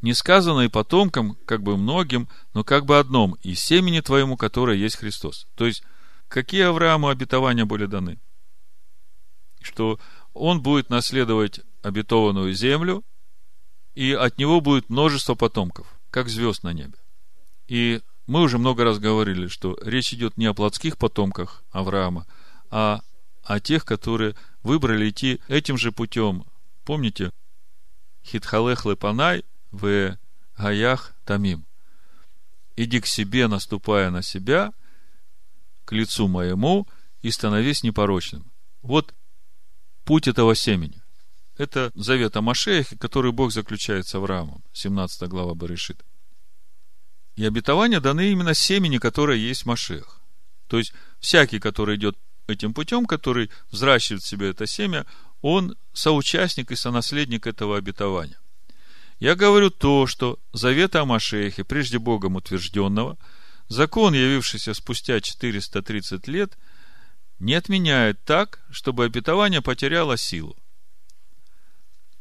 Не 0.00 0.14
сказано 0.14 0.60
и 0.60 0.68
потомкам, 0.68 1.36
как 1.44 1.62
бы 1.62 1.76
многим, 1.76 2.28
но 2.54 2.64
как 2.64 2.86
бы 2.86 2.98
одном, 2.98 3.36
и 3.42 3.54
семени 3.54 4.00
твоему, 4.00 4.36
которое 4.36 4.76
есть 4.76 4.96
Христос. 4.96 5.46
То 5.54 5.66
есть, 5.66 5.82
какие 6.28 6.62
Аврааму 6.62 7.08
обетования 7.08 7.66
были 7.66 7.86
даны? 7.86 8.18
Что 9.60 9.98
он 10.32 10.62
будет 10.62 10.88
наследовать 10.88 11.60
обетованную 11.82 12.54
землю, 12.54 13.04
и 13.94 14.12
от 14.12 14.38
него 14.38 14.60
будет 14.60 14.88
множество 14.88 15.34
потомков, 15.34 15.86
как 16.10 16.28
звезд 16.28 16.62
на 16.62 16.72
небе. 16.72 16.96
И 17.66 18.00
мы 18.26 18.42
уже 18.42 18.58
много 18.58 18.84
раз 18.84 18.98
говорили, 18.98 19.48
что 19.48 19.76
речь 19.82 20.14
идет 20.14 20.38
не 20.38 20.46
о 20.46 20.54
плотских 20.54 20.96
потомках 20.96 21.62
Авраама, 21.70 22.26
а 22.70 23.02
о 23.42 23.60
тех, 23.60 23.84
которые 23.84 24.36
выбрали 24.62 25.10
идти 25.10 25.40
этим 25.48 25.76
же 25.76 25.92
путем 25.92 26.44
Помните? 26.84 27.30
Хитхалех 28.24 28.84
лепанай 28.84 29.44
в 29.70 30.18
гаях 30.56 31.14
тамим. 31.24 31.66
Иди 32.76 33.00
к 33.00 33.06
себе, 33.06 33.46
наступая 33.46 34.10
на 34.10 34.22
себя, 34.22 34.72
к 35.84 35.92
лицу 35.92 36.28
моему, 36.28 36.86
и 37.22 37.30
становись 37.30 37.82
непорочным. 37.82 38.50
Вот 38.82 39.14
путь 40.04 40.28
этого 40.28 40.54
семени. 40.54 41.02
Это 41.58 41.90
завет 41.94 42.36
о 42.36 42.40
Машеях, 42.40 42.86
который 42.98 43.32
Бог 43.32 43.52
заключает 43.52 44.06
с 44.06 44.14
Авраамом. 44.14 44.62
17 44.72 45.28
глава 45.28 45.54
Барышит. 45.54 46.02
И 47.36 47.44
обетования 47.44 48.00
даны 48.00 48.32
именно 48.32 48.54
семени, 48.54 48.98
которое 48.98 49.36
есть 49.36 49.62
в 49.62 49.66
Машех. 49.66 50.20
То 50.68 50.78
есть, 50.78 50.94
всякий, 51.18 51.58
который 51.58 51.96
идет 51.96 52.16
этим 52.46 52.72
путем, 52.72 53.04
который 53.04 53.50
взращивает 53.70 54.22
в 54.22 54.26
себе 54.26 54.50
это 54.50 54.66
семя, 54.66 55.06
он 55.42 55.76
соучастник 55.92 56.70
и 56.70 56.76
сонаследник 56.76 57.46
этого 57.46 57.76
обетования. 57.76 58.38
Я 59.20 59.34
говорю 59.36 59.70
то, 59.70 60.06
что 60.06 60.38
завет 60.54 60.96
о 60.96 61.04
Машехе, 61.04 61.62
прежде 61.62 61.98
Богом 61.98 62.36
утвержденного, 62.36 63.18
закон, 63.68 64.14
явившийся 64.14 64.72
спустя 64.72 65.20
430 65.20 66.26
лет, 66.26 66.58
не 67.38 67.54
отменяет 67.54 68.24
так, 68.24 68.64
чтобы 68.70 69.04
обетование 69.04 69.60
потеряло 69.60 70.16
силу. 70.16 70.56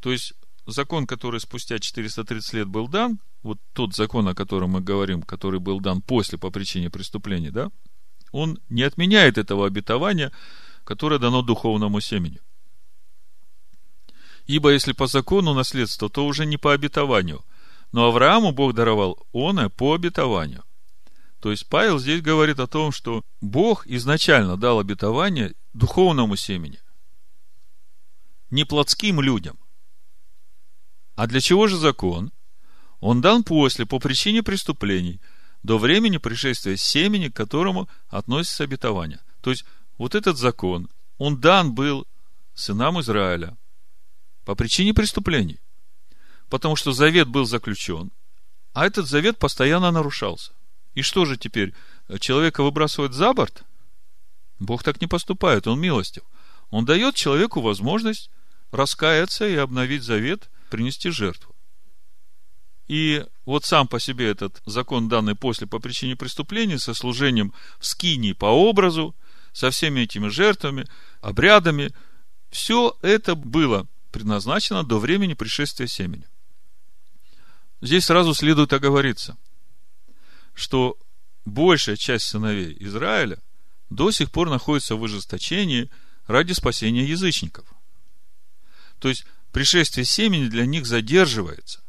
То 0.01 0.11
есть, 0.11 0.33
закон, 0.65 1.07
который 1.07 1.39
спустя 1.39 1.79
430 1.79 2.53
лет 2.53 2.67
был 2.67 2.89
дан, 2.89 3.19
вот 3.43 3.59
тот 3.71 3.95
закон, 3.95 4.27
о 4.27 4.35
котором 4.35 4.71
мы 4.71 4.81
говорим, 4.81 5.23
который 5.23 5.61
был 5.61 5.79
дан 5.79 6.01
после 6.01 6.37
по 6.37 6.51
причине 6.51 6.89
преступления, 6.89 7.51
да, 7.51 7.71
он 8.33 8.59
не 8.67 8.83
отменяет 8.83 9.37
этого 9.37 9.65
обетования, 9.65 10.33
которое 10.83 11.17
дано 11.17 11.43
духовному 11.43 12.01
семени. 12.01 12.41
Ибо 14.49 14.71
если 14.71 14.93
по 14.93 15.05
закону 15.05 15.53
наследство, 15.53 16.09
то 16.09 16.25
уже 16.25 16.43
не 16.43 16.57
по 16.57 16.73
обетованию. 16.73 17.45
Но 17.91 18.07
Аврааму 18.07 18.51
Бог 18.51 18.73
даровал 18.73 19.19
оно 19.31 19.69
по 19.69 19.93
обетованию. 19.93 20.63
То 21.39 21.51
есть 21.51 21.69
Павел 21.69 21.99
здесь 21.99 22.23
говорит 22.23 22.59
о 22.59 22.65
том, 22.65 22.91
что 22.91 23.23
Бог 23.41 23.85
изначально 23.85 24.57
дал 24.57 24.79
обетование 24.79 25.53
духовному 25.73 26.35
семени. 26.35 26.79
Не 28.49 28.63
плотским 28.63 29.21
людям. 29.21 29.59
А 31.15 31.27
для 31.27 31.41
чего 31.41 31.67
же 31.67 31.77
закон? 31.77 32.31
Он 33.01 33.21
дан 33.21 33.43
после, 33.43 33.85
по 33.85 33.99
причине 33.99 34.41
преступлений, 34.41 35.21
до 35.61 35.77
времени 35.77 36.17
пришествия 36.17 36.75
семени, 36.75 37.27
к 37.27 37.35
которому 37.35 37.87
относится 38.07 38.63
обетование. 38.63 39.21
То 39.41 39.51
есть, 39.51 39.63
вот 39.99 40.15
этот 40.15 40.39
закон, 40.39 40.89
он 41.19 41.39
дан 41.39 41.75
был 41.75 42.07
сынам 42.55 42.99
Израиля 42.99 43.55
по 44.49 44.55
причине 44.55 44.95
преступлений. 44.95 45.59
Потому 46.49 46.75
что 46.75 46.91
завет 46.91 47.27
был 47.27 47.45
заключен, 47.45 48.09
а 48.73 48.87
этот 48.87 49.07
завет 49.07 49.37
постоянно 49.37 49.91
нарушался. 49.91 50.53
И 50.95 51.03
что 51.03 51.25
же 51.25 51.37
теперь? 51.37 51.75
Человека 52.19 52.63
выбрасывают 52.63 53.13
за 53.13 53.31
борт? 53.31 53.63
Бог 54.57 54.81
так 54.81 55.01
не 55.01 55.05
поступает, 55.05 55.67
он 55.67 55.79
милостив. 55.79 56.23
Он 56.71 56.83
дает 56.83 57.13
человеку 57.13 57.61
возможность 57.61 58.31
раскаяться 58.71 59.47
и 59.47 59.53
обновить 59.53 60.01
завет, 60.01 60.49
принести 60.71 61.11
жертву. 61.11 61.55
И 62.87 63.23
вот 63.45 63.65
сам 63.65 63.87
по 63.87 63.99
себе 63.99 64.31
этот 64.31 64.63
закон, 64.65 65.09
данный 65.09 65.35
после 65.35 65.67
по 65.67 65.77
причине 65.77 66.15
преступления, 66.15 66.79
со 66.79 66.95
служением 66.95 67.53
в 67.77 67.85
скинии 67.85 68.33
по 68.33 68.47
образу, 68.47 69.15
со 69.53 69.69
всеми 69.69 69.99
этими 69.99 70.27
жертвами, 70.27 70.87
обрядами, 71.21 71.93
все 72.49 72.97
это 73.03 73.35
было 73.35 73.87
предназначено 74.11 74.83
до 74.83 74.99
времени 74.99 75.33
пришествия 75.33 75.87
семени. 75.87 76.27
Здесь 77.81 78.05
сразу 78.05 78.33
следует 78.33 78.73
оговориться, 78.73 79.37
что 80.53 80.97
большая 81.45 81.95
часть 81.95 82.25
сыновей 82.25 82.75
Израиля 82.79 83.39
до 83.89 84.11
сих 84.11 84.31
пор 84.31 84.49
находится 84.49 84.95
в 84.95 85.03
ожесточении 85.03 85.89
ради 86.27 86.53
спасения 86.53 87.05
язычников. 87.05 87.65
То 88.99 89.07
есть, 89.07 89.25
пришествие 89.51 90.05
семени 90.05 90.47
для 90.47 90.65
них 90.65 90.85
задерживается 90.85 91.81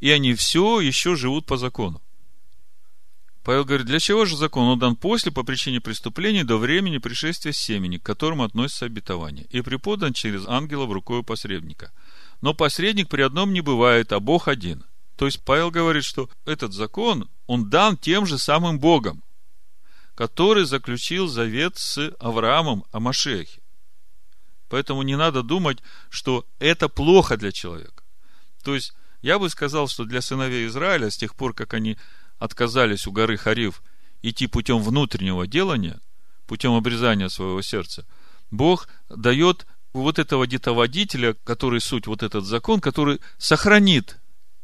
и 0.00 0.10
они 0.10 0.34
все 0.34 0.80
еще 0.80 1.14
живут 1.14 1.46
по 1.46 1.56
закону. 1.56 2.02
Павел 3.42 3.64
говорит, 3.64 3.86
для 3.86 3.98
чего 4.00 4.26
же 4.26 4.36
закон? 4.36 4.68
Он 4.68 4.78
дан 4.78 4.96
после, 4.96 5.32
по 5.32 5.42
причине 5.42 5.80
преступлений, 5.80 6.44
до 6.44 6.58
времени 6.58 6.98
пришествия 6.98 7.52
семени, 7.52 7.96
к 7.96 8.02
которому 8.02 8.44
относится 8.44 8.84
обетование, 8.84 9.46
и 9.48 9.62
преподан 9.62 10.12
через 10.12 10.46
ангела 10.46 10.84
в 10.84 10.92
рукою 10.92 11.24
посредника. 11.24 11.90
Но 12.42 12.52
посредник 12.52 13.08
при 13.08 13.22
одном 13.22 13.52
не 13.52 13.62
бывает, 13.62 14.12
а 14.12 14.20
Бог 14.20 14.48
один. 14.48 14.84
То 15.16 15.26
есть 15.26 15.42
Павел 15.42 15.70
говорит, 15.70 16.04
что 16.04 16.28
этот 16.44 16.72
закон, 16.72 17.28
он 17.46 17.70
дан 17.70 17.96
тем 17.96 18.26
же 18.26 18.38
самым 18.38 18.78
Богом, 18.78 19.22
который 20.14 20.64
заключил 20.64 21.26
завет 21.26 21.78
с 21.78 22.12
Авраамом 22.20 22.84
о 22.92 23.00
Машехе. 23.00 23.60
Поэтому 24.68 25.02
не 25.02 25.16
надо 25.16 25.42
думать, 25.42 25.78
что 26.10 26.46
это 26.58 26.88
плохо 26.88 27.36
для 27.36 27.52
человека. 27.52 28.04
То 28.62 28.74
есть 28.74 28.92
я 29.22 29.38
бы 29.38 29.48
сказал, 29.48 29.88
что 29.88 30.04
для 30.04 30.20
сыновей 30.20 30.66
Израиля, 30.66 31.10
с 31.10 31.16
тех 31.16 31.34
пор, 31.34 31.54
как 31.54 31.74
они 31.74 31.96
отказались 32.40 33.06
у 33.06 33.12
горы 33.12 33.36
Харив 33.36 33.82
идти 34.22 34.48
путем 34.48 34.82
внутреннего 34.82 35.46
делания, 35.46 36.00
путем 36.46 36.72
обрезания 36.74 37.28
своего 37.28 37.62
сердца, 37.62 38.04
Бог 38.50 38.88
дает 39.08 39.66
вот 39.92 40.18
этого 40.18 40.46
детоводителя, 40.46 41.36
который 41.44 41.80
суть 41.80 42.08
вот 42.08 42.24
этот 42.24 42.44
закон, 42.44 42.80
который 42.80 43.20
сохранит 43.38 44.18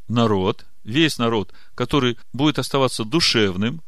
народ, 0.09 0.67
весь 0.83 1.19
народ, 1.19 1.53
который 1.75 2.19
будет 2.33 2.59
оставаться 2.59 3.05
душевным, 3.05 3.83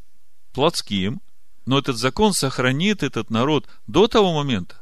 плотским, 0.53 1.21
но 1.67 1.79
этот 1.79 1.97
закон 1.97 2.33
сохранит 2.33 3.03
этот 3.03 3.31
народ 3.31 3.67
до 3.87 4.07
того 4.07 4.33
момента, 4.33 4.77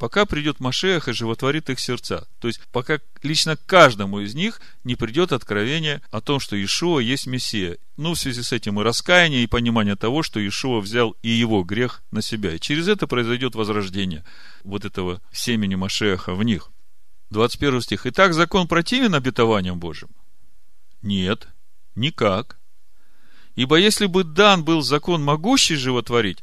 пока 0.00 0.24
придет 0.24 0.60
Машех 0.60 1.08
и 1.08 1.12
животворит 1.12 1.68
их 1.68 1.78
сердца. 1.78 2.26
То 2.38 2.48
есть, 2.48 2.58
пока 2.72 3.00
лично 3.22 3.58
каждому 3.66 4.20
из 4.20 4.34
них 4.34 4.62
не 4.82 4.96
придет 4.96 5.30
откровение 5.30 6.00
о 6.10 6.22
том, 6.22 6.40
что 6.40 6.56
Иешуа 6.56 7.00
есть 7.00 7.26
Мессия. 7.26 7.76
Ну, 7.98 8.14
в 8.14 8.18
связи 8.18 8.42
с 8.42 8.50
этим 8.52 8.80
и 8.80 8.82
раскаяние, 8.82 9.44
и 9.44 9.46
понимание 9.46 9.96
того, 9.96 10.22
что 10.22 10.40
Иешуа 10.40 10.80
взял 10.80 11.14
и 11.20 11.28
его 11.28 11.62
грех 11.64 12.02
на 12.12 12.22
себя. 12.22 12.54
И 12.54 12.58
через 12.58 12.88
это 12.88 13.06
произойдет 13.06 13.54
возрождение 13.54 14.24
вот 14.64 14.86
этого 14.86 15.20
семени 15.32 15.74
Машеха 15.74 16.34
в 16.34 16.42
них. 16.44 16.70
21 17.28 17.82
стих. 17.82 18.06
Итак, 18.06 18.32
закон 18.32 18.68
противен 18.68 19.14
обетованиям 19.14 19.78
Божьим? 19.78 20.08
Нет, 21.02 21.46
никак. 21.94 22.58
Ибо 23.54 23.76
если 23.76 24.06
бы 24.06 24.24
дан 24.24 24.64
был 24.64 24.80
закон, 24.80 25.22
могущий 25.22 25.76
животворить, 25.76 26.42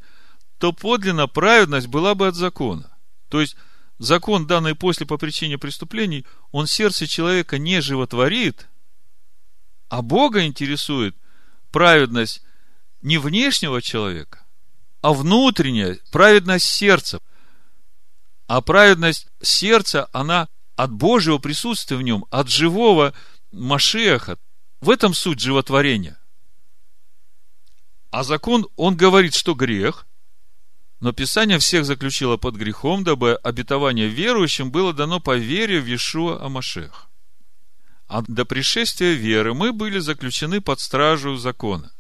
то 0.60 0.74
подлинно 0.74 1.28
праведность 1.28 1.88
была 1.88 2.14
бы 2.14 2.28
от 2.28 2.36
закона. 2.36 2.92
То 3.30 3.42
есть, 3.42 3.56
закон, 4.00 4.48
данный 4.48 4.76
после 4.76 5.06
по 5.06 5.18
причине 5.18 5.58
преступлений, 5.58 6.26
он 6.52 6.68
сердце 6.68 7.08
человека 7.08 7.58
не 7.58 7.82
животворит, 7.82 8.68
а 9.90 10.02
Бога 10.02 10.46
интересует 10.46 11.16
праведность 11.72 12.44
не 13.02 13.18
внешнего 13.18 13.82
человека, 13.82 14.46
а 15.02 15.14
внутренняя, 15.14 16.00
праведность 16.12 16.66
сердца. 16.66 17.22
А 18.48 18.62
праведность 18.62 19.28
сердца, 19.42 20.10
она 20.14 20.48
от 20.76 20.92
Божьего 20.92 21.38
присутствия 21.38 21.98
в 21.98 22.02
нем, 22.02 22.26
от 22.32 22.50
живого 22.50 23.14
Машеха. 23.52 24.38
В 24.80 24.90
этом 24.90 25.14
суть 25.14 25.40
животворения. 25.40 26.18
А 28.12 28.24
закон, 28.24 28.68
он 28.76 28.96
говорит, 28.96 29.34
что 29.34 29.54
грех, 29.54 30.07
но 31.00 31.12
Писание 31.12 31.60
всех 31.60 31.86
заключило 31.86 32.38
под 32.38 32.56
грехом, 32.56 33.04
дабы 33.04 33.36
обетование 33.36 34.08
верующим 34.08 34.72
было 34.72 34.94
дано 34.94 35.20
по 35.20 35.38
вере 35.38 35.80
в 35.80 35.86
Иешуа 35.86 36.44
Амашех. 36.44 37.08
А 38.08 38.24
до 38.28 38.46
пришествия 38.46 39.14
веры 39.14 39.54
мы 39.54 39.74
были 39.74 40.00
заключены 40.00 40.60
под 40.62 40.80
стражу 40.80 41.36
закона. 41.36 41.92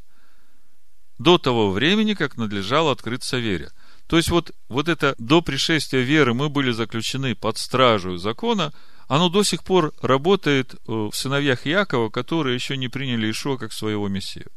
До 1.19 1.37
того 1.37 1.71
времени, 1.71 2.13
как 2.13 2.37
надлежало 2.37 2.91
открыться 2.91 3.37
вере. 3.37 3.71
То 4.07 4.17
есть, 4.17 4.29
вот, 4.29 4.51
вот 4.69 4.87
это 4.87 5.15
до 5.17 5.41
пришествия 5.41 6.01
веры 6.01 6.33
мы 6.33 6.49
были 6.49 6.71
заключены 6.71 7.35
под 7.35 7.57
стражу 7.57 8.17
закона, 8.17 8.73
оно 9.07 9.29
до 9.29 9.43
сих 9.43 9.63
пор 9.63 9.93
работает 10.01 10.73
э, 10.73 10.77
в 10.87 11.11
сыновьях 11.13 11.65
Якова, 11.65 12.09
которые 12.09 12.55
еще 12.55 12.77
не 12.77 12.87
приняли 12.87 13.29
Ишуа 13.29 13.57
как 13.57 13.73
своего 13.73 14.07
Мессию. 14.07 14.49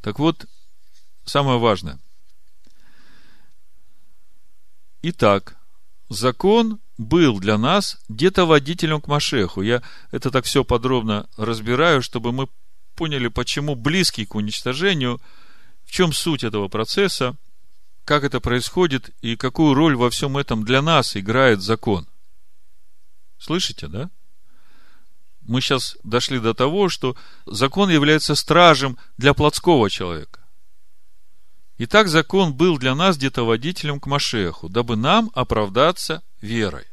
Так 0.00 0.18
вот, 0.18 0.46
самое 1.24 1.58
важное– 1.58 1.98
Итак, 5.04 5.56
закон 6.08 6.78
был 6.96 7.40
для 7.40 7.58
нас 7.58 7.98
где-то 8.08 8.46
водителем 8.46 9.00
к 9.00 9.08
Машеху. 9.08 9.60
Я 9.62 9.82
это 10.12 10.30
так 10.30 10.44
все 10.44 10.62
подробно 10.62 11.28
разбираю, 11.36 12.02
чтобы 12.02 12.30
мы 12.30 12.48
поняли, 12.94 13.26
почему 13.26 13.74
близкий 13.74 14.24
к 14.26 14.36
уничтожению, 14.36 15.20
в 15.84 15.90
чем 15.90 16.12
суть 16.12 16.44
этого 16.44 16.68
процесса, 16.68 17.36
как 18.04 18.22
это 18.22 18.38
происходит 18.38 19.10
и 19.22 19.34
какую 19.34 19.74
роль 19.74 19.96
во 19.96 20.08
всем 20.08 20.36
этом 20.36 20.64
для 20.64 20.82
нас 20.82 21.16
играет 21.16 21.62
закон. 21.62 22.06
Слышите, 23.38 23.88
да? 23.88 24.08
Мы 25.40 25.60
сейчас 25.60 25.96
дошли 26.04 26.38
до 26.38 26.54
того, 26.54 26.88
что 26.88 27.16
закон 27.44 27.90
является 27.90 28.36
стражем 28.36 28.96
для 29.16 29.34
плотского 29.34 29.90
человека. 29.90 30.41
Итак, 31.84 32.06
закон 32.06 32.54
был 32.54 32.78
для 32.78 32.94
нас 32.94 33.16
где-то 33.16 33.44
водителем 33.44 33.98
к 33.98 34.06
Машеху, 34.06 34.68
дабы 34.68 34.94
нам 34.94 35.32
оправдаться 35.34 36.22
верой. 36.40 36.86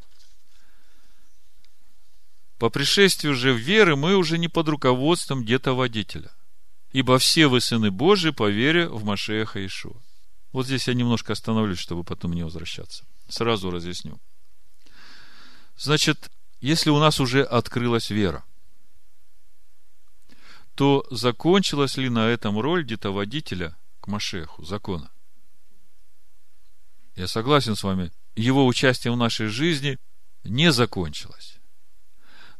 По 2.57 2.71
пришествию 2.71 3.35
же 3.35 3.53
веры 3.53 3.95
мы 3.95 4.15
уже 4.15 4.39
не 4.39 4.47
под 4.47 4.67
руководством 4.67 5.43
где-то 5.43 5.73
водителя. 5.73 6.31
ибо 6.91 7.19
все 7.19 7.45
вы 7.45 7.61
сыны 7.61 7.91
Божии 7.91 8.31
по 8.31 8.49
вере 8.49 8.89
в 8.89 9.03
Машеха 9.03 9.63
Ишуа. 9.63 10.01
Вот 10.53 10.65
здесь 10.65 10.87
я 10.87 10.95
немножко 10.95 11.33
остановлюсь, 11.33 11.77
чтобы 11.77 12.03
потом 12.03 12.33
не 12.33 12.41
возвращаться. 12.41 13.05
Сразу 13.27 13.69
разъясню. 13.69 14.19
Значит, 15.77 16.31
если 16.61 16.89
у 16.89 16.97
нас 16.97 17.19
уже 17.19 17.43
открылась 17.43 18.09
вера, 18.09 18.43
то 20.73 21.05
закончилась 21.11 21.95
ли 21.97 22.09
на 22.09 22.27
этом 22.27 22.59
роль 22.59 22.83
детоводителя 22.87 23.75
к 24.01 24.07
Машеху, 24.07 24.63
закона? 24.63 25.11
Я 27.15 27.27
согласен 27.27 27.75
с 27.75 27.83
вами, 27.83 28.11
его 28.35 28.65
участие 28.65 29.11
в 29.11 29.17
нашей 29.17 29.47
жизни 29.47 29.97
не 30.43 30.71
закончилось. 30.71 31.57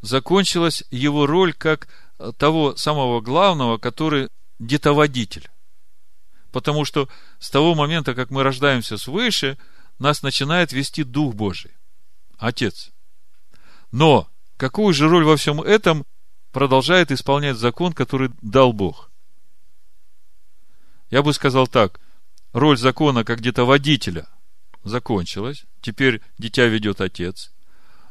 Закончилась 0.01 0.83
его 0.91 1.25
роль 1.25 1.53
как 1.53 1.87
того 2.37 2.75
самого 2.75 3.21
главного, 3.21 3.77
который 3.77 4.29
детоводитель. 4.59 5.49
Потому 6.51 6.83
что 6.83 7.07
с 7.39 7.49
того 7.49 7.75
момента, 7.75 8.15
как 8.15 8.31
мы 8.31 8.43
рождаемся 8.43 8.97
свыше, 8.97 9.57
нас 9.99 10.23
начинает 10.23 10.73
вести 10.73 11.03
Дух 11.03 11.35
Божий, 11.35 11.71
Отец. 12.37 12.91
Но 13.91 14.29
какую 14.57 14.93
же 14.93 15.07
роль 15.07 15.23
во 15.23 15.37
всем 15.37 15.61
этом 15.61 16.05
продолжает 16.51 17.11
исполнять 17.11 17.57
закон, 17.57 17.93
который 17.93 18.31
дал 18.41 18.73
Бог? 18.73 19.08
Я 21.09 21.23
бы 21.23 21.33
сказал 21.33 21.67
так, 21.67 21.99
роль 22.53 22.77
закона 22.77 23.23
как 23.23 23.39
где-то 23.39 23.65
водителя 23.65 24.27
закончилась, 24.83 25.65
теперь 25.81 26.21
дитя 26.37 26.65
ведет 26.65 27.01
отец, 27.01 27.51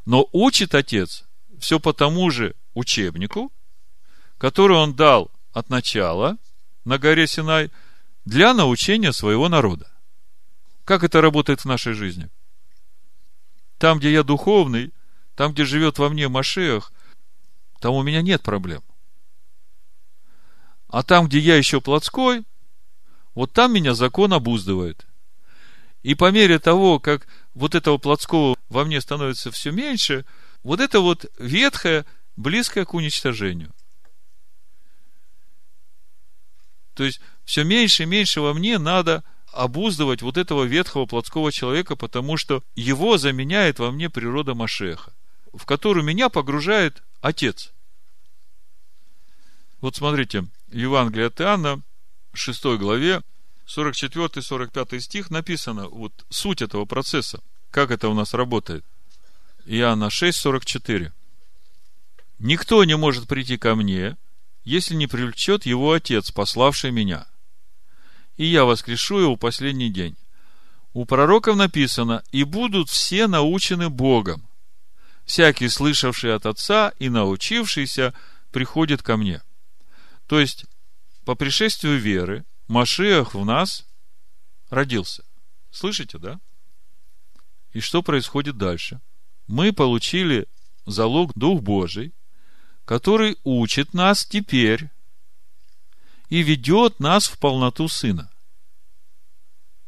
но 0.04 0.28
учит 0.32 0.74
отец 0.74 1.24
все 1.58 1.80
по 1.80 1.92
тому 1.92 2.30
же 2.30 2.54
учебнику, 2.74 3.52
который 4.36 4.76
он 4.76 4.94
дал 4.94 5.30
от 5.52 5.70
начала 5.70 6.36
на 6.84 6.98
горе 6.98 7.26
Синай 7.26 7.70
для 8.24 8.54
научения 8.54 9.12
своего 9.12 9.48
народа. 9.48 9.90
Как 10.84 11.04
это 11.04 11.20
работает 11.20 11.60
в 11.60 11.64
нашей 11.66 11.92
жизни? 11.92 12.30
Там, 13.78 13.98
где 13.98 14.12
я 14.12 14.22
духовный, 14.22 14.92
там, 15.36 15.52
где 15.52 15.64
живет 15.64 15.98
во 15.98 16.08
мне 16.08 16.28
Машех, 16.28 16.92
там 17.80 17.94
у 17.94 18.02
меня 18.02 18.22
нет 18.22 18.42
проблем. 18.42 18.82
А 20.88 21.02
там, 21.02 21.28
где 21.28 21.38
я 21.38 21.56
еще 21.56 21.80
плотской, 21.80 22.44
вот 23.38 23.52
там 23.52 23.72
меня 23.72 23.94
закон 23.94 24.32
обуздывает. 24.32 25.06
И 26.02 26.16
по 26.16 26.32
мере 26.32 26.58
того, 26.58 26.98
как 26.98 27.28
вот 27.54 27.76
этого 27.76 27.96
плотского 27.96 28.56
во 28.68 28.84
мне 28.84 29.00
становится 29.00 29.52
все 29.52 29.70
меньше, 29.70 30.24
вот 30.64 30.80
это 30.80 30.98
вот 30.98 31.26
ветхое, 31.38 32.04
близкое 32.34 32.84
к 32.84 32.94
уничтожению. 32.94 33.72
То 36.94 37.04
есть, 37.04 37.20
все 37.44 37.62
меньше 37.62 38.02
и 38.02 38.06
меньше 38.06 38.40
во 38.40 38.54
мне 38.54 38.76
надо 38.76 39.22
обуздывать 39.52 40.20
вот 40.20 40.36
этого 40.36 40.64
ветхого 40.64 41.06
плотского 41.06 41.52
человека, 41.52 41.94
потому 41.94 42.36
что 42.38 42.64
его 42.74 43.18
заменяет 43.18 43.78
во 43.78 43.92
мне 43.92 44.10
природа 44.10 44.56
Машеха, 44.56 45.12
в 45.52 45.64
которую 45.64 46.04
меня 46.04 46.28
погружает 46.28 47.04
Отец. 47.20 47.72
Вот 49.80 49.94
смотрите, 49.94 50.48
Евангелие 50.72 51.28
от 51.28 51.40
Иоанна, 51.40 51.84
6 52.38 52.64
главе, 52.78 53.22
44-45 53.66 55.00
стих 55.00 55.30
написано, 55.30 55.88
вот 55.88 56.12
суть 56.30 56.62
этого 56.62 56.84
процесса, 56.84 57.40
как 57.70 57.90
это 57.90 58.08
у 58.08 58.14
нас 58.14 58.34
работает. 58.34 58.84
Иоанна 59.66 60.08
6, 60.08 60.38
44. 60.38 61.12
Никто 62.38 62.84
не 62.84 62.96
может 62.96 63.28
прийти 63.28 63.58
ко 63.58 63.74
мне, 63.74 64.16
если 64.64 64.94
не 64.94 65.06
привлечет 65.06 65.66
его 65.66 65.92
Отец, 65.92 66.30
пославший 66.30 66.90
меня. 66.90 67.26
И 68.36 68.46
я 68.46 68.64
воскрешу 68.64 69.18
его 69.18 69.34
в 69.34 69.38
последний 69.38 69.90
день. 69.90 70.16
У 70.92 71.04
пророков 71.04 71.56
написано, 71.56 72.22
и 72.32 72.44
будут 72.44 72.88
все 72.88 73.26
научены 73.26 73.88
Богом. 73.88 74.48
Всякий, 75.26 75.68
слышавший 75.68 76.34
от 76.34 76.46
Отца 76.46 76.92
и 76.98 77.08
научившийся, 77.08 78.14
приходит 78.50 79.02
ко 79.02 79.16
мне. 79.16 79.42
То 80.26 80.40
есть, 80.40 80.64
по 81.28 81.34
пришествию 81.34 82.00
веры, 82.00 82.46
Машиах 82.68 83.34
в 83.34 83.44
нас 83.44 83.86
родился. 84.70 85.26
Слышите, 85.70 86.16
да? 86.16 86.40
И 87.74 87.80
что 87.80 88.02
происходит 88.02 88.56
дальше? 88.56 89.02
Мы 89.46 89.74
получили 89.74 90.46
залог 90.86 91.32
Дух 91.34 91.60
Божий, 91.60 92.14
который 92.86 93.36
учит 93.44 93.92
нас 93.92 94.24
теперь 94.24 94.88
и 96.30 96.42
ведет 96.42 96.98
нас 96.98 97.26
в 97.26 97.38
полноту 97.38 97.88
Сына. 97.88 98.30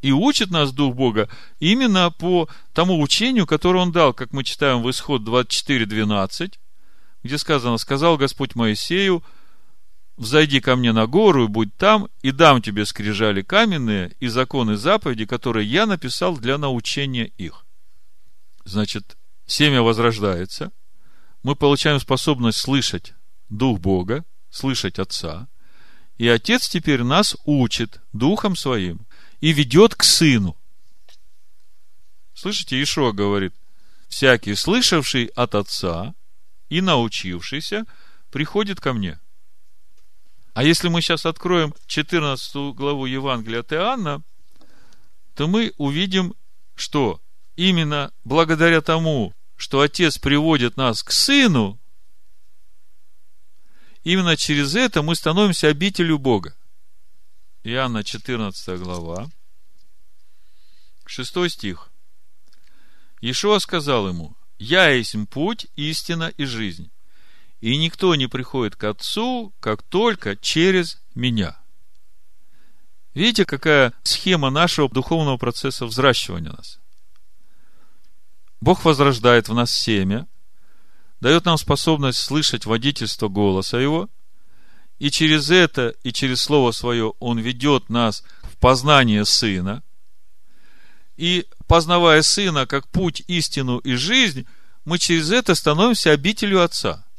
И 0.02 0.12
учит 0.12 0.50
нас 0.50 0.72
Дух 0.74 0.94
Бога 0.94 1.30
именно 1.58 2.10
по 2.10 2.50
тому 2.74 3.00
учению, 3.00 3.46
которое 3.46 3.78
Он 3.78 3.92
дал, 3.92 4.12
как 4.12 4.34
мы 4.34 4.44
читаем 4.44 4.82
в 4.82 4.90
Исход 4.90 5.22
24.12, 5.22 6.58
где 7.22 7.38
сказано, 7.38 7.78
сказал 7.78 8.18
Господь 8.18 8.54
Моисею, 8.54 9.24
взойди 10.20 10.60
ко 10.60 10.76
мне 10.76 10.92
на 10.92 11.06
гору 11.06 11.46
и 11.46 11.48
будь 11.48 11.74
там, 11.76 12.08
и 12.20 12.30
дам 12.30 12.60
тебе 12.60 12.84
скрижали 12.84 13.40
каменные 13.40 14.14
и 14.20 14.28
законы 14.28 14.76
заповеди, 14.76 15.24
которые 15.24 15.66
я 15.66 15.86
написал 15.86 16.36
для 16.36 16.58
научения 16.58 17.24
их. 17.38 17.64
Значит, 18.66 19.16
семя 19.46 19.80
возрождается, 19.80 20.72
мы 21.42 21.56
получаем 21.56 21.98
способность 21.98 22.58
слышать 22.58 23.14
Дух 23.48 23.80
Бога, 23.80 24.26
слышать 24.50 24.98
Отца, 24.98 25.48
и 26.18 26.28
Отец 26.28 26.68
теперь 26.68 27.02
нас 27.02 27.34
учит 27.46 28.02
Духом 28.12 28.56
Своим 28.56 29.06
и 29.40 29.54
ведет 29.54 29.94
к 29.94 30.04
Сыну. 30.04 30.54
Слышите, 32.34 32.80
Ишуа 32.82 33.12
говорит, 33.12 33.54
всякий 34.08 34.54
слышавший 34.54 35.30
от 35.34 35.54
Отца 35.54 36.14
и 36.68 36.82
научившийся 36.82 37.86
приходит 38.30 38.82
ко 38.82 38.92
мне. 38.92 39.18
А 40.60 40.62
если 40.62 40.88
мы 40.88 41.00
сейчас 41.00 41.24
откроем 41.24 41.74
14 41.86 42.74
главу 42.74 43.06
Евангелия 43.06 43.60
от 43.60 43.72
Иоанна, 43.72 44.22
то 45.34 45.48
мы 45.48 45.72
увидим, 45.78 46.34
что 46.74 47.22
именно 47.56 48.12
благодаря 48.24 48.82
тому, 48.82 49.32
что 49.56 49.80
Отец 49.80 50.18
приводит 50.18 50.76
нас 50.76 51.02
к 51.02 51.12
Сыну, 51.12 51.80
именно 54.04 54.36
через 54.36 54.74
это 54.74 55.00
мы 55.00 55.14
становимся 55.14 55.68
обителю 55.68 56.18
Бога. 56.18 56.54
Иоанна 57.64 58.04
14 58.04 58.78
глава, 58.80 59.30
6 61.06 61.50
стих. 61.50 61.90
Ишуа 63.22 63.60
сказал 63.60 64.08
ему, 64.08 64.36
«Я 64.58 64.90
есть 64.90 65.16
путь, 65.30 65.68
истина 65.76 66.30
и 66.36 66.44
жизнь, 66.44 66.90
и 67.60 67.76
никто 67.76 68.14
не 68.14 68.26
приходит 68.26 68.76
к 68.76 68.84
Отцу, 68.84 69.52
как 69.60 69.82
только 69.82 70.36
через 70.36 71.00
меня». 71.14 71.60
Видите, 73.14 73.44
какая 73.44 73.92
схема 74.02 74.50
нашего 74.50 74.88
духовного 74.88 75.36
процесса 75.36 75.84
взращивания 75.86 76.50
нас? 76.50 76.78
Бог 78.60 78.84
возрождает 78.84 79.48
в 79.48 79.54
нас 79.54 79.72
семя, 79.72 80.28
дает 81.20 81.44
нам 81.44 81.58
способность 81.58 82.18
слышать 82.18 82.66
водительство 82.66 83.28
голоса 83.28 83.78
Его, 83.78 84.08
и 84.98 85.10
через 85.10 85.50
это, 85.50 85.94
и 86.02 86.12
через 86.12 86.42
Слово 86.42 86.72
Свое 86.72 87.14
Он 87.20 87.38
ведет 87.38 87.88
нас 87.88 88.22
в 88.42 88.56
познание 88.58 89.24
Сына, 89.24 89.82
и 91.16 91.46
познавая 91.66 92.22
Сына 92.22 92.66
как 92.66 92.86
путь, 92.88 93.22
истину 93.26 93.78
и 93.78 93.94
жизнь, 93.94 94.46
мы 94.84 94.98
через 94.98 95.30
это 95.30 95.54
становимся 95.54 96.12
обителю 96.12 96.62
Отца– 96.62 97.04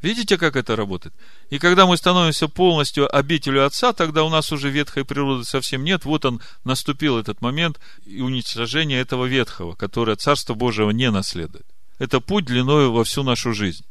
Видите, 0.00 0.38
как 0.38 0.54
это 0.54 0.76
работает? 0.76 1.14
И 1.50 1.58
когда 1.58 1.84
мы 1.84 1.96
становимся 1.96 2.46
полностью 2.46 3.14
обителю 3.14 3.66
Отца, 3.66 3.92
тогда 3.92 4.22
у 4.22 4.28
нас 4.28 4.52
уже 4.52 4.70
ветхой 4.70 5.04
природы 5.04 5.44
совсем 5.44 5.82
нет. 5.82 6.04
Вот 6.04 6.24
он 6.24 6.40
наступил 6.62 7.18
этот 7.18 7.40
момент 7.40 7.80
и 8.06 8.20
уничтожение 8.20 9.00
этого 9.00 9.24
ветхого, 9.26 9.74
которое 9.74 10.14
Царство 10.14 10.54
Божьего 10.54 10.90
не 10.90 11.10
наследует. 11.10 11.66
Это 11.98 12.20
путь 12.20 12.44
длиною 12.44 12.92
во 12.92 13.02
всю 13.02 13.24
нашу 13.24 13.52
жизнь. 13.52 13.84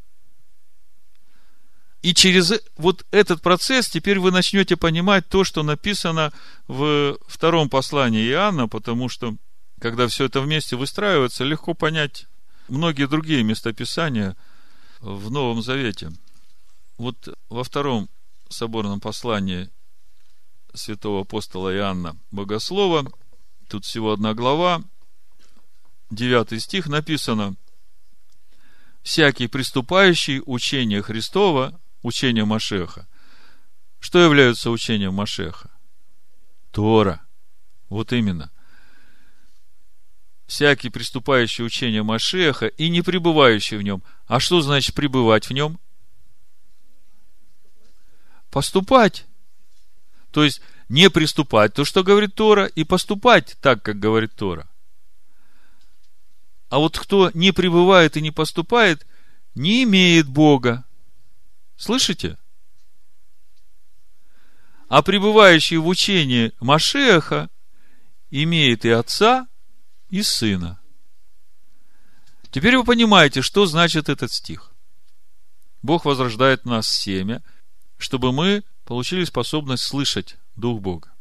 И 2.03 2.13
через 2.13 2.53
вот 2.77 3.05
этот 3.11 3.41
процесс 3.41 3.89
теперь 3.89 4.19
вы 4.19 4.31
начнете 4.31 4.77
понимать 4.77 5.27
то, 5.27 5.43
что 5.43 5.61
написано 5.61 6.31
в 6.69 7.17
втором 7.27 7.69
послании 7.69 8.29
Иоанна, 8.29 8.69
потому 8.69 9.09
что, 9.09 9.35
когда 9.81 10.07
все 10.07 10.25
это 10.25 10.39
вместе 10.39 10.77
выстраивается, 10.77 11.43
легко 11.43 11.73
понять 11.73 12.27
многие 12.69 13.07
другие 13.07 13.43
местописания– 13.43 14.37
в 14.99 15.31
Новом 15.31 15.61
Завете. 15.61 16.11
Вот 16.97 17.37
во 17.49 17.63
втором 17.63 18.09
соборном 18.49 18.99
послании 18.99 19.69
святого 20.73 21.21
апостола 21.21 21.73
Иоанна 21.75 22.17
Богослова, 22.31 23.11
тут 23.67 23.85
всего 23.85 24.13
одна 24.13 24.33
глава, 24.33 24.83
девятый 26.09 26.59
стих 26.59 26.87
написано, 26.87 27.55
всякий 29.03 29.47
приступающий 29.47 30.41
учение 30.45 31.01
Христова, 31.01 31.79
учение 32.01 32.45
Машеха. 32.45 33.07
Что 33.99 34.19
является 34.19 34.69
учением 34.69 35.13
Машеха? 35.13 35.71
Тора. 36.71 37.21
Вот 37.89 38.13
именно. 38.13 38.51
Всякий 40.47 40.89
приступающий 40.89 41.65
учение 41.65 42.03
Машеха 42.03 42.67
и 42.67 42.87
не 42.87 43.01
пребывающий 43.01 43.75
в 43.77 43.81
нем. 43.81 44.01
А 44.27 44.39
что 44.39 44.61
значит 44.61 44.95
пребывать 44.95 45.49
в 45.49 45.53
нем? 45.53 45.77
Поступать. 48.49 49.25
То 50.31 50.45
есть, 50.45 50.61
не 50.87 51.09
приступать 51.09 51.73
то, 51.73 51.83
что 51.83 52.01
говорит 52.01 52.33
Тора, 52.33 52.65
и 52.65 52.85
поступать 52.85 53.57
так, 53.61 53.83
как 53.83 53.99
говорит 53.99 54.35
Тора. 54.35 54.69
А 56.69 56.79
вот 56.79 56.97
кто 56.97 57.29
не 57.33 57.51
пребывает 57.51 58.15
и 58.15 58.21
не 58.21 58.31
поступает, 58.31 59.05
не 59.53 59.83
имеет 59.83 60.27
Бога. 60.27 60.85
Слышите? 61.75 62.37
А 64.87 65.01
пребывающий 65.01 65.75
в 65.75 65.87
учении 65.87 66.53
Машеха 66.61 67.49
имеет 68.29 68.85
и 68.85 68.89
отца, 68.89 69.47
и 70.09 70.21
сына. 70.23 70.79
Теперь 72.51 72.77
вы 72.77 72.83
понимаете, 72.83 73.41
что 73.41 73.65
значит 73.65 74.09
этот 74.09 74.31
стих. 74.31 74.71
Бог 75.81 76.05
возрождает 76.05 76.65
нас 76.65 76.87
семя, 76.87 77.43
чтобы 77.97 78.31
мы 78.31 78.63
получили 78.85 79.25
способность 79.25 79.83
слышать 79.83 80.37
Дух 80.55 80.81
Бога. 80.81 81.13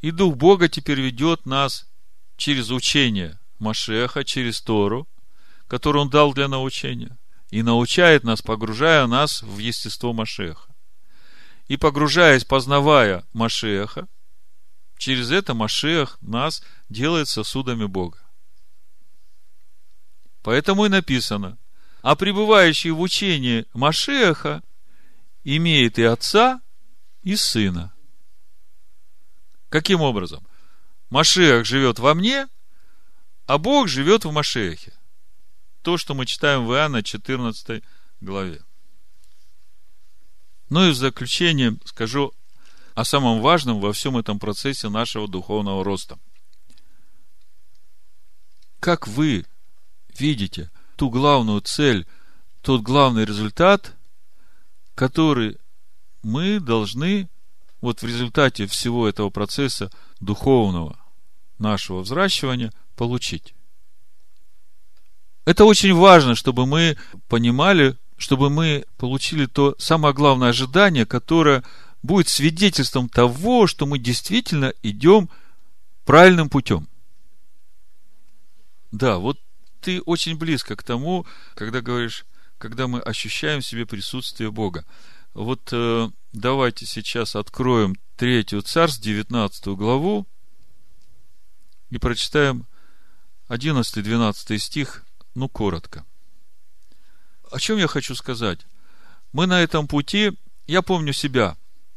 И 0.00 0.10
Дух 0.10 0.36
Бога 0.36 0.68
теперь 0.68 1.00
ведет 1.00 1.46
нас 1.46 1.88
через 2.36 2.70
учение 2.70 3.38
Машеха, 3.58 4.24
через 4.24 4.60
Тору, 4.60 5.08
которую 5.66 6.02
Он 6.02 6.10
дал 6.10 6.32
для 6.32 6.48
научения, 6.48 7.18
и 7.50 7.62
научает 7.62 8.22
нас, 8.24 8.42
погружая 8.42 9.06
нас 9.06 9.42
в 9.42 9.58
естество 9.58 10.12
Машеха. 10.12 10.74
И 11.66 11.76
погружаясь, 11.76 12.44
познавая 12.44 13.24
Машеха, 13.32 14.06
через 14.96 15.30
это 15.30 15.54
Машех 15.54 16.18
нас 16.20 16.62
делает 16.88 17.28
сосудами 17.28 17.84
Бога. 17.84 18.18
Поэтому 20.42 20.86
и 20.86 20.88
написано, 20.88 21.58
а 22.02 22.14
пребывающий 22.14 22.90
в 22.90 23.00
учении 23.00 23.66
Машеха 23.72 24.62
имеет 25.42 25.98
и 25.98 26.04
отца, 26.04 26.60
и 27.22 27.34
сына. 27.34 27.92
Каким 29.68 30.00
образом? 30.00 30.46
Машех 31.10 31.66
живет 31.66 31.98
во 31.98 32.14
мне, 32.14 32.48
а 33.46 33.58
Бог 33.58 33.88
живет 33.88 34.24
в 34.24 34.30
Машехе. 34.30 34.92
То, 35.82 35.98
что 35.98 36.14
мы 36.14 36.26
читаем 36.26 36.66
в 36.66 36.72
Иоанна 36.72 37.02
14 37.02 37.82
главе. 38.20 38.62
Ну 40.68 40.88
и 40.88 40.90
в 40.90 40.96
заключение 40.96 41.76
скажу 41.84 42.32
о 42.96 43.04
самом 43.04 43.42
важном 43.42 43.78
во 43.78 43.92
всем 43.92 44.16
этом 44.16 44.38
процессе 44.38 44.88
нашего 44.88 45.28
духовного 45.28 45.84
роста. 45.84 46.18
Как 48.80 49.06
вы 49.06 49.44
видите 50.18 50.70
ту 50.96 51.10
главную 51.10 51.60
цель, 51.60 52.06
тот 52.62 52.80
главный 52.80 53.26
результат, 53.26 53.94
который 54.94 55.58
мы 56.22 56.58
должны 56.58 57.28
вот 57.82 58.00
в 58.00 58.06
результате 58.06 58.66
всего 58.66 59.06
этого 59.06 59.28
процесса 59.28 59.92
духовного 60.20 60.98
нашего 61.58 62.00
взращивания 62.00 62.72
получить. 62.96 63.54
Это 65.44 65.66
очень 65.66 65.92
важно, 65.92 66.34
чтобы 66.34 66.64
мы 66.64 66.96
понимали, 67.28 67.98
чтобы 68.16 68.48
мы 68.48 68.86
получили 68.96 69.44
то 69.44 69.74
самое 69.78 70.14
главное 70.14 70.48
ожидание, 70.48 71.04
которое 71.04 71.62
будет 72.06 72.28
свидетельством 72.28 73.08
того, 73.08 73.66
что 73.66 73.86
мы 73.86 73.98
действительно 73.98 74.72
идем 74.82 75.28
правильным 76.04 76.48
путем. 76.48 76.88
Да, 78.92 79.18
вот 79.18 79.38
ты 79.80 80.00
очень 80.02 80.36
близко 80.36 80.76
к 80.76 80.82
тому, 80.82 81.26
когда 81.54 81.80
говоришь, 81.80 82.24
когда 82.58 82.86
мы 82.86 83.00
ощущаем 83.00 83.60
в 83.60 83.66
себе 83.66 83.86
присутствие 83.86 84.50
Бога. 84.50 84.84
Вот 85.34 85.68
э, 85.72 86.08
давайте 86.32 86.86
сейчас 86.86 87.36
откроем 87.36 87.96
третью 88.16 88.62
царств, 88.62 89.02
19 89.02 89.66
главу, 89.68 90.26
и 91.90 91.98
прочитаем 91.98 92.66
11-12 93.48 94.58
стих, 94.58 95.04
ну, 95.34 95.48
коротко. 95.48 96.04
О 97.50 97.60
чем 97.60 97.78
я 97.78 97.86
хочу 97.86 98.14
сказать? 98.14 98.60
Мы 99.32 99.46
на 99.46 99.60
этом 99.60 99.86
пути, 99.86 100.32
я 100.66 100.82
помню 100.82 101.12
себя, 101.12 101.56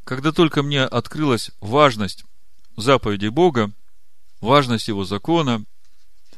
когда 0.09 0.31
только 0.31 0.63
мне 0.63 0.85
открылась 0.85 1.51
важность 1.61 2.23
заповедей 2.75 3.29
Бога, 3.29 3.71
важность 4.41 4.87
Его 4.87 5.05
закона, 5.05 5.63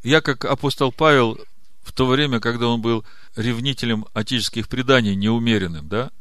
я, 0.03 0.19
как 0.19 0.43
апостол 0.43 0.91
Павел, 0.91 1.39
в 1.81 1.93
то 1.93 2.05
время, 2.05 2.41
когда 2.41 2.67
он 2.67 2.81
был 2.81 3.05
ревнителем 3.37 4.07
отеческих 4.13 4.67
преданий, 4.67 5.15
неумеренным, 5.15 5.87
да, 5.87 6.11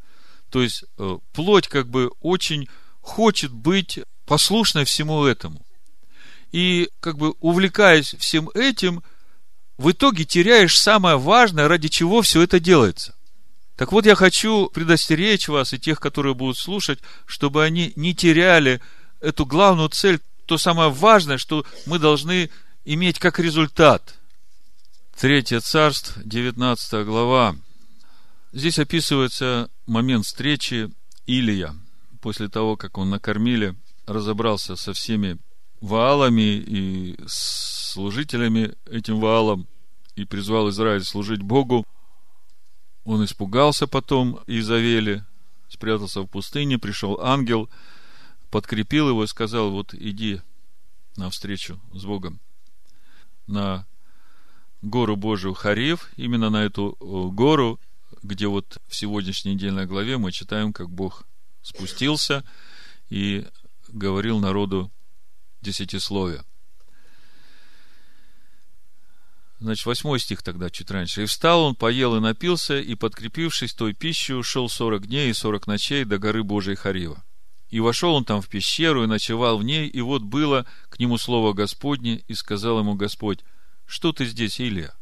то 0.48 0.62
есть, 0.62 0.84
э, 0.96 1.18
плоть 1.32 1.66
как 1.66 1.88
бы 1.88 2.12
очень 2.20 2.68
хочет 3.00 3.50
быть 3.50 3.98
послушной 4.26 4.84
всему 4.84 5.24
этому. 5.24 5.66
И 6.52 6.88
как 7.00 7.18
бы 7.18 7.34
увлекаясь 7.40 8.14
всем 8.14 8.48
этим, 8.50 9.02
в 9.76 9.90
итоге 9.90 10.24
теряешь 10.24 10.78
самое 10.78 11.18
важное, 11.18 11.66
ради 11.66 11.88
чего 11.88 12.22
все 12.22 12.42
это 12.42 12.60
делается. 12.60 13.16
Так 13.80 13.92
вот, 13.92 14.04
я 14.04 14.14
хочу 14.14 14.68
предостеречь 14.68 15.48
вас 15.48 15.72
и 15.72 15.78
тех, 15.78 16.00
которые 16.00 16.34
будут 16.34 16.58
слушать, 16.58 16.98
чтобы 17.24 17.64
они 17.64 17.94
не 17.96 18.14
теряли 18.14 18.82
эту 19.22 19.46
главную 19.46 19.88
цель, 19.88 20.20
то 20.44 20.58
самое 20.58 20.90
важное, 20.90 21.38
что 21.38 21.64
мы 21.86 21.98
должны 21.98 22.50
иметь 22.84 23.18
как 23.18 23.38
результат. 23.38 24.16
Третье 25.18 25.60
царство, 25.60 26.20
19 26.26 27.06
глава. 27.06 27.56
Здесь 28.52 28.78
описывается 28.78 29.70
момент 29.86 30.26
встречи 30.26 30.90
Илия. 31.24 31.74
После 32.20 32.50
того, 32.50 32.76
как 32.76 32.98
он 32.98 33.08
накормили, 33.08 33.74
разобрался 34.04 34.76
со 34.76 34.92
всеми 34.92 35.38
ваалами 35.80 36.62
и 36.66 37.16
служителями 37.26 38.74
этим 38.84 39.20
ваалам 39.20 39.66
и 40.16 40.26
призвал 40.26 40.68
Израиль 40.68 41.02
служить 41.02 41.40
Богу. 41.40 41.86
Он 43.10 43.24
испугался 43.24 43.88
потом 43.88 44.38
Изавели, 44.46 45.24
спрятался 45.68 46.20
в 46.20 46.28
пустыне, 46.28 46.78
пришел 46.78 47.20
ангел, 47.20 47.68
подкрепил 48.52 49.08
его 49.08 49.24
и 49.24 49.26
сказал, 49.26 49.72
вот 49.72 49.92
иди 49.94 50.40
навстречу 51.16 51.80
с 51.92 52.04
Богом 52.04 52.38
на 53.48 53.84
гору 54.80 55.16
Божию 55.16 55.54
Харев, 55.54 56.08
именно 56.16 56.50
на 56.50 56.62
эту 56.62 56.96
гору 57.00 57.80
где 58.22 58.46
вот 58.46 58.78
в 58.86 58.94
сегодняшней 58.94 59.54
недельной 59.54 59.86
главе 59.86 60.16
мы 60.16 60.30
читаем, 60.30 60.72
как 60.72 60.88
Бог 60.88 61.26
спустился 61.62 62.44
и 63.08 63.44
говорил 63.88 64.38
народу 64.38 64.88
десятисловие. 65.62 66.44
Значит, 69.60 69.84
восьмой 69.84 70.18
стих 70.18 70.42
тогда 70.42 70.70
чуть 70.70 70.90
раньше. 70.90 71.22
«И 71.22 71.26
встал 71.26 71.64
он, 71.64 71.74
поел 71.74 72.16
и 72.16 72.20
напился, 72.20 72.80
и, 72.80 72.94
подкрепившись 72.94 73.74
той 73.74 73.92
пищей, 73.92 74.34
ушел 74.34 74.70
сорок 74.70 75.06
дней 75.06 75.30
и 75.30 75.34
сорок 75.34 75.66
ночей 75.66 76.04
до 76.04 76.18
горы 76.18 76.42
Божией 76.42 76.76
Харива. 76.76 77.22
И 77.68 77.78
вошел 77.78 78.14
он 78.14 78.24
там 78.24 78.40
в 78.40 78.48
пещеру, 78.48 79.04
и 79.04 79.06
ночевал 79.06 79.58
в 79.58 79.62
ней, 79.62 79.86
и 79.86 80.00
вот 80.00 80.22
было 80.22 80.64
к 80.88 80.98
нему 80.98 81.18
слово 81.18 81.52
Господне, 81.52 82.24
и 82.26 82.34
сказал 82.34 82.78
ему 82.78 82.94
Господь, 82.94 83.40
что 83.84 84.12
ты 84.12 84.24
здесь, 84.24 84.58
Илия? 84.60 84.94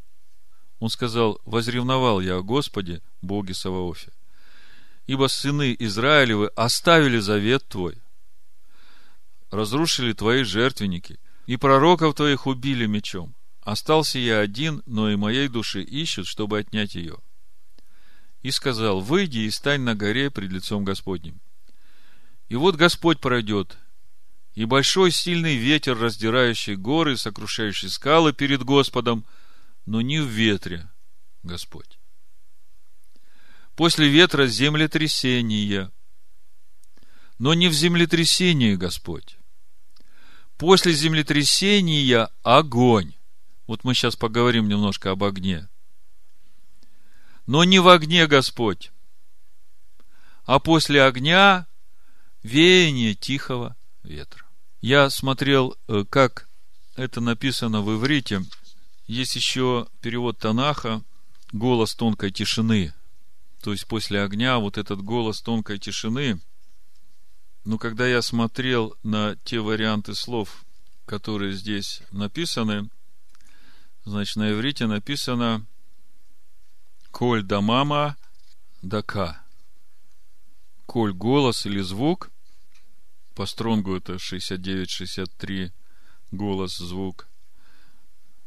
Он 0.81 0.91
сказал, 0.91 1.41
возревновал 1.45 2.21
я 2.21 2.39
о 2.39 2.43
Господе, 2.43 3.01
Боге 3.23 3.55
Саваофе. 3.55 4.13
Ибо 5.07 5.29
сыны 5.29 5.75
Израилевы 5.79 6.49
оставили 6.57 7.19
завет 7.19 7.67
твой, 7.69 7.99
разрушили 9.51 10.13
твои 10.15 10.43
жертвенники, 10.43 11.21
и 11.47 11.57
пророков 11.57 12.15
твоих 12.17 12.47
убили 12.47 12.87
мечом. 12.87 13.35
Остался 13.71 14.19
я 14.19 14.41
один, 14.41 14.83
но 14.87 15.11
и 15.11 15.17
моей 15.17 15.49
души 15.49 15.83
ищут, 15.83 16.27
чтобы 16.27 16.59
отнять 16.59 16.95
ее. 16.95 17.19
И 18.43 18.51
сказал, 18.51 19.01
выйди 19.01 19.41
и 19.41 19.51
стань 19.51 19.83
на 19.83 19.95
горе 19.95 20.31
пред 20.31 20.51
лицом 20.53 20.85
Господним. 20.85 21.41
И 22.49 22.57
вот 22.57 22.77
Господь 22.77 23.21
пройдет, 23.21 23.77
и 24.55 24.65
большой 24.65 25.11
сильный 25.11 25.57
ветер, 25.57 25.99
раздирающий 25.99 26.77
горы, 26.77 27.17
сокрушающий 27.17 27.91
скалы 27.91 28.33
перед 28.33 28.63
Господом– 28.63 29.25
но 29.89 30.03
не 30.03 30.21
в 30.21 30.27
ветре, 30.27 30.87
Господь. 31.43 31.99
После 33.75 34.07
ветра 34.07 34.47
землетрясение, 34.47 35.91
но 37.39 37.55
не 37.55 37.69
в 37.69 37.73
землетрясении, 37.73 38.75
Господь. 38.75 39.39
После 40.59 40.93
землетрясения 40.93 42.29
огонь. 42.43 43.15
Вот 43.69 43.85
мы 43.85 43.95
сейчас 43.95 44.17
поговорим 44.17 44.67
немножко 44.67 45.13
об 45.13 45.23
огне. 45.23 45.69
но 47.47 47.65
не 47.65 47.79
в 47.79 47.89
огне 47.89 48.27
Господь, 48.27 48.91
а 50.45 50.59
после 50.59 51.03
огня 51.03 51.67
веяние 52.43 53.15
тихого 53.15 53.75
ветра. 54.03 54.45
Я 54.83 55.09
смотрел, 55.09 55.77
э, 55.87 56.05
как 56.11 56.49
это 56.95 57.23
написано 57.23 57.81
в 57.81 57.95
иврите. 57.95 58.43
Есть 59.07 59.35
еще 59.35 59.87
перевод 60.03 60.39
Танаха 60.39 61.03
«Голос 61.53 61.95
тонкой 61.95 62.33
тишины». 62.33 62.93
То 63.63 63.73
есть 63.73 63.87
после 63.87 64.23
огня 64.23 64.59
вот 64.59 64.77
этот 64.77 65.01
голос 65.03 65.41
тонкой 65.41 65.79
тишины. 65.79 66.39
Но 67.65 67.79
когда 67.79 68.07
я 68.07 68.21
смотрел 68.21 68.95
на 69.03 69.37
те 69.45 69.61
варианты 69.61 70.15
слов, 70.15 70.65
которые 71.07 71.55
здесь 71.55 72.03
написаны, 72.11 72.91
значит, 74.09 74.37
на 74.37 74.53
иврите 74.53 74.87
написано 74.87 75.67
«Коль 77.11 77.43
да 77.43 77.61
мама 77.61 78.17
дака». 78.83 79.43
Коль 80.87 81.13
голос 81.13 81.67
или 81.67 81.81
звук, 81.81 82.31
по 83.35 83.47
стронгу 83.47 83.95
это 83.95 84.15
69-63 84.15 85.71
голос, 86.31 86.79
звук. 86.79 87.29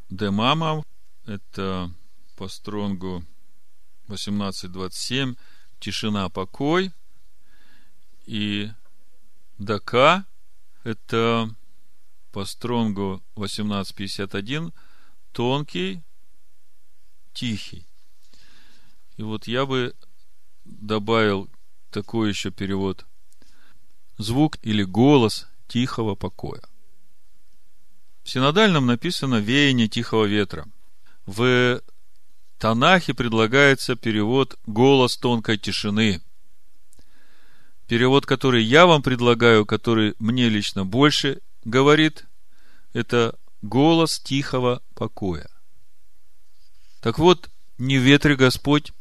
Де 0.09 0.31
мама, 0.31 0.83
это 1.25 1.91
по 2.35 2.47
стронгу 2.47 3.23
18.27, 4.07 5.37
тишина, 5.79 6.29
покой. 6.29 6.91
И 8.25 8.71
дака, 9.57 10.25
это 10.83 11.53
по 12.31 12.45
стронгу 12.45 13.23
18.51, 13.35 14.73
тонкий, 15.31 16.01
тихий. 17.33 17.87
И 19.17 19.23
вот 19.23 19.47
я 19.47 19.65
бы 19.65 19.95
добавил 20.65 21.49
такой 21.89 22.29
еще 22.29 22.51
перевод. 22.51 23.05
Звук 24.17 24.57
или 24.61 24.83
голос 24.83 25.47
тихого 25.67 26.15
покоя. 26.15 26.61
В 28.23 28.29
синодальном 28.29 28.85
написано 28.85 29.35
«веяние 29.35 29.87
тихого 29.87 30.25
ветра». 30.25 30.67
В 31.25 31.81
Танахе 32.57 33.13
предлагается 33.13 33.95
перевод 33.95 34.59
«голос 34.65 35.17
тонкой 35.17 35.57
тишины». 35.57 36.21
Перевод, 37.87 38.25
который 38.25 38.63
я 38.63 38.85
вам 38.85 39.01
предлагаю, 39.01 39.65
который 39.65 40.15
мне 40.19 40.47
лично 40.47 40.85
больше 40.85 41.41
говорит, 41.65 42.25
это 42.93 43.37
голос 43.61 44.19
тихого 44.19 44.81
покоя. 44.95 45.49
Так 47.01 47.19
вот, 47.19 47.49
не 47.77 47.97
в 47.97 48.01
ветре 48.01 48.35
Господь, 48.35 48.91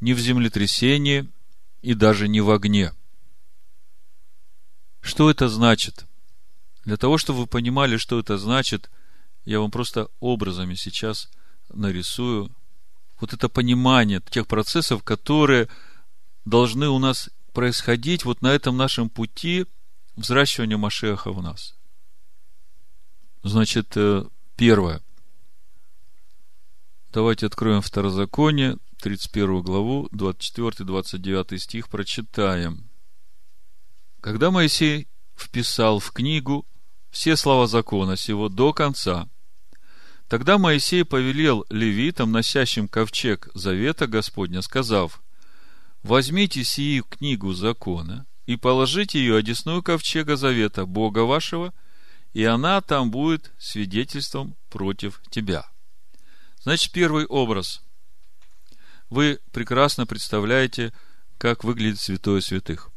не 0.00 0.14
в 0.14 0.18
землетрясении 0.18 1.28
и 1.82 1.94
даже 1.94 2.28
не 2.28 2.40
в 2.40 2.50
огне. 2.50 2.92
Что 5.00 5.30
это 5.30 5.48
значит? 5.48 6.06
Для 6.84 6.96
того, 6.96 7.18
чтобы 7.18 7.40
вы 7.40 7.46
понимали, 7.46 7.96
что 7.96 8.18
это 8.18 8.38
значит, 8.38 8.90
я 9.44 9.60
вам 9.60 9.70
просто 9.70 10.08
образами 10.20 10.74
сейчас 10.74 11.30
нарисую 11.72 12.54
вот 13.20 13.32
это 13.32 13.48
понимание 13.48 14.20
тех 14.30 14.46
процессов, 14.46 15.02
которые 15.02 15.68
должны 16.44 16.88
у 16.88 16.98
нас 16.98 17.30
происходить 17.52 18.24
вот 18.24 18.42
на 18.42 18.48
этом 18.48 18.76
нашем 18.76 19.08
пути 19.08 19.66
взращивания 20.16 20.76
Машеха 20.76 21.32
в 21.32 21.42
нас. 21.42 21.75
Значит, 23.46 23.96
э, 23.96 24.24
первое. 24.56 25.00
Давайте 27.12 27.46
откроем 27.46 27.80
Второзаконие, 27.80 28.76
31 29.00 29.62
главу, 29.62 30.08
24-29 30.10 31.56
стих 31.58 31.88
прочитаем. 31.88 32.90
Когда 34.20 34.50
Моисей 34.50 35.06
вписал 35.36 36.00
в 36.00 36.10
книгу 36.10 36.66
все 37.10 37.36
слова 37.36 37.68
закона 37.68 38.16
сего 38.16 38.48
до 38.48 38.72
конца, 38.72 39.28
тогда 40.26 40.58
Моисей 40.58 41.04
повелел 41.04 41.64
левитам, 41.70 42.32
носящим 42.32 42.88
ковчег 42.88 43.48
завета 43.54 44.08
Господня, 44.08 44.60
сказав, 44.60 45.22
«Возьмите 46.02 46.64
сию 46.64 47.04
книгу 47.04 47.52
закона 47.52 48.26
и 48.46 48.56
положите 48.56 49.20
ее 49.20 49.36
одесную 49.36 49.84
ковчега 49.84 50.34
завета 50.34 50.84
Бога 50.84 51.20
вашего, 51.20 51.72
и 52.36 52.44
она 52.44 52.82
там 52.82 53.10
будет 53.10 53.50
свидетельством 53.56 54.56
против 54.68 55.22
тебя». 55.30 55.66
Значит, 56.60 56.92
первый 56.92 57.24
образ. 57.24 57.80
Вы 59.08 59.40
прекрасно 59.52 60.04
представляете, 60.04 60.92
как 61.38 61.64
выглядит 61.64 61.98
святое 61.98 62.42
святых. 62.42 62.90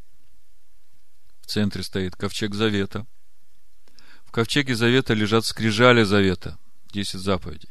В 1.39 1.45
центре 1.45 1.83
стоит 1.83 2.17
ковчег 2.17 2.53
завета. 2.53 3.07
В 4.25 4.31
ковчеге 4.31 4.75
завета 4.75 5.13
лежат 5.13 5.45
скрижали 5.45 6.03
завета, 6.03 6.57
десять 6.91 7.21
заповедей. 7.21 7.69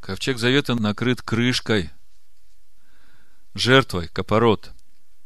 Ковчег 0.00 0.38
завета 0.38 0.74
накрыт 0.74 1.22
крышкой, 1.22 1.92
жертвой, 3.54 4.08
капорот, 4.08 4.72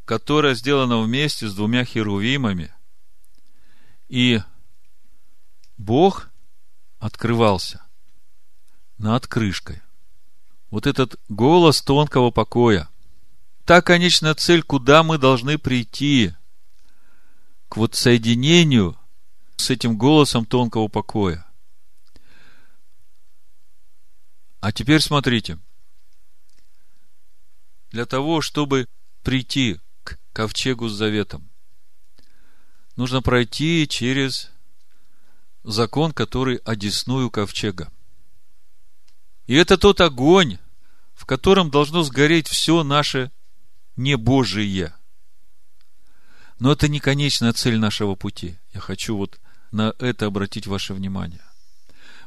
которая 0.05 0.55
сделана 0.55 1.01
вместе 1.01 1.49
с 1.49 1.55
двумя 1.55 1.87
херувимами. 1.87 2.75
И 4.09 4.41
Бог 5.77 6.31
открывался 6.99 7.85
над 8.97 9.27
крышкой. 9.27 9.83
Вот 10.71 10.87
этот 10.87 11.17
голос 11.29 11.83
тонкого 11.83 12.31
покоя. 12.31 12.89
Та 13.65 13.83
конечная 13.83 14.35
цель, 14.35 14.63
куда 14.63 15.03
мы 15.03 15.19
должны 15.19 15.59
прийти. 15.59 16.35
К 17.69 17.77
вот 17.77 17.95
соединению 17.95 18.99
с 19.57 19.71
этим 19.71 19.99
голосом 19.99 20.47
тонкого 20.47 20.89
покоя. 20.89 21.47
А 24.61 24.73
теперь 24.73 25.01
смотрите. 25.01 25.59
Для 27.91 28.07
того, 28.07 28.41
чтобы 28.41 28.87
прийти 29.23 29.81
к 30.03 30.19
ковчегу 30.33 30.89
с 30.89 30.93
заветом, 30.93 31.48
нужно 32.99 33.23
пройти 33.23 33.87
через 33.89 34.51
закон, 35.63 36.11
который 36.13 36.57
одесную 36.65 37.31
ковчега. 37.31 37.93
И 39.47 39.55
это 39.55 39.79
тот 39.79 40.01
огонь, 40.01 40.59
в 41.15 41.25
котором 41.25 41.71
должно 41.71 42.03
сгореть 42.03 42.49
все 42.49 42.83
наше 42.83 43.31
небожие. 43.95 44.95
Но 46.59 46.73
это 46.73 46.89
не 46.89 46.99
конечная 46.99 47.53
цель 47.53 47.79
нашего 47.79 48.17
пути. 48.17 48.59
Я 48.75 48.81
хочу 48.81 49.17
вот 49.17 49.39
на 49.71 49.95
это 50.01 50.27
обратить 50.27 50.67
ваше 50.67 50.93
внимание. 50.93 51.45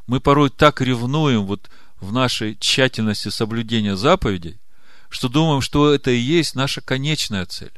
Мы 0.07 0.21
порой 0.21 0.49
так 0.49 0.79
ревнуем 0.79 1.47
вот 1.47 1.69
в 1.99 2.13
нашей 2.13 2.55
тщательности 2.55 3.27
соблюдения 3.27 3.97
заповедей, 3.97 4.61
что 5.09 5.27
думаем, 5.27 5.59
что 5.59 5.93
это 5.93 6.11
и 6.11 6.17
есть 6.17 6.55
наша 6.55 6.79
конечная 6.79 7.45
цель. 7.45 7.73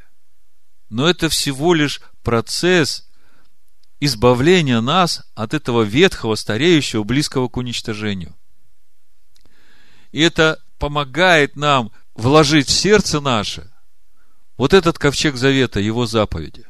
Но 0.90 1.08
это 1.08 1.28
всего 1.28 1.74
лишь 1.74 2.00
процесс 2.24 3.08
избавления 4.00 4.80
нас 4.80 5.22
от 5.36 5.54
этого 5.54 5.82
ветхого, 5.82 6.34
стареющего, 6.34 7.04
близкого 7.04 7.48
к 7.48 7.56
уничтожению– 7.56 8.34
и 10.14 10.20
это 10.20 10.62
помогает 10.78 11.56
нам 11.56 11.90
вложить 12.14 12.68
в 12.68 12.72
сердце 12.72 13.20
наше 13.20 13.68
вот 14.56 14.72
этот 14.72 14.96
ковчег 14.96 15.34
завета, 15.34 15.80
его 15.80 16.06
заповеди. 16.06 16.64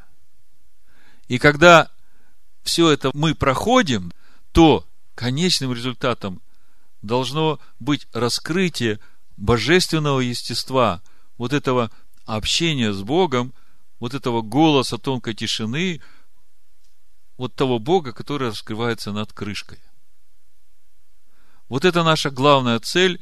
И 1.27 1.37
когда 1.37 1.91
все 2.63 2.89
это 2.89 3.11
мы 3.13 3.35
проходим, 3.35 4.11
то 4.51 4.83
конечным 5.13 5.73
результатом 5.73 6.41
должно 7.03 7.59
быть 7.79 8.07
раскрытие 8.13 8.99
божественного 9.37 10.21
естества, 10.21 11.03
вот 11.37 11.53
этого 11.53 11.91
общения 12.25 12.93
с 12.93 13.03
Богом, 13.03 13.53
вот 13.99 14.13
этого 14.13 14.41
голоса 14.41 14.97
тонкой 14.97 15.33
тишины, 15.33 16.01
вот 17.37 17.55
того 17.55 17.79
Бога, 17.79 18.13
который 18.13 18.49
раскрывается 18.49 19.11
над 19.11 19.33
крышкой. 19.33 19.79
Вот 21.67 21.85
это 21.85 22.03
наша 22.03 22.29
главная 22.29 22.79
цель 22.79 23.19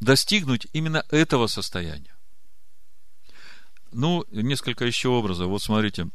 достигнуть 0.00 0.66
именно 0.72 1.04
этого 1.10 1.46
состояния. 1.46 2.16
Ну, 3.92 4.24
несколько 4.30 4.84
еще 4.84 5.08
образов. 5.08 5.48
Вот 5.48 5.62
смотрите, 5.62 6.08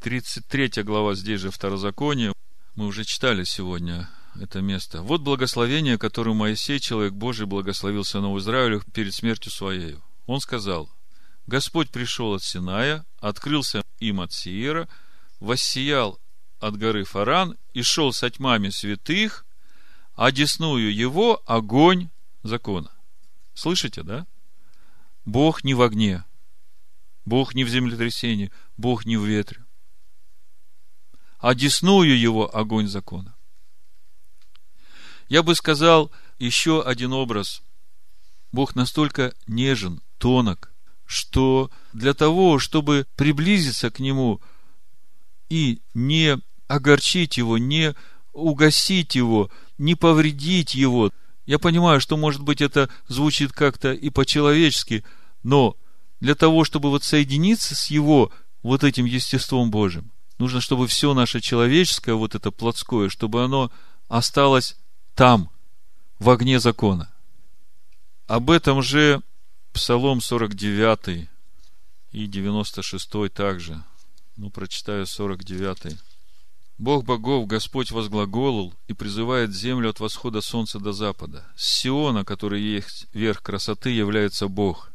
33 0.00 0.82
глава 0.82 1.14
здесь 1.14 1.40
же 1.40 1.50
Второзаконие. 1.50 2.32
Мы 2.74 2.86
уже 2.86 3.04
читали 3.04 3.44
сегодня 3.44 4.08
это 4.40 4.60
место. 4.60 5.02
Вот 5.02 5.20
благословение, 5.20 5.98
которое 5.98 6.34
Моисей, 6.34 6.80
человек 6.80 7.12
Божий, 7.12 7.46
благословил 7.46 8.04
сынов 8.04 8.38
Израиля 8.38 8.80
перед 8.92 9.14
смертью 9.14 9.52
своей. 9.52 9.98
Он 10.26 10.40
сказал, 10.40 10.88
Господь 11.46 11.90
пришел 11.90 12.34
от 12.34 12.42
Синая, 12.42 13.04
открылся 13.18 13.82
им 13.98 14.20
от 14.20 14.32
Сиера, 14.32 14.88
воссиял 15.40 16.20
от 16.60 16.76
горы 16.76 17.04
Фаран 17.04 17.58
и 17.72 17.82
шел 17.82 18.12
со 18.12 18.30
тьмами 18.30 18.68
святых, 18.68 19.44
а 20.14 20.30
десную 20.30 20.94
его 20.94 21.42
огонь 21.46 22.10
закона. 22.42 22.90
Слышите, 23.54 24.02
да? 24.02 24.26
Бог 25.24 25.64
не 25.64 25.74
в 25.74 25.82
огне, 25.82 26.24
Бог 27.24 27.54
не 27.54 27.64
в 27.64 27.68
землетрясении, 27.68 28.52
Бог 28.76 29.04
не 29.04 29.16
в 29.16 29.24
ветре. 29.24 29.64
А 31.38 31.54
десную 31.54 32.18
его 32.18 32.54
огонь 32.54 32.86
закона. 32.86 33.34
Я 35.28 35.42
бы 35.42 35.54
сказал 35.54 36.12
еще 36.38 36.82
один 36.82 37.12
образ. 37.12 37.62
Бог 38.52 38.74
настолько 38.74 39.34
нежен, 39.46 40.02
тонок, 40.18 40.71
что 41.12 41.70
для 41.92 42.14
того, 42.14 42.58
чтобы 42.58 43.06
приблизиться 43.16 43.90
к 43.90 43.98
Нему 43.98 44.40
и 45.50 45.80
не 45.92 46.38
огорчить 46.68 47.36
Его, 47.36 47.58
не 47.58 47.94
угасить 48.32 49.14
Его, 49.14 49.50
не 49.76 49.94
повредить 49.94 50.74
Его, 50.74 51.12
я 51.44 51.58
понимаю, 51.58 52.00
что, 52.00 52.16
может 52.16 52.42
быть, 52.42 52.62
это 52.62 52.88
звучит 53.08 53.52
как-то 53.52 53.92
и 53.92 54.08
по-человечески, 54.08 55.04
но 55.42 55.76
для 56.20 56.34
того, 56.34 56.64
чтобы 56.64 56.88
вот 56.88 57.04
соединиться 57.04 57.74
с 57.74 57.90
Его 57.90 58.32
вот 58.62 58.82
этим 58.82 59.04
естеством 59.04 59.70
Божьим, 59.70 60.10
нужно, 60.38 60.62
чтобы 60.62 60.86
все 60.86 61.12
наше 61.12 61.40
человеческое, 61.40 62.14
вот 62.14 62.34
это 62.34 62.50
плотское, 62.50 63.10
чтобы 63.10 63.44
оно 63.44 63.70
осталось 64.08 64.76
там, 65.14 65.50
в 66.18 66.30
огне 66.30 66.58
закона. 66.58 67.12
Об 68.28 68.50
этом 68.50 68.80
же 68.82 69.20
Псалом 69.72 70.20
49 70.20 71.28
и 72.12 72.26
96 72.26 73.32
также. 73.32 73.82
Ну, 74.36 74.50
прочитаю 74.50 75.06
49. 75.06 75.98
Бог 76.76 77.04
богов, 77.04 77.46
Господь 77.46 77.90
возглаголул 77.90 78.74
и 78.86 78.92
призывает 78.92 79.54
землю 79.54 79.88
от 79.88 79.98
восхода 79.98 80.42
солнца 80.42 80.78
до 80.78 80.92
запада. 80.92 81.46
С 81.56 81.80
Сиона, 81.80 82.22
который 82.22 82.60
есть 82.60 83.06
верх 83.14 83.42
красоты, 83.42 83.88
является 83.90 84.48
Бог. 84.48 84.92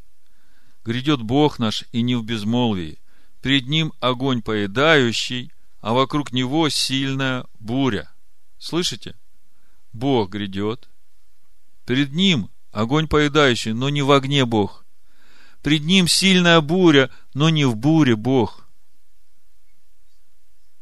Грядет 0.85 1.23
Бог 1.23 1.57
наш 1.57 1.85
и 1.91 2.03
не 2.03 2.15
в 2.15 2.23
безмолвии. 2.23 2.99
Перед 3.41 3.67
Ним 3.67 3.93
огонь 3.99 4.43
поедающий, 4.43 5.51
а 5.81 5.93
вокруг 5.93 6.31
Него 6.31 6.69
сильная 6.69 7.45
буря. 7.59 8.11
Слышите? 8.59 9.15
Бог 9.91 10.29
грядет. 10.29 10.87
Перед 11.85 12.11
Ним 12.13 12.51
огонь 12.77 13.07
поедающий, 13.07 13.73
но 13.73 13.89
не 13.89 14.03
в 14.03 14.11
огне 14.11 14.45
Бог. 14.45 14.85
Пред 15.63 15.81
Ним 15.81 16.07
сильная 16.07 16.61
буря, 16.61 17.09
но 17.33 17.49
не 17.49 17.65
в 17.65 17.75
буре 17.75 18.15
Бог. 18.15 18.67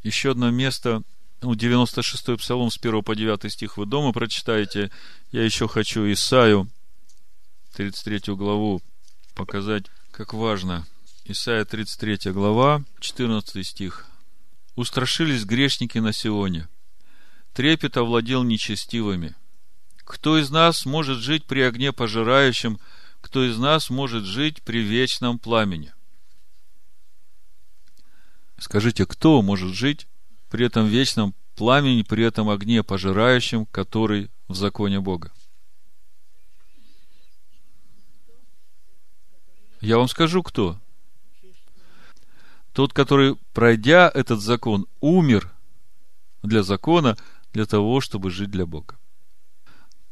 Еще 0.03 0.31
одно 0.31 0.51
место, 0.51 1.03
ну, 1.41 1.53
96-й 1.53 2.37
псалом 2.37 2.69
с 2.69 2.77
1 2.77 3.01
по 3.01 3.15
9 3.15 3.49
стих 3.49 3.77
вы 3.77 3.85
дома 3.85 4.11
прочитаете. 4.11 4.91
Я 5.31 5.45
еще 5.45 5.69
хочу 5.69 6.11
Исаю, 6.11 6.69
33 7.75 8.35
главу, 8.35 8.81
показать, 9.33 9.85
как 10.11 10.33
важно. 10.33 10.85
Исайя 11.23 11.63
33 11.63 12.33
глава, 12.33 12.83
14 12.99 13.65
стих. 13.65 14.05
«Устрашились 14.75 15.45
грешники 15.45 15.99
на 15.99 16.11
Сионе, 16.11 16.67
трепет 17.53 17.95
овладел 17.95 18.43
нечестивыми. 18.43 19.33
Кто 20.05 20.37
из 20.37 20.49
нас 20.49 20.85
может 20.85 21.17
жить 21.17 21.45
при 21.45 21.61
огне 21.61 21.91
пожирающем, 21.91 22.79
кто 23.21 23.43
из 23.43 23.57
нас 23.57 23.89
может 23.89 24.23
жить 24.23 24.61
при 24.63 24.81
вечном 24.81 25.39
пламени?» 25.39 25.93
Скажите, 28.57 29.05
кто 29.05 29.41
может 29.41 29.73
жить 29.73 30.07
при 30.49 30.65
этом 30.65 30.87
вечном 30.87 31.35
пламени, 31.55 32.03
при 32.03 32.23
этом 32.23 32.49
огне 32.49 32.83
пожирающем, 32.83 33.65
который 33.65 34.29
в 34.47 34.55
законе 34.55 34.99
Бога? 35.01 35.31
Я 39.81 39.97
вам 39.97 40.07
скажу, 40.07 40.41
кто. 40.41 40.79
Тот, 42.73 42.93
который, 42.93 43.35
пройдя 43.53 44.09
этот 44.13 44.41
закон, 44.41 44.87
умер 44.99 45.51
для 46.43 46.63
закона, 46.63 47.17
для 47.53 47.65
того, 47.65 48.01
чтобы 48.01 48.31
жить 48.31 48.51
для 48.51 48.65
Бога. 48.65 48.97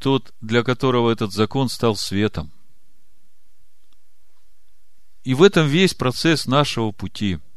Тот, 0.03 0.33
для 0.41 0.63
которого 0.63 1.09
этот 1.09 1.33
закон 1.33 1.69
стал 1.69 1.95
светом. 1.95 2.51
И 5.23 5.33
в 5.33 5.41
этом 5.41 5.65
весь 5.67 5.95
процесс 5.95 6.45
нашего 6.45 6.91
пути– 6.91 7.39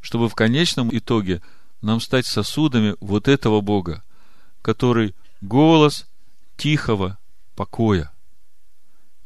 чтобы 0.00 0.28
в 0.28 0.34
конечном 0.34 0.88
итоге 0.96 1.42
нам 1.82 2.00
стать 2.00 2.26
сосудами 2.26 2.96
вот 3.00 3.28
этого 3.28 3.60
Бога, 3.60 4.02
который 4.62 5.14
голос 5.40 6.08
тихого 6.56 7.18
покоя. 7.54 8.12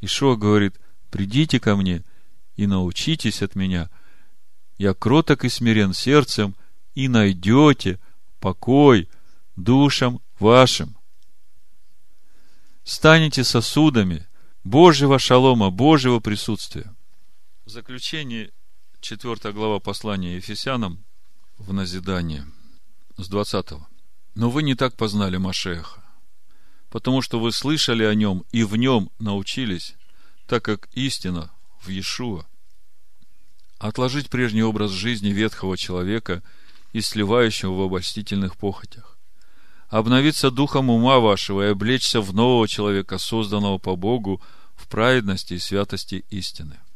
Ишо 0.00 0.36
говорит, 0.36 0.80
придите 1.10 1.60
ко 1.60 1.76
мне 1.76 2.02
и 2.56 2.66
научитесь 2.66 3.42
от 3.42 3.54
меня. 3.54 3.90
Я 4.76 4.94
кроток 4.94 5.44
и 5.44 5.48
смирен 5.48 5.92
сердцем, 5.92 6.56
и 6.94 7.08
найдете 7.08 7.98
покой 8.40 9.08
душам 9.56 10.20
вашим. 10.38 10.96
Станете 12.84 13.44
сосудами 13.44 14.26
Божьего 14.64 15.20
шалома, 15.20 15.70
Божьего 15.70 16.18
присутствия. 16.18 16.92
В 17.64 17.70
заключение 17.70 18.50
4 19.00 19.52
глава 19.52 19.78
послания 19.78 20.34
Ефесянам 20.34 21.04
в 21.58 21.72
назидание 21.72 22.44
с 23.16 23.28
20. 23.28 23.66
Но 24.34 24.50
вы 24.50 24.64
не 24.64 24.74
так 24.74 24.96
познали 24.96 25.36
Машеха, 25.36 26.02
потому 26.90 27.22
что 27.22 27.38
вы 27.38 27.52
слышали 27.52 28.02
о 28.02 28.16
нем 28.16 28.44
и 28.50 28.64
в 28.64 28.74
нем 28.74 29.10
научились, 29.20 29.94
так 30.48 30.64
как 30.64 30.88
истина 30.92 31.52
в 31.80 31.88
Иешуа. 31.88 32.46
Отложить 33.78 34.28
прежний 34.28 34.64
образ 34.64 34.90
жизни 34.90 35.28
ветхого 35.28 35.76
человека 35.76 36.42
и 36.92 37.00
сливающего 37.00 37.74
в 37.74 37.80
обольстительных 37.82 38.56
похотях. 38.56 39.11
Обновиться 39.92 40.50
духом 40.50 40.90
ума 40.90 41.20
вашего 41.20 41.68
и 41.68 41.70
облечься 41.70 42.20
в 42.20 42.34
нового 42.34 42.66
человека, 42.66 43.18
созданного 43.18 43.78
по 43.78 43.94
Богу 43.94 44.40
в 44.74 44.88
праведности 44.88 45.54
и 45.54 45.58
святости 45.58 46.24
истины– 46.30 46.80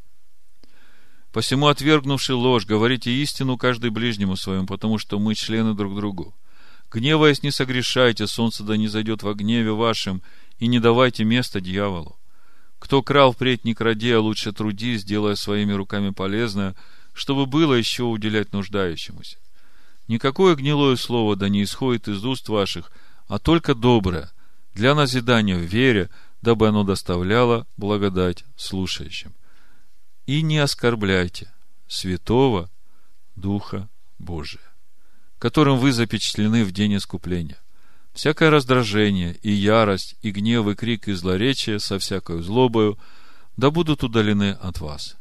Посему, 1.37 1.67
отвергнувши 1.67 2.33
ложь, 2.33 2.65
говорите 2.65 3.11
истину 3.11 3.59
каждый 3.59 3.91
ближнему 3.91 4.37
своему, 4.37 4.67
потому 4.67 4.97
что 4.97 5.19
мы 5.19 5.35
члены 5.35 5.75
друг 5.75 5.95
другу. 5.95 6.35
Гневаясь, 6.91 7.43
не 7.43 7.51
согрешайте, 7.51 8.27
солнце 8.27 8.65
да 8.65 8.79
не 8.79 8.89
зайдет 8.89 9.23
во 9.23 9.35
гневе 9.35 9.73
вашем, 9.73 10.23
и 10.59 10.67
не 10.67 10.81
давайте 10.81 11.25
места 11.25 11.61
дьяволу. 11.61 12.17
Кто 12.79 13.03
крал, 13.03 13.33
впредь 13.33 13.67
не 13.67 13.75
кради, 13.75 14.13
а 14.13 14.21
лучше 14.23 14.53
труди, 14.53 14.97
делая 14.97 15.35
своими 15.35 15.75
руками 15.75 16.09
полезное, 16.09 16.75
чтобы 17.13 17.45
было 17.45 17.75
еще 17.75 18.05
уделять 18.05 18.55
нуждающемуся. 18.55 19.37
Никакое 20.09 20.55
гнилое 20.55 20.97
слово 20.97 21.37
да 21.37 21.49
не 21.49 21.65
исходит 21.65 22.09
из 22.09 22.25
уст 22.25 22.49
ваших, 22.49 22.93
а 23.27 23.39
только 23.39 23.75
доброе, 23.75 24.31
для 24.75 24.95
назидания 24.95 25.57
в 25.57 25.63
вере, 25.63 26.11
дабы 26.43 26.69
оно 26.69 26.85
доставляло 26.85 27.67
благодать 27.77 28.45
слушающим 28.57 29.35
и 30.27 30.43
не 30.43 30.59
оскорбляйте 30.59 31.53
святого 31.89 32.69
Духа 33.37 33.89
Божия, 34.19 34.63
которым 35.39 35.79
вы 35.79 35.93
запечатлены 35.93 36.65
в 36.65 36.73
день 36.73 36.97
искупления. 36.97 37.59
Всякое 38.13 38.51
раздражение 38.51 39.35
и 39.43 39.53
ярость, 39.53 40.17
и 40.23 40.31
гнев, 40.31 40.67
и 40.69 40.75
крик, 40.75 41.09
и 41.09 41.13
злоречие 41.13 41.79
со 41.79 41.99
всякой 41.99 42.43
злобою 42.43 42.99
да 43.57 43.71
будут 43.71 44.05
удалены 44.05 44.53
от 44.53 44.81
вас. 44.81 45.17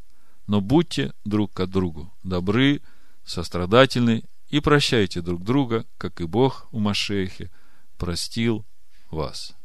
Но 0.48 0.62
будьте 0.62 1.14
друг 1.26 1.54
к 1.54 1.66
другу 1.66 2.14
добры, 2.24 2.82
сострадательны 3.26 4.24
и 4.56 4.60
прощайте 4.62 5.22
друг 5.22 5.44
друга, 5.44 5.86
как 5.98 6.22
и 6.22 6.26
Бог 6.26 6.68
у 6.72 6.80
Машехе 6.80 7.52
простил 7.98 8.66
вас. 9.12 9.56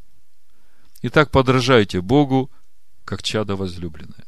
Итак, 1.03 1.31
подражайте 1.31 2.01
Богу, 2.01 2.51
как 3.05 3.23
чадо 3.23 3.57
возлюбленное 3.57 4.27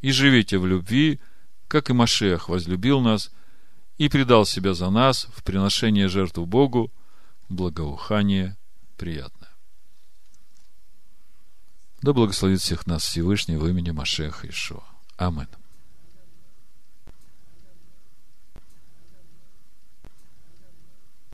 и 0.00 0.12
живите 0.12 0.58
в 0.58 0.66
любви, 0.66 1.20
как 1.66 1.90
и 1.90 1.92
Машех 1.92 2.48
возлюбил 2.48 3.00
нас 3.00 3.30
и 3.96 4.08
предал 4.08 4.46
себя 4.46 4.74
за 4.74 4.90
нас 4.90 5.26
в 5.34 5.42
приношение 5.42 6.08
жертву 6.08 6.46
Богу, 6.46 6.92
благоухание 7.48 8.56
приятное. 8.96 9.50
Да 12.00 12.12
благословит 12.12 12.60
всех 12.60 12.86
нас 12.86 13.02
Всевышний 13.02 13.56
в 13.56 13.66
имени 13.66 13.90
Машеха 13.90 14.48
Ишуа. 14.48 14.84
Аминь. 15.16 15.48